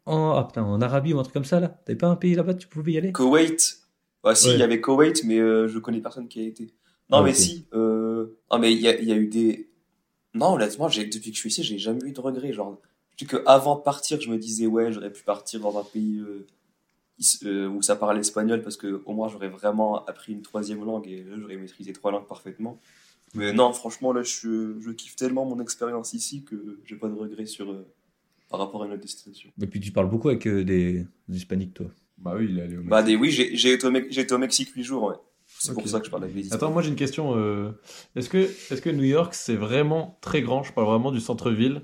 [0.05, 0.31] en...
[0.37, 1.69] Ah putain, en Arabie ou un truc comme ça là?
[1.85, 3.11] T'avais pas un pays là-bas, tu pouvais y aller?
[3.13, 3.79] Koweït,
[4.23, 4.59] bah si, il Ouais.
[4.59, 6.73] y avait Koweït, mais euh, je connais personne qui a été.
[7.09, 8.37] Non, Ah, mais si, euh...
[8.51, 9.69] non, mais il y a, y a eu des.
[10.35, 12.53] Non, honnêtement, depuis que je suis ici, j'ai jamais eu de regrets.
[12.53, 12.79] Genre,
[13.19, 15.83] je dis que avant de partir, je me disais, ouais, j'aurais pu partir dans un
[15.83, 16.47] pays euh,
[17.43, 21.05] euh, où ça parle espagnol parce que au moins j'aurais vraiment appris une troisième langue
[21.05, 22.79] et j'aurais maîtrisé trois langues parfaitement.
[23.33, 27.13] Mais non, franchement, là, je, je kiffe tellement mon expérience ici que j'ai pas de
[27.13, 27.85] regrets sur, euh,
[28.49, 29.49] par rapport à notre destination.
[29.61, 31.05] Et puis tu parles beaucoup avec euh, des...
[31.27, 31.87] des hispaniques, toi.
[32.17, 35.03] Bah oui, il est allé au Bah, des, oui, j'ai, été au, Mexique huit jours,
[35.03, 35.15] ouais.
[35.45, 37.35] C'est pour ça que je parle avec les Attends, moi j'ai une question.
[37.35, 37.71] euh,
[38.15, 40.63] Est-ce que, est que New York c'est vraiment très grand?
[40.63, 41.81] Je parle vraiment du centre-ville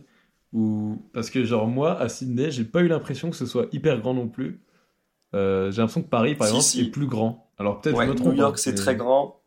[0.56, 4.00] ou Parce que, genre, moi à Sydney, j'ai pas eu l'impression que ce soit hyper
[4.00, 4.60] grand non plus.
[5.34, 6.82] Euh, j'ai l'impression que Paris, par Si, exemple, si.
[6.82, 7.50] est plus grand.
[7.58, 8.28] Alors peut-être Ouais, je me trompe.
[8.34, 9.40] New York, hein, c'est mais- très grand.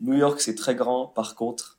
[0.00, 1.06] New York, c'est très grand.
[1.06, 1.78] Par contre,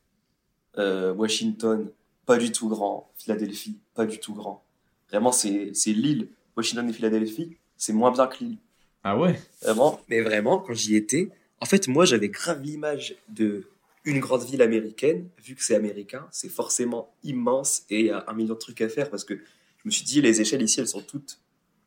[0.77, 1.89] euh, Washington,
[2.25, 3.09] pas du tout grand.
[3.15, 4.63] Philadelphie, pas du tout grand.
[5.09, 6.27] Vraiment, c'est c'est l'île.
[6.57, 8.57] Washington et Philadelphie, c'est moins bien que l'île.
[9.03, 9.39] Ah ouais?
[9.61, 9.99] Vraiment.
[10.09, 11.29] Mais vraiment, quand j'y étais,
[11.61, 13.67] en fait, moi, j'avais grave l'image de
[14.05, 18.23] une grande ville américaine, vu que c'est américain, c'est forcément immense et il y a
[18.27, 20.79] un million de trucs à faire parce que je me suis dit, les échelles ici,
[20.79, 21.39] elles sont toutes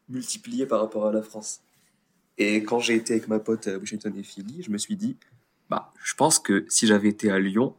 [0.09, 1.61] multipliées par rapport à la France.
[2.39, 5.17] Et quand j'ai été avec ma pote à Washington et Philly, je me suis dit,
[5.69, 7.75] bah, je pense que si j'avais été à Lyon,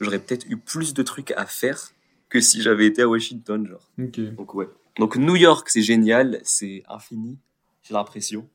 [0.00, 1.92] j'aurais peut-être eu plus de trucs à faire
[2.28, 3.90] que si j'avais été à Washington, genre.
[3.98, 4.68] Donc ouais.
[4.98, 7.38] Donc New York, c'est génial, c'est infini,
[7.82, 8.48] j'ai l'impression.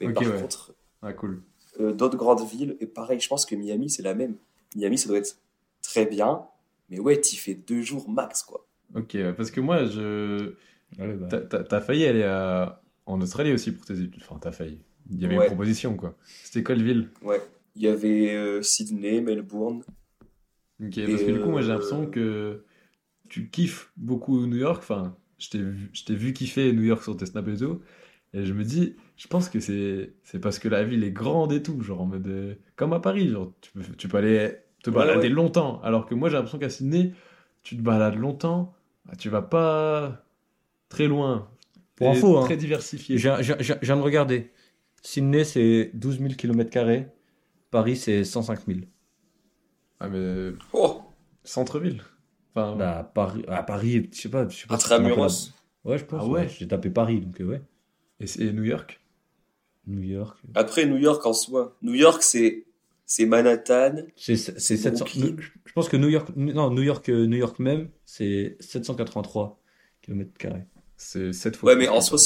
[0.00, 0.40] Mais par ouais.
[0.40, 1.42] contre, Ah, cool.
[1.80, 4.36] euh, d'autres grandes villes, et pareil, je pense que Miami, c'est la même.
[4.76, 5.38] Miami, ça doit être
[5.82, 6.42] très bien,
[6.88, 8.66] mais ouais, t'y fais deux jours max, quoi.
[8.94, 10.54] Ok, parce que moi, je.
[10.98, 11.28] Ouais, bah.
[11.28, 12.82] T'as- failli aller à...
[13.06, 14.22] en Australie aussi pour tes études.
[14.22, 14.80] Enfin, t'as failli.
[15.10, 15.44] Il y avait Ouais.
[15.44, 16.16] une proposition, quoi.
[16.44, 17.40] C'était quelle ville Ouais.
[17.76, 19.82] Il y avait euh, Sydney, Melbourne.
[20.82, 22.64] Ok, Et, parce que du coup, moi, j'ai l'impression que
[23.28, 24.78] tu kiffes beaucoup New York.
[24.82, 27.80] Enfin, je t'ai vu, je t'ai vu kiffer New York sur tes snaps et tout.
[28.32, 31.52] Et je me dis, je pense que c'est c'est parce que la ville est grande
[31.52, 31.80] et tout.
[31.82, 32.26] Genre en mode.
[32.28, 35.28] euh, comme à Paris, genre, tu peux, tu peux aller te Ouais, balader ouais.
[35.28, 35.80] longtemps.
[35.82, 37.12] Alors que moi, j'ai l'impression qu'à Sydney,
[37.62, 38.72] tu te balades longtemps.
[39.06, 40.24] bah, Tu vas pas
[40.88, 41.48] très loin.
[41.96, 42.44] Pour T'es info, hein.
[42.44, 43.18] Très diversifié.
[43.18, 44.50] Je viens- je viens- je viens de regarder.
[45.02, 47.06] Sydney, c'est 12 000 km.
[47.70, 48.80] Paris, c'est 105 000.
[49.98, 51.02] Ah, mais Oh
[51.44, 52.02] centre-ville.
[52.54, 54.48] Enfin, Bah, Paris, à Paris, je sais pas.
[54.48, 55.16] Je sais pas Intramuros.
[55.16, 55.54] m'appelles-
[55.84, 56.22] Ouais, je pense.
[56.22, 56.40] Ah ouais.
[56.42, 56.48] ouais.
[56.48, 57.62] J'ai tapé Paris, donc euh, ouais.
[58.20, 59.00] Et, c'est- et New York?
[59.86, 60.38] New York.
[60.54, 61.76] Après, New York en soi.
[61.82, 62.66] New York, c'est
[63.06, 64.04] c'est Manhattan.
[64.14, 65.04] C'est c'est 700.
[65.04, 65.36] Brooklyn.
[65.64, 69.60] Je pense que New York, non, New York, euh, New York même, c'est 783
[70.02, 70.30] km.
[70.96, 71.72] C'est 7 fois.
[71.72, 72.18] Ouais, mais en soi,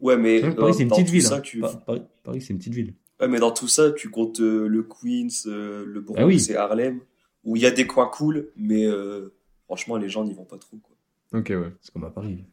[0.00, 1.22] ouais, mais Paris, c'est une petite ville.
[1.22, 1.40] ça, hein.
[1.40, 2.94] tu- Paris, Paris, c'est une petite ville.
[3.20, 6.44] Ouais, mais dans tout ça, tu comptes euh, le Queens, euh, le Bronx Ah oui.
[6.50, 7.00] et Harlem,
[7.44, 9.34] où il y a des coins cool, mais euh,
[9.64, 10.76] franchement, les gens n'y vont pas trop.
[10.76, 11.40] Quoi.
[11.40, 11.72] Ok, ouais.
[11.80, 12.44] C'est comme à Paris.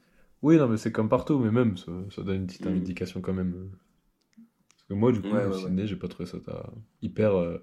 [0.46, 2.76] Oui, non, mais c'est comme partout, mais même, ça, ça donne une petite Mm.
[2.78, 3.72] indication quand même.
[4.70, 6.38] Parce que moi, du coup, Ouais, ouais, Sydney, j'ai pas trouvé ça
[7.02, 7.34] hyper.
[7.36, 7.58] euh,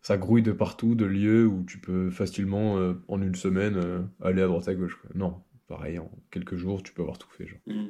[0.00, 4.00] Ça grouille de partout, de lieux où tu peux facilement, euh, en une semaine, euh,
[4.20, 4.98] aller à droite à gauche.
[5.00, 5.10] quoi.
[5.14, 7.46] Non, pareil, en quelques jours, tu peux avoir tout fait.
[7.46, 7.58] Genre.
[7.68, 7.86] Hmm.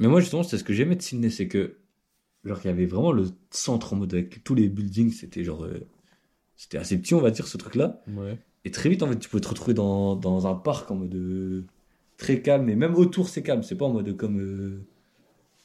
[0.00, 1.76] Mais moi, justement, c'est ce que j'aimais de Sydney, c'est que,
[2.44, 5.64] genre, il y avait vraiment le centre en mode avec tous les buildings, c'était genre,
[5.64, 5.80] euh,
[6.56, 8.02] c'était assez petit, on va dire, ce truc-là.
[8.08, 8.36] Ouais.
[8.66, 11.14] Et très vite, en fait, tu pouvais te retrouver dans, dans un parc en mode
[11.14, 11.64] euh,
[12.20, 14.38] très calme, et même autour, c'est calme, c'est pas en mode comme.
[14.40, 14.80] euh,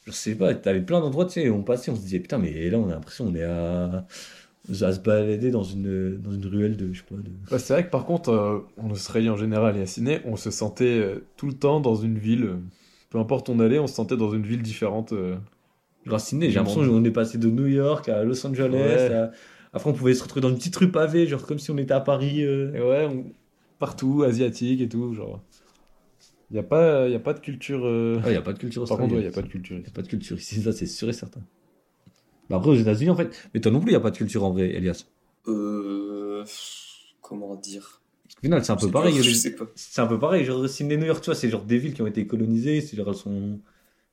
[0.06, 2.70] je sais pas, t'avais plein d'endroits, tu sais, on passait, on se disait, putain, mais
[2.70, 4.06] là, on a l'impression, on est à,
[4.68, 7.30] à se balader dans une, dans une ruelle de, je sais pas, de.
[7.52, 10.36] Ouais, c'est vrai que par contre, euh, en Australie en général et à Sydney, on
[10.36, 12.44] se sentait euh, tout le temps dans une ville.
[12.44, 12.56] euh,
[13.10, 15.12] peu importe où on allait, on se sentait dans une ville différente.
[16.04, 19.12] Genre, Sydney, j'ai l'impression qu'on est passé de New York à Los Angeles, Ouais.
[19.14, 19.30] à-
[19.72, 21.94] après, on pouvait se retrouver dans une petite rue pavée, genre comme si on était
[21.94, 22.46] à Paris.
[22.46, 23.24] ouais, on-
[23.78, 25.12] partout, asiatique et tout.
[25.14, 25.42] Genre.
[26.50, 27.84] Il n'y a, pas- y a pas de culture.
[27.86, 29.20] euh, Il n'y a pas de culture Par contre, il australienne.
[29.20, 29.88] n'y a pas de culture Y ici.
[29.88, 31.42] a pas de culture ici, ça c'est sûr et certain.
[32.48, 34.16] Bah après aux États-Unis en fait, mais toi non plus il n'y a pas de
[34.16, 35.04] culture en vrai, Elias.
[35.48, 36.44] Euh,
[37.20, 38.02] comment dire?
[38.38, 39.14] Au final c'est un peu pareil.
[39.14, 39.66] dur, les- Je sais pas.
[39.74, 42.02] C'est un peu pareil, genre Sydney, New York, tu vois, c'est genre des villes qui
[42.02, 43.60] ont été colonisées, c'est genre elles sont,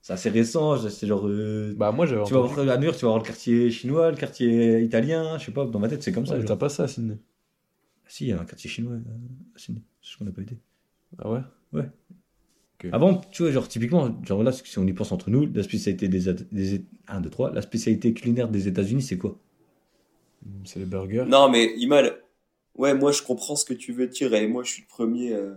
[0.02, 2.42] c'est assez récent, c'est genre, euh, Bah, moi, j'avais tu vas entendu.
[2.42, 5.52] voir à New York, tu vas voir le quartier chinois, le quartier italien, je sais
[5.54, 6.36] pas, dans ma tête c'est comme ça.
[6.36, 6.46] Ouais, mais genre.
[6.46, 7.18] T'as pas ça à Sydney.
[8.08, 9.04] Si, il y a un quartier chinois euh,
[9.56, 10.60] à Sydney, c'est ce qu'on n'a pas été.
[11.18, 11.42] Ah ouais
[12.92, 16.08] Avant, tu vois, genre typiquement, genre là, si on y pense entre nous, la spécialité
[16.08, 19.38] des, At- des 1, 2, 3, la spécialité culinaire des États-Unis c'est quoi?
[20.66, 21.26] C'est les burgers.
[21.28, 22.22] Non, mais Imal,
[22.76, 25.34] ouais, moi je comprends ce que tu veux dire, et moi je suis le premier
[25.34, 25.54] euh,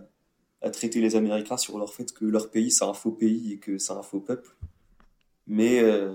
[0.63, 3.59] à traiter les Américains sur leur fait que leur pays c'est un faux pays et
[3.59, 4.57] que c'est un faux peuple.
[5.47, 6.15] Mais euh,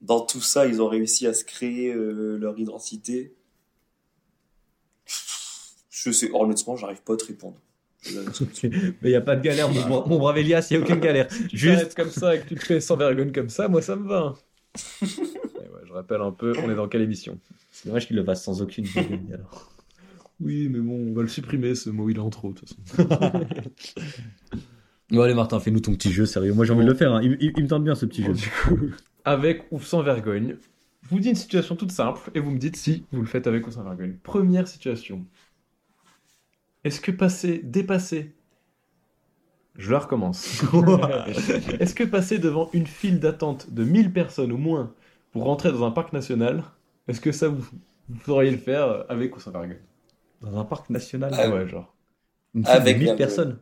[0.00, 3.34] dans tout ça, ils ont réussi à se créer euh, leur identité.
[5.90, 7.56] Je sais, honnêtement, j'arrive pas à te répondre.
[8.12, 8.70] Mais
[9.02, 11.28] il n'y a pas de galère, mon, mon brave Elias, il n'y a aucune galère.
[11.48, 13.96] Tu Juste, comme ça et que tu te fais sans vergogne comme ça, moi ça
[13.96, 14.34] me va.
[15.02, 15.06] Et
[15.68, 17.38] ouais, je rappelle un peu, on est dans quelle émission?
[17.70, 19.70] C'est dommage qu'il le fasse sans aucune vergogne, alors.
[20.40, 22.68] Oui, mais bon, on va le supprimer ce mot, il est en trop de toute
[22.68, 23.44] façon.
[25.10, 26.52] Bon, allez, Martin, fais-nous ton petit jeu, sérieux.
[26.52, 27.12] Moi, j'ai envie de le faire.
[27.14, 27.20] hein.
[27.22, 28.32] Il, il- il me tente bien ce petit jeu.
[28.32, 28.78] Du coup,
[29.24, 30.56] avec ou sans vergogne,
[31.02, 33.46] je vous dis une situation toute simple et vous me dites si vous le faites
[33.46, 34.16] avec ou sans vergogne.
[34.22, 35.24] Première situation.
[36.84, 38.34] Est-ce que passer, dépasser,
[39.76, 40.62] je la recommence.
[41.80, 44.92] Est-ce que passer devant une file d'attente de 1000 personnes ou moins
[45.32, 46.62] pour rentrer dans un parc national,
[47.08, 47.64] est-ce que ça vous,
[48.08, 49.78] vous le faire avec ou sans vergogne
[50.42, 51.92] Dans un parc national, Ah, Ouais, genre.
[52.54, 53.18] une file avec de 1000 vergogne.
[53.18, 53.58] personnes.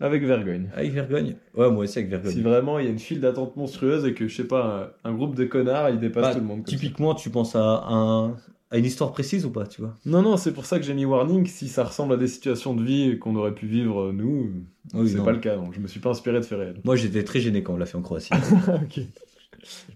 [0.00, 0.68] Avec vergogne.
[0.74, 2.32] Avec vergogne Ouais, moi aussi avec vergogne.
[2.32, 5.10] Si vraiment il y a une file d'attente monstrueuse et que, je sais pas, un,
[5.10, 6.64] un groupe de connards, il dépasse Bah, tout le monde.
[6.64, 6.76] comme ça.
[6.76, 8.34] Typiquement, tu penses à, un,
[8.74, 10.94] à une histoire précise ou pas, tu vois Non, non, c'est pour ça que j'ai
[10.94, 11.46] mis warning.
[11.46, 14.50] Si ça ressemble à des situations de vie qu'on aurait pu vivre, euh, nous,
[14.94, 15.24] Oui, c'est non.
[15.24, 15.56] pas le cas.
[15.56, 16.80] Donc je me suis pas inspiré de réels.
[16.84, 18.30] Moi, j'étais très gêné quand on l'a fait en Croatie.
[18.82, 19.00] ok.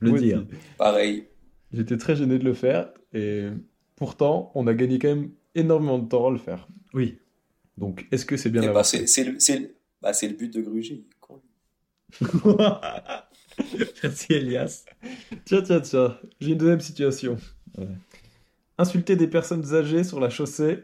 [0.00, 0.32] Le Moi aussi.
[0.32, 0.46] hein.
[0.78, 1.26] Pareil.
[1.72, 2.90] J'étais très gêné de le faire.
[3.12, 3.48] Et
[3.96, 6.68] Pourtant, on a gagné quand même énormément de temps à le faire.
[6.94, 7.18] Oui.
[7.76, 10.34] Donc, est-ce que c'est bien Eh bah, c'est c'est le, c'est le- bah, c'est le
[10.34, 11.04] but de Gruger.
[11.20, 11.40] Con.
[14.02, 14.84] Merci Elias.
[15.44, 17.36] Tiens, tiens, tiens, j'ai une deuxième situation.
[17.76, 17.86] Ouais.
[18.78, 20.78] Insulter des personnes âgées sur la chaussée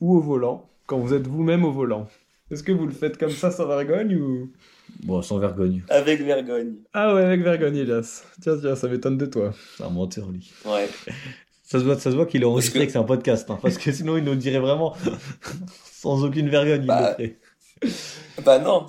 [0.00, 2.06] ou au volant quand vous êtes vous-même au volant.
[2.50, 4.50] Est-ce que vous le faites comme ça sans vergogne ou...
[5.04, 5.82] Bon, sans vergogne.
[5.88, 6.74] Avec vergogne.
[6.92, 8.24] Ah ouais, avec vergogne, Elias.
[8.40, 9.52] Tiens, tiens, ça m'étonne de toi.
[9.76, 10.52] C'est un menteur, lui.
[10.64, 10.88] Ouais.
[11.62, 13.58] Ça se voit, ça se voit qu'il est enregistré que- que c'est un podcast, hein,
[13.62, 14.96] parce que sinon il nous le dirait vraiment
[15.84, 16.82] sans aucune vergogne.
[16.82, 17.38] il Bah, le ferait.
[18.44, 18.86] Bah non,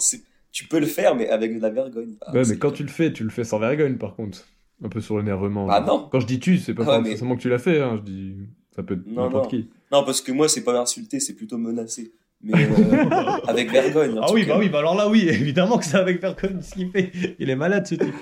[0.52, 2.16] tu peux le faire, mais avec de la vergogne.
[2.34, 4.40] Ouais, c'est- mais quand tu le fais, tu le fais sans vergogne, par contre.
[4.84, 5.68] Un peu sur l'énervement.
[5.70, 6.08] Ah non.
[6.12, 7.98] Quand je dis tu, c'est pas Ah mais- forcément que tu l'as fait, hein.
[7.98, 8.36] Je dis,
[8.76, 9.70] ça peut être Non, n'importe qui.
[9.92, 12.12] Non, parce que moi, c'est pas insulter, c'est plutôt menacer.
[12.44, 12.68] Mais euh,
[13.48, 14.18] avec vergogne.
[14.22, 14.54] Ah oui, cas.
[14.54, 17.12] bah oui, bah alors là, oui, évidemment que c'est avec vergogne ce qu'il fait.
[17.38, 18.14] Il est malade ce type.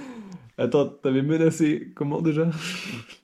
[0.58, 2.50] Attends, t'avais menacé comment déjà?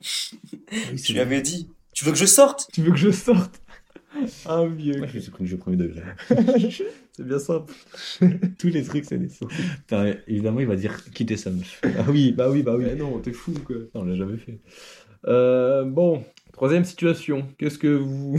[0.00, 2.68] Je lui avais dit, tu veux que je sorte?
[2.72, 3.60] Tu veux que je sorte?
[4.46, 4.98] Un vieux.
[4.98, 6.02] Moi, je suis le jeu premier degré.
[7.12, 7.72] c'est bien simple.
[8.58, 9.48] Tous les trucs, c'est des sons.
[9.78, 11.80] Putain, évidemment, il va dire quitter sa meuf.
[11.98, 12.84] Ah oui, bah oui, bah oui.
[12.86, 13.76] Mais non, t'es fou quoi.
[13.94, 14.58] Non, on l'a jamais fait.
[15.26, 17.46] Euh, bon, troisième situation.
[17.58, 18.38] Qu'est-ce que vous,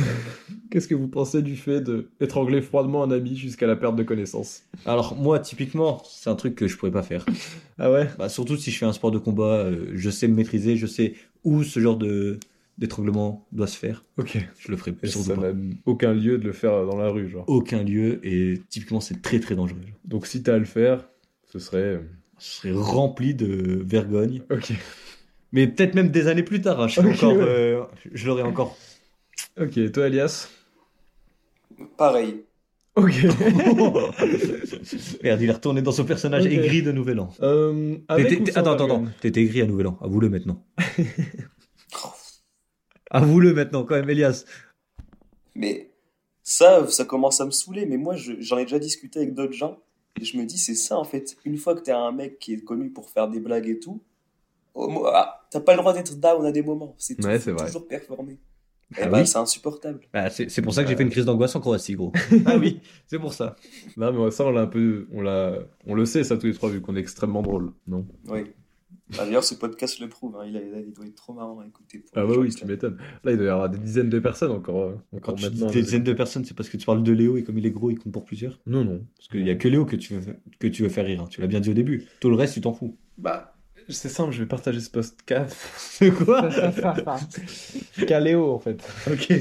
[0.71, 4.03] qu'est-ce que vous pensez du fait de étrangler froidement un ami jusqu'à la perte de
[4.03, 4.63] connaissance?
[4.85, 7.25] Alors, moi, typiquement, c'est un truc que je pourrais pas faire.
[7.77, 8.07] Ah ouais?
[8.17, 10.87] Bah, surtout si je fais un sport de combat, euh, je sais me maîtriser, je
[10.87, 11.13] sais
[11.43, 12.39] où ce genre de
[12.77, 14.05] d'étranglement doit se faire.
[14.17, 14.37] Ok.
[14.59, 15.51] Je le ferai surtout ça n'a
[15.85, 17.45] aucun lieu de le faire dans la rue, genre.
[17.47, 19.79] Aucun lieu et typiquement c'est très très dangereux.
[20.05, 21.07] Donc si t'as à le faire,
[21.51, 22.01] ce serait.
[22.39, 24.41] Je serais rempli de vergogne.
[24.51, 24.73] Ok.
[25.51, 27.43] Mais peut-être même des années plus tard, hein, je, serais Ok, encore, ouais.
[27.47, 28.77] euh, je l'aurais encore.
[29.59, 30.49] Ok, toi Elias?
[31.97, 32.43] Pareil.
[32.95, 33.23] Ok.
[35.23, 36.51] Merde, il est retourné dans son personnage Ok.
[36.51, 37.29] aigri de Nouvel An.
[37.41, 39.07] Euh, avec T'étais- ou t'es- sans attends, attends, vergogne?
[39.07, 39.15] Attends.
[39.21, 39.97] T'étais aigri à Nouvel An.
[40.01, 40.65] Avoue-le maintenant.
[43.11, 44.45] Avoue-le maintenant, quand même, Elias.
[45.55, 45.91] Mais
[46.43, 47.85] ça, ça commence à me saouler.
[47.85, 49.79] Mais moi, je- j'en ai déjà discuté avec d'autres gens.
[50.19, 51.37] Et je me dis, c'est ça en fait.
[51.45, 54.01] Une fois que t'es un mec qui est connu pour faire des blagues et tout,
[54.75, 56.95] ah, t'as pas le droit d'être down à des moments.
[56.97, 58.37] C'est Ouais, toujours performer.
[58.95, 59.27] Ah Eh bah, oui.
[59.27, 59.99] c'est insupportable.
[60.13, 62.13] Bah, c'est pour ça que j'ai fait une crise d'angoisse en Croatie, gros.
[62.45, 63.57] ah oui, c'est pour ça.
[63.97, 65.07] Non, mais ça, on l'a un peu.
[65.11, 65.59] On, l'a...
[65.85, 68.07] on le sait, ça, tous les trois, vu qu'on est extrêmement drôle, non?
[68.29, 68.45] Oui.
[69.11, 70.35] Bah, D'ailleurs, ce podcast le prouve.
[70.35, 70.45] hein.
[70.47, 71.99] Il, a- il doit être trop marrant à écouter.
[71.99, 72.97] pour Ah bah oui, qui tu m'étonnes.
[73.23, 75.59] Là, il doit y avoir des dizaines de personnes encore, euh, Quand encore tu dis
[75.61, 75.71] maintenant.
[75.71, 77.71] des dizaines de personnes, c'est parce que tu parles de Léo et comme il est
[77.71, 78.59] gros, il compte pour plusieurs?
[78.67, 79.05] Non, non.
[79.15, 81.21] Parce qu'il y a que Léo que tu veux, que tu veux faire rire.
[81.21, 81.27] hein.
[81.29, 82.05] Tu l'as bien dit au début.
[82.19, 82.97] Tout le reste, tu t'en fous.
[83.17, 83.53] Bah,
[83.87, 85.55] c'est simple, je vais partager ce podcast.
[85.77, 86.49] C'est quoi?
[88.07, 88.85] Caléo, en fait.
[89.09, 89.33] Ok.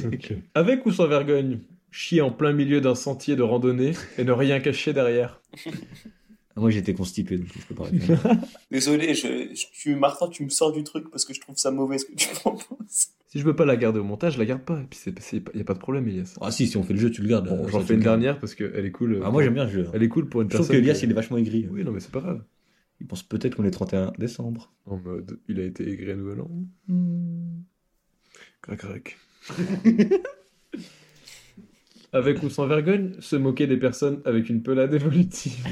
[0.54, 1.58] Avec ou sans vergogne
[1.90, 5.40] Chier en plein milieu d'un sentier de randonnée et ne rien cacher derrière.
[6.56, 8.18] Moi, j'étais constipé, donc je peux pas répondre.
[8.70, 11.70] Désolé, je, je- tu, Martin, tu me sors du truc parce que je trouve ça
[11.70, 13.08] mauvais ce que tu proposes.
[13.28, 14.80] Si je veux pas la garder au montage, je la garde pas.
[14.80, 16.34] Et puis, c'est, c'est, y a pas de problème, Elias.
[16.40, 17.48] ah si, si on fait le jeu, tu le gardes.
[17.48, 19.20] Bon, Euh, j'en fais une dernière parce qu'elle est cool.
[19.22, 19.86] Ah, moi, j'aime bien le jeu.
[19.92, 20.82] Elle est cool pour une Je trouve personne.
[20.82, 21.68] que Elias, il est vachement aigri.
[21.70, 22.42] Oui, non, mais c'est pas grave.
[23.00, 24.72] Il pense peut-être qu'on est 31 décembre.
[24.86, 26.50] En mode, il a été aigri à Nouvel An.
[26.88, 27.60] Hmm.
[28.62, 29.18] Crac, crac.
[32.12, 35.66] avec ou sans vergogne, se moquer des personnes avec une pelade évolutive.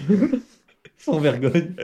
[1.12, 1.74] Sans vergogne.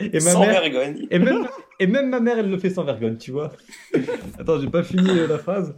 [0.00, 0.60] Et ma Sans mère...
[0.62, 1.06] vergogne.
[1.10, 1.46] Et même,
[1.78, 3.52] et même ma mère, elle le fait sans vergogne, tu vois.
[4.38, 5.74] Attends, j'ai pas fini euh, la phrase.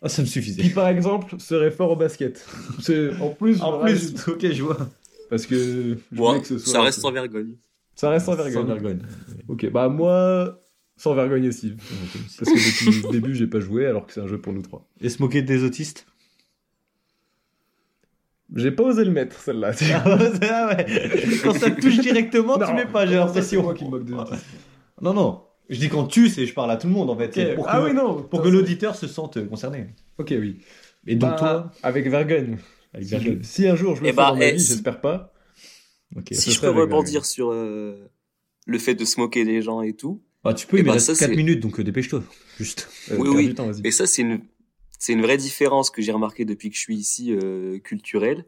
[0.00, 0.68] Ah, ça me Qui, suffisait.
[0.70, 2.46] par exemple, serait fort au basket.
[2.80, 4.28] C'est, en plus, En plus, rajoute.
[4.28, 4.76] ok, je vois.
[5.30, 6.72] Parce que je Bon, voulais que ce soit.
[6.72, 7.56] ça reste sans vergogne.
[7.94, 8.54] Ça reste sans vergogne.
[8.54, 8.98] Sans vergogne.
[9.48, 10.60] Ok, bah moi,
[10.96, 11.74] sans vergogne aussi.
[12.38, 14.62] Parce que depuis le début, j'ai pas joué alors que c'est un jeu pour nous
[14.62, 14.86] trois.
[15.00, 16.06] Et se moquer des autistes?
[18.54, 19.72] J'ai pas osé le mettre, celle-là.
[20.42, 20.86] Ah ouais.
[21.42, 23.42] Quand ça te touche directement, tu Non, mets pas, j'ai l'impression.
[23.60, 24.44] c'est moi qui me moque des autistes
[25.00, 25.42] Non, non.
[25.70, 27.54] Je dis quand tu, c'est je parle à tout le monde en fait.
[27.54, 28.22] Pour que, ah oui, non.
[28.22, 29.86] pour que l'auditeur se sente concerné.
[30.18, 30.60] Ok, oui.
[31.06, 32.58] Et donc Bah, toi, Avec vergogne.
[32.92, 33.38] avec Si, vergogne.
[33.42, 35.00] je- si un jour je le Eh fais bah, dans ma eh, vie, si- j'espère
[35.00, 35.32] pas.
[36.32, 37.22] Si je peux rebondir vergogne.
[37.24, 38.10] sur euh,
[38.66, 40.22] le fait de se moquer des gens et tout.
[40.44, 42.22] Ah, tu peux, Eh il me bah, reste ça, 4 c'est- minutes, donc euh, dépêche-toi.
[42.58, 42.88] Juste.
[43.10, 43.46] Euh, Oui, oui.
[43.48, 43.80] du temps, vas-y.
[43.86, 44.40] Et ça, c'est une,
[45.04, 48.46] c'est une vraie différence que j'ai remarqué depuis que je suis ici, euh, culturelle.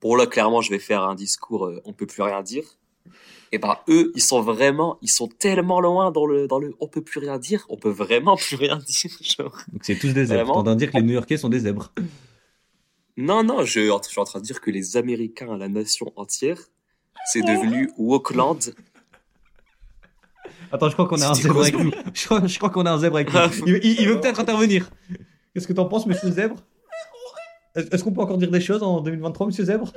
[0.00, 2.64] Pour là, clairement, je vais faire un discours, euh, on peut plus rien dire.
[3.52, 6.88] Et ben, eux, ils sont vraiment, ils sont tellement loin dans le, dans le, on
[6.88, 9.54] peut plus rien dire, on peut vraiment plus rien dire, genre.
[9.70, 10.52] Donc c'est tous des zèbres.
[10.52, 11.92] T'es en train de dire que les New-Yorkais sont des zèbres.
[13.18, 16.56] Non, non, je, je suis en train de dire que les Américains, la nation entière,
[17.26, 18.60] c'est devenu Wokeland.
[20.72, 21.92] Attends, je crois qu'on a un zèbre avec nous.
[22.14, 23.76] Je crois, qu'on a un zèbre avec nous.
[23.82, 24.88] Il veut peut-être intervenir.
[25.54, 26.56] Qu'est-ce que t'en penses, monsieur Zèbre?
[27.74, 29.92] Est-ce qu'on peut encore dire des choses en 2023, monsieur Zèbre?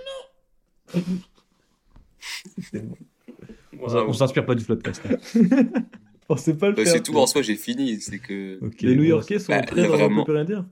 [3.79, 5.01] On s- On s'inspire pas du podcast.
[5.09, 5.15] hein.
[6.29, 6.93] On sait pas le Bah, faire.
[6.93, 8.01] c'est tout, en soi, j'ai fini.
[8.01, 8.59] C'est que.
[8.81, 10.21] Les New Yorkais sont Bah, dans vraiment.
[10.21, 10.65] on peut plus rien dire.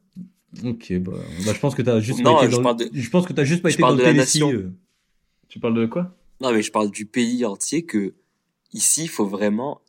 [0.63, 1.11] Ok, bah,
[1.45, 2.89] bah, je pense que t'as juste Non, pas été je dans parle le...
[2.89, 4.41] de- Je pense que t'as juste pas je été dans parle le de la Tennessee.
[4.41, 4.51] nation.
[4.51, 4.71] euh.
[5.49, 6.15] Tu parles de quoi?
[6.41, 8.13] Non, mais je parle du pays entier que
[8.73, 9.81] ici, il faut vraiment.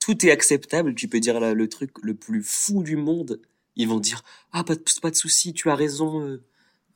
[0.00, 0.94] Tout est acceptable.
[0.94, 3.40] Tu peux dire le truc le plus fou du monde.
[3.76, 4.22] Ils vont dire
[4.52, 6.20] Ah, pas de, pas de souci, tu as raison.
[6.22, 6.42] euh,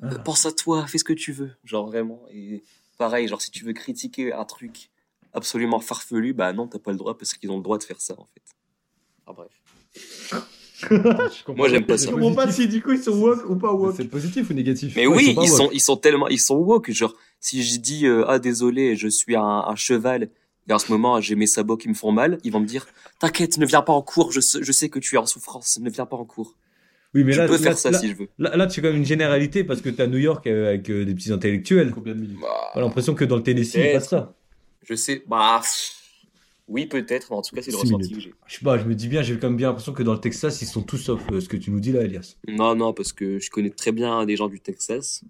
[0.02, 0.06] Ah.
[0.12, 1.50] euh, pense à toi, fais ce que tu veux.
[1.64, 2.22] Genre vraiment.
[2.30, 2.62] Et
[2.98, 4.90] pareil, genre si tu veux critiquer un truc
[5.32, 8.00] absolument farfelu, bah non, t'as pas le droit parce qu'ils ont le droit de faire
[8.00, 8.42] ça en fait.
[9.26, 9.50] Ah, bref.
[11.48, 12.06] Moi, j'aime pas ça.
[12.06, 13.94] Je comprends pas si du coup ils sont woke ou pas woke.
[13.96, 16.38] C'est positif ou négatif Mais Ouais, oui, ils sont ils sont, ils sont tellement, ils
[16.40, 16.90] sont woke.
[16.92, 20.30] Genre, si je dis, euh, ah, désolé, je suis un, un cheval,
[20.68, 22.86] et en ce moment, j'ai mes sabots qui me font mal, ils vont me dire,
[23.18, 25.78] t'inquiète, ne viens pas en cours, je sais, je sais que tu es en souffrance,
[25.80, 26.55] ne viens pas en cours.
[27.14, 28.28] Oui, mais je là, peux là, faire ça là, si je veux.
[28.39, 30.68] là, là, tu fais quand même une généralité parce que t'es à New York euh,
[30.68, 31.90] avec euh, des petits intellectuels.
[31.90, 32.39] Combien de minutes?
[32.40, 34.35] Bah, J'ai l'impression que dans le Tennessee, il passe ça.
[34.82, 35.62] je sais, bah,
[36.68, 38.14] oui, peut-être, mais en tout cas, c'est le ressenti minutes.
[38.16, 38.35] que j'ai.
[38.47, 40.20] Je sais pas, je me dis bien, j'ai quand même bien l'impression que dans le
[40.20, 42.36] Texas, ils sont tous sauf euh, ce que tu nous dis là, Elias.
[42.47, 45.22] Non, non, parce que je connais très bien des gens du Texas.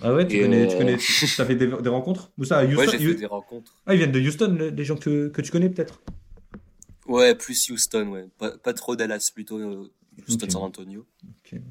[0.00, 0.96] Ah ouais, tu connais, euh, tu connais,
[1.36, 2.30] t'as fait des, des rencontres?
[2.38, 3.74] Ou ça, à Houston Ouais, j'ai fait des rencontres.
[3.86, 6.00] Ah, ils viennent de Houston, le- les gens que, que tu connais peut-être?
[7.06, 8.24] Ouais, plus Houston, ouais.
[8.38, 9.90] Pas, pas trop Dallas, plutôt
[10.28, 10.50] Houston, Ok.
[10.52, 11.06] San Antonio.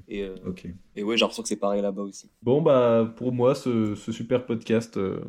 [0.08, 0.68] Et, euh, ok.
[0.96, 2.30] et ouais, j'ai l'impression que c'est pareil là-bas aussi.
[2.42, 5.20] Bon, bah, pour moi, ce, ce super podcast, euh,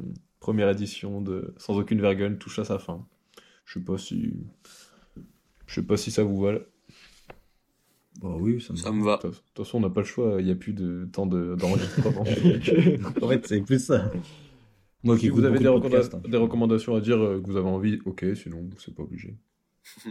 [0.40, 3.06] première édition de Sans aucune vergogne, touche à sa fin.
[3.64, 4.34] Je sais pas si.
[5.66, 6.52] Je sais pas si ça vous va.
[6.52, 6.58] là.
[8.22, 9.16] Bah oui, ça me Ça me va.
[9.22, 11.54] De toute façon, on n'a pas le choix, il n'y a plus de temps de-
[11.56, 12.24] d'enregistrement.
[13.22, 14.10] En fait, c'est plus ça.
[15.02, 16.22] Moi si vous avez des, de recommanda- hein.
[16.28, 19.36] des recommandations à dire euh, que vous avez envie, ok, sinon, c'est pas obligé.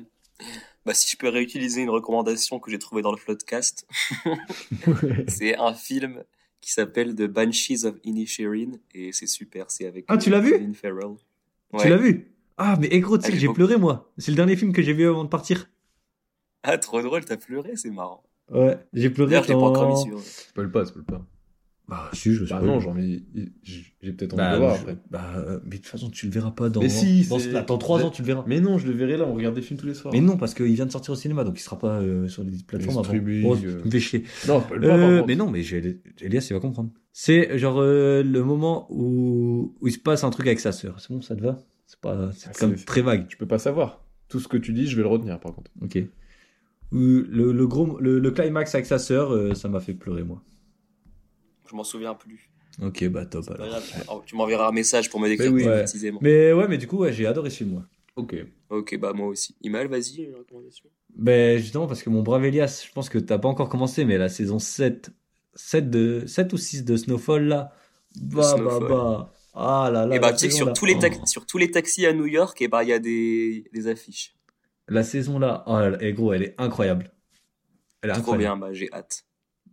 [0.85, 3.87] Bah, si je peux réutiliser une recommandation que j'ai trouvée dans le Floodcast,
[5.27, 6.23] c'est un film
[6.61, 10.73] qui s'appelle The Banshees of Inisherin et c'est super, c'est avec Ah, tu l'as vu.
[11.79, 12.31] Tu l'as vu?
[12.57, 14.13] Ah, mais eh, gros, tu sais Ah, que j'ai pleuré moi.
[14.17, 15.69] C'est le dernier film que j'ai vu avant de partir.
[16.63, 18.23] Ah, trop drôle, t'as pleuré, c'est marrant.
[18.51, 20.21] Ouais, j'ai pleuré D'ailleurs, je l'ai pas encore vu celui-là.
[20.21, 21.25] Spoil pas, spoil pas.
[21.87, 23.19] Bah, si, je Bah non, genre, mais
[23.61, 24.97] j'ai peut-être envie Bah, de le voir je- après.
[25.11, 26.81] bah, euh, mais de toute façon, tu le verras pas dans.
[26.81, 28.43] Mais si, dans Attends, 3 Mais- ans, tu le verras.
[28.47, 30.11] Mais non, je le verrai là, on regarde des films tous les soirs.
[30.11, 32.43] Mais non, parce qu'il vient de sortir au cinéma, donc il sera pas euh, sur
[32.43, 33.13] les plateformes avant.
[33.13, 33.81] Oh, euh.
[33.85, 34.23] me fais chier.
[34.47, 35.61] Non, pas, Euh, mais non, mais
[36.21, 36.89] Elias, il va comprendre.
[37.13, 40.99] C'est genre euh, le moment où, où il se passe un truc avec sa sœur.
[40.99, 41.59] C'est bon, ça te va?
[41.85, 43.27] C'est pas, c'est Ah, comme très vague.
[43.27, 44.03] Tu peux pas savoir.
[44.27, 45.69] Tout ce que tu dis, je vais le retenir, par contre.
[45.83, 45.99] Ok.
[46.91, 50.41] Le, le gros, le, le climax avec sa sœur, ça m'a fait pleurer moi.
[51.69, 52.49] Je m'en souviens plus.
[52.81, 53.81] Ok, bah top alors.
[54.09, 55.63] Oh, tu m'enverras un message pour me décrire Mais oui.
[55.63, 55.77] plus Ouais.
[55.79, 56.19] précisément.
[56.21, 57.83] Mais ouais, mais du coup, ouais, j'ai adoré ce film moi.
[58.17, 58.35] Ok.
[58.69, 59.55] Ok, bah moi aussi.
[59.61, 60.89] Imal, vas-y, une recommandation.
[61.15, 64.17] Ben justement parce que mon brave Elias, je pense que t'as pas encore commencé, mais
[64.17, 65.09] la saison 7,
[65.53, 67.73] 7, de, 7 ou 6 de Snowfall là,
[68.21, 68.87] bah bah Snowfall.
[68.89, 70.15] bah, ah là là.
[70.15, 70.73] et bah, tu sais que saison, sur là.
[70.73, 71.25] tous, les tax- Oh.
[71.25, 74.35] sur tous les taxis à New York, et bah, il y a des, des affiches.
[74.89, 77.11] La saison là, oh là là, et gros, elle est incroyable.
[78.01, 78.43] Elle est Trop incroyable.
[78.43, 79.24] bien, bah, j'ai hâte.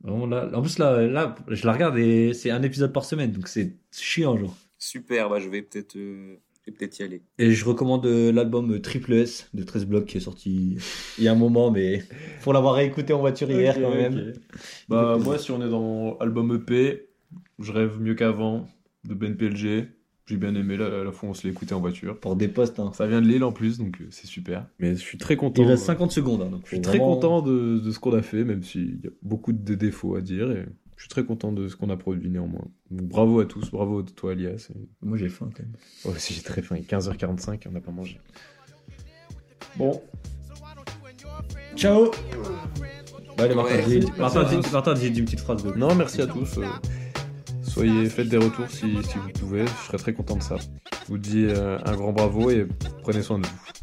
[0.03, 3.33] Vraiment, là, en plus là, là, je la regarde et c'est un épisode par semaine,
[3.33, 4.57] donc c'est chiant genre.
[4.79, 7.23] Super, bah, je vais peut-être euh, y aller.
[7.39, 10.77] Et je recommande euh, l'album euh, Triple S de 13 blocs qui est sorti
[11.19, 12.03] il y a un moment, mais
[12.43, 14.33] pour l'avoir réécouté en voiture hier quand même.
[14.89, 17.07] Bah, moi, si on est dans album EP,
[17.61, 18.67] je rêve mieux qu'avant
[19.05, 19.89] de Ben PLG.
[20.33, 22.19] J'ai bien aimé la, la fois où on se écouté en voiture.
[22.19, 22.91] Pour des postes, hein.
[22.95, 24.67] Ça vient de Lille en plus, donc euh, c'est super.
[24.79, 25.63] Mais je suis très content.
[25.63, 28.15] Il reste 50 secondes, hein, donc Je suis très vraiment- content de, de ce qu'on
[28.17, 30.51] a fait, même s'il y a beaucoup de défauts à dire.
[30.51, 30.65] Et
[30.97, 32.65] je suis très content de ce qu'on a produit néanmoins.
[32.91, 34.69] Donc, bravo à tous, bravo à toi, Elias.
[34.75, 34.89] Et...
[35.03, 35.73] Moi j'ai faim quand même.
[36.07, 36.77] Moi aussi, j'ai très faim.
[36.79, 38.19] Il est 15h45, on n'a pas mangé.
[39.77, 40.01] Bon,
[41.77, 42.11] Ciao
[43.37, 43.85] Bah, allez, Martin, Ouais.
[43.87, 44.73] dis, Merci Martin, à dis- tous.
[44.73, 45.65] Martin, dis- dis une petite phrase.
[45.65, 46.59] de- non, merci à tous.
[46.59, 46.65] euh,
[47.73, 49.67] soyez, faites des retours si, vous pouvez.
[49.67, 50.57] Je serais très content de ça.
[50.57, 52.67] Je vous dis euh, un grand bravo et
[53.03, 53.82] prenez soin de vous.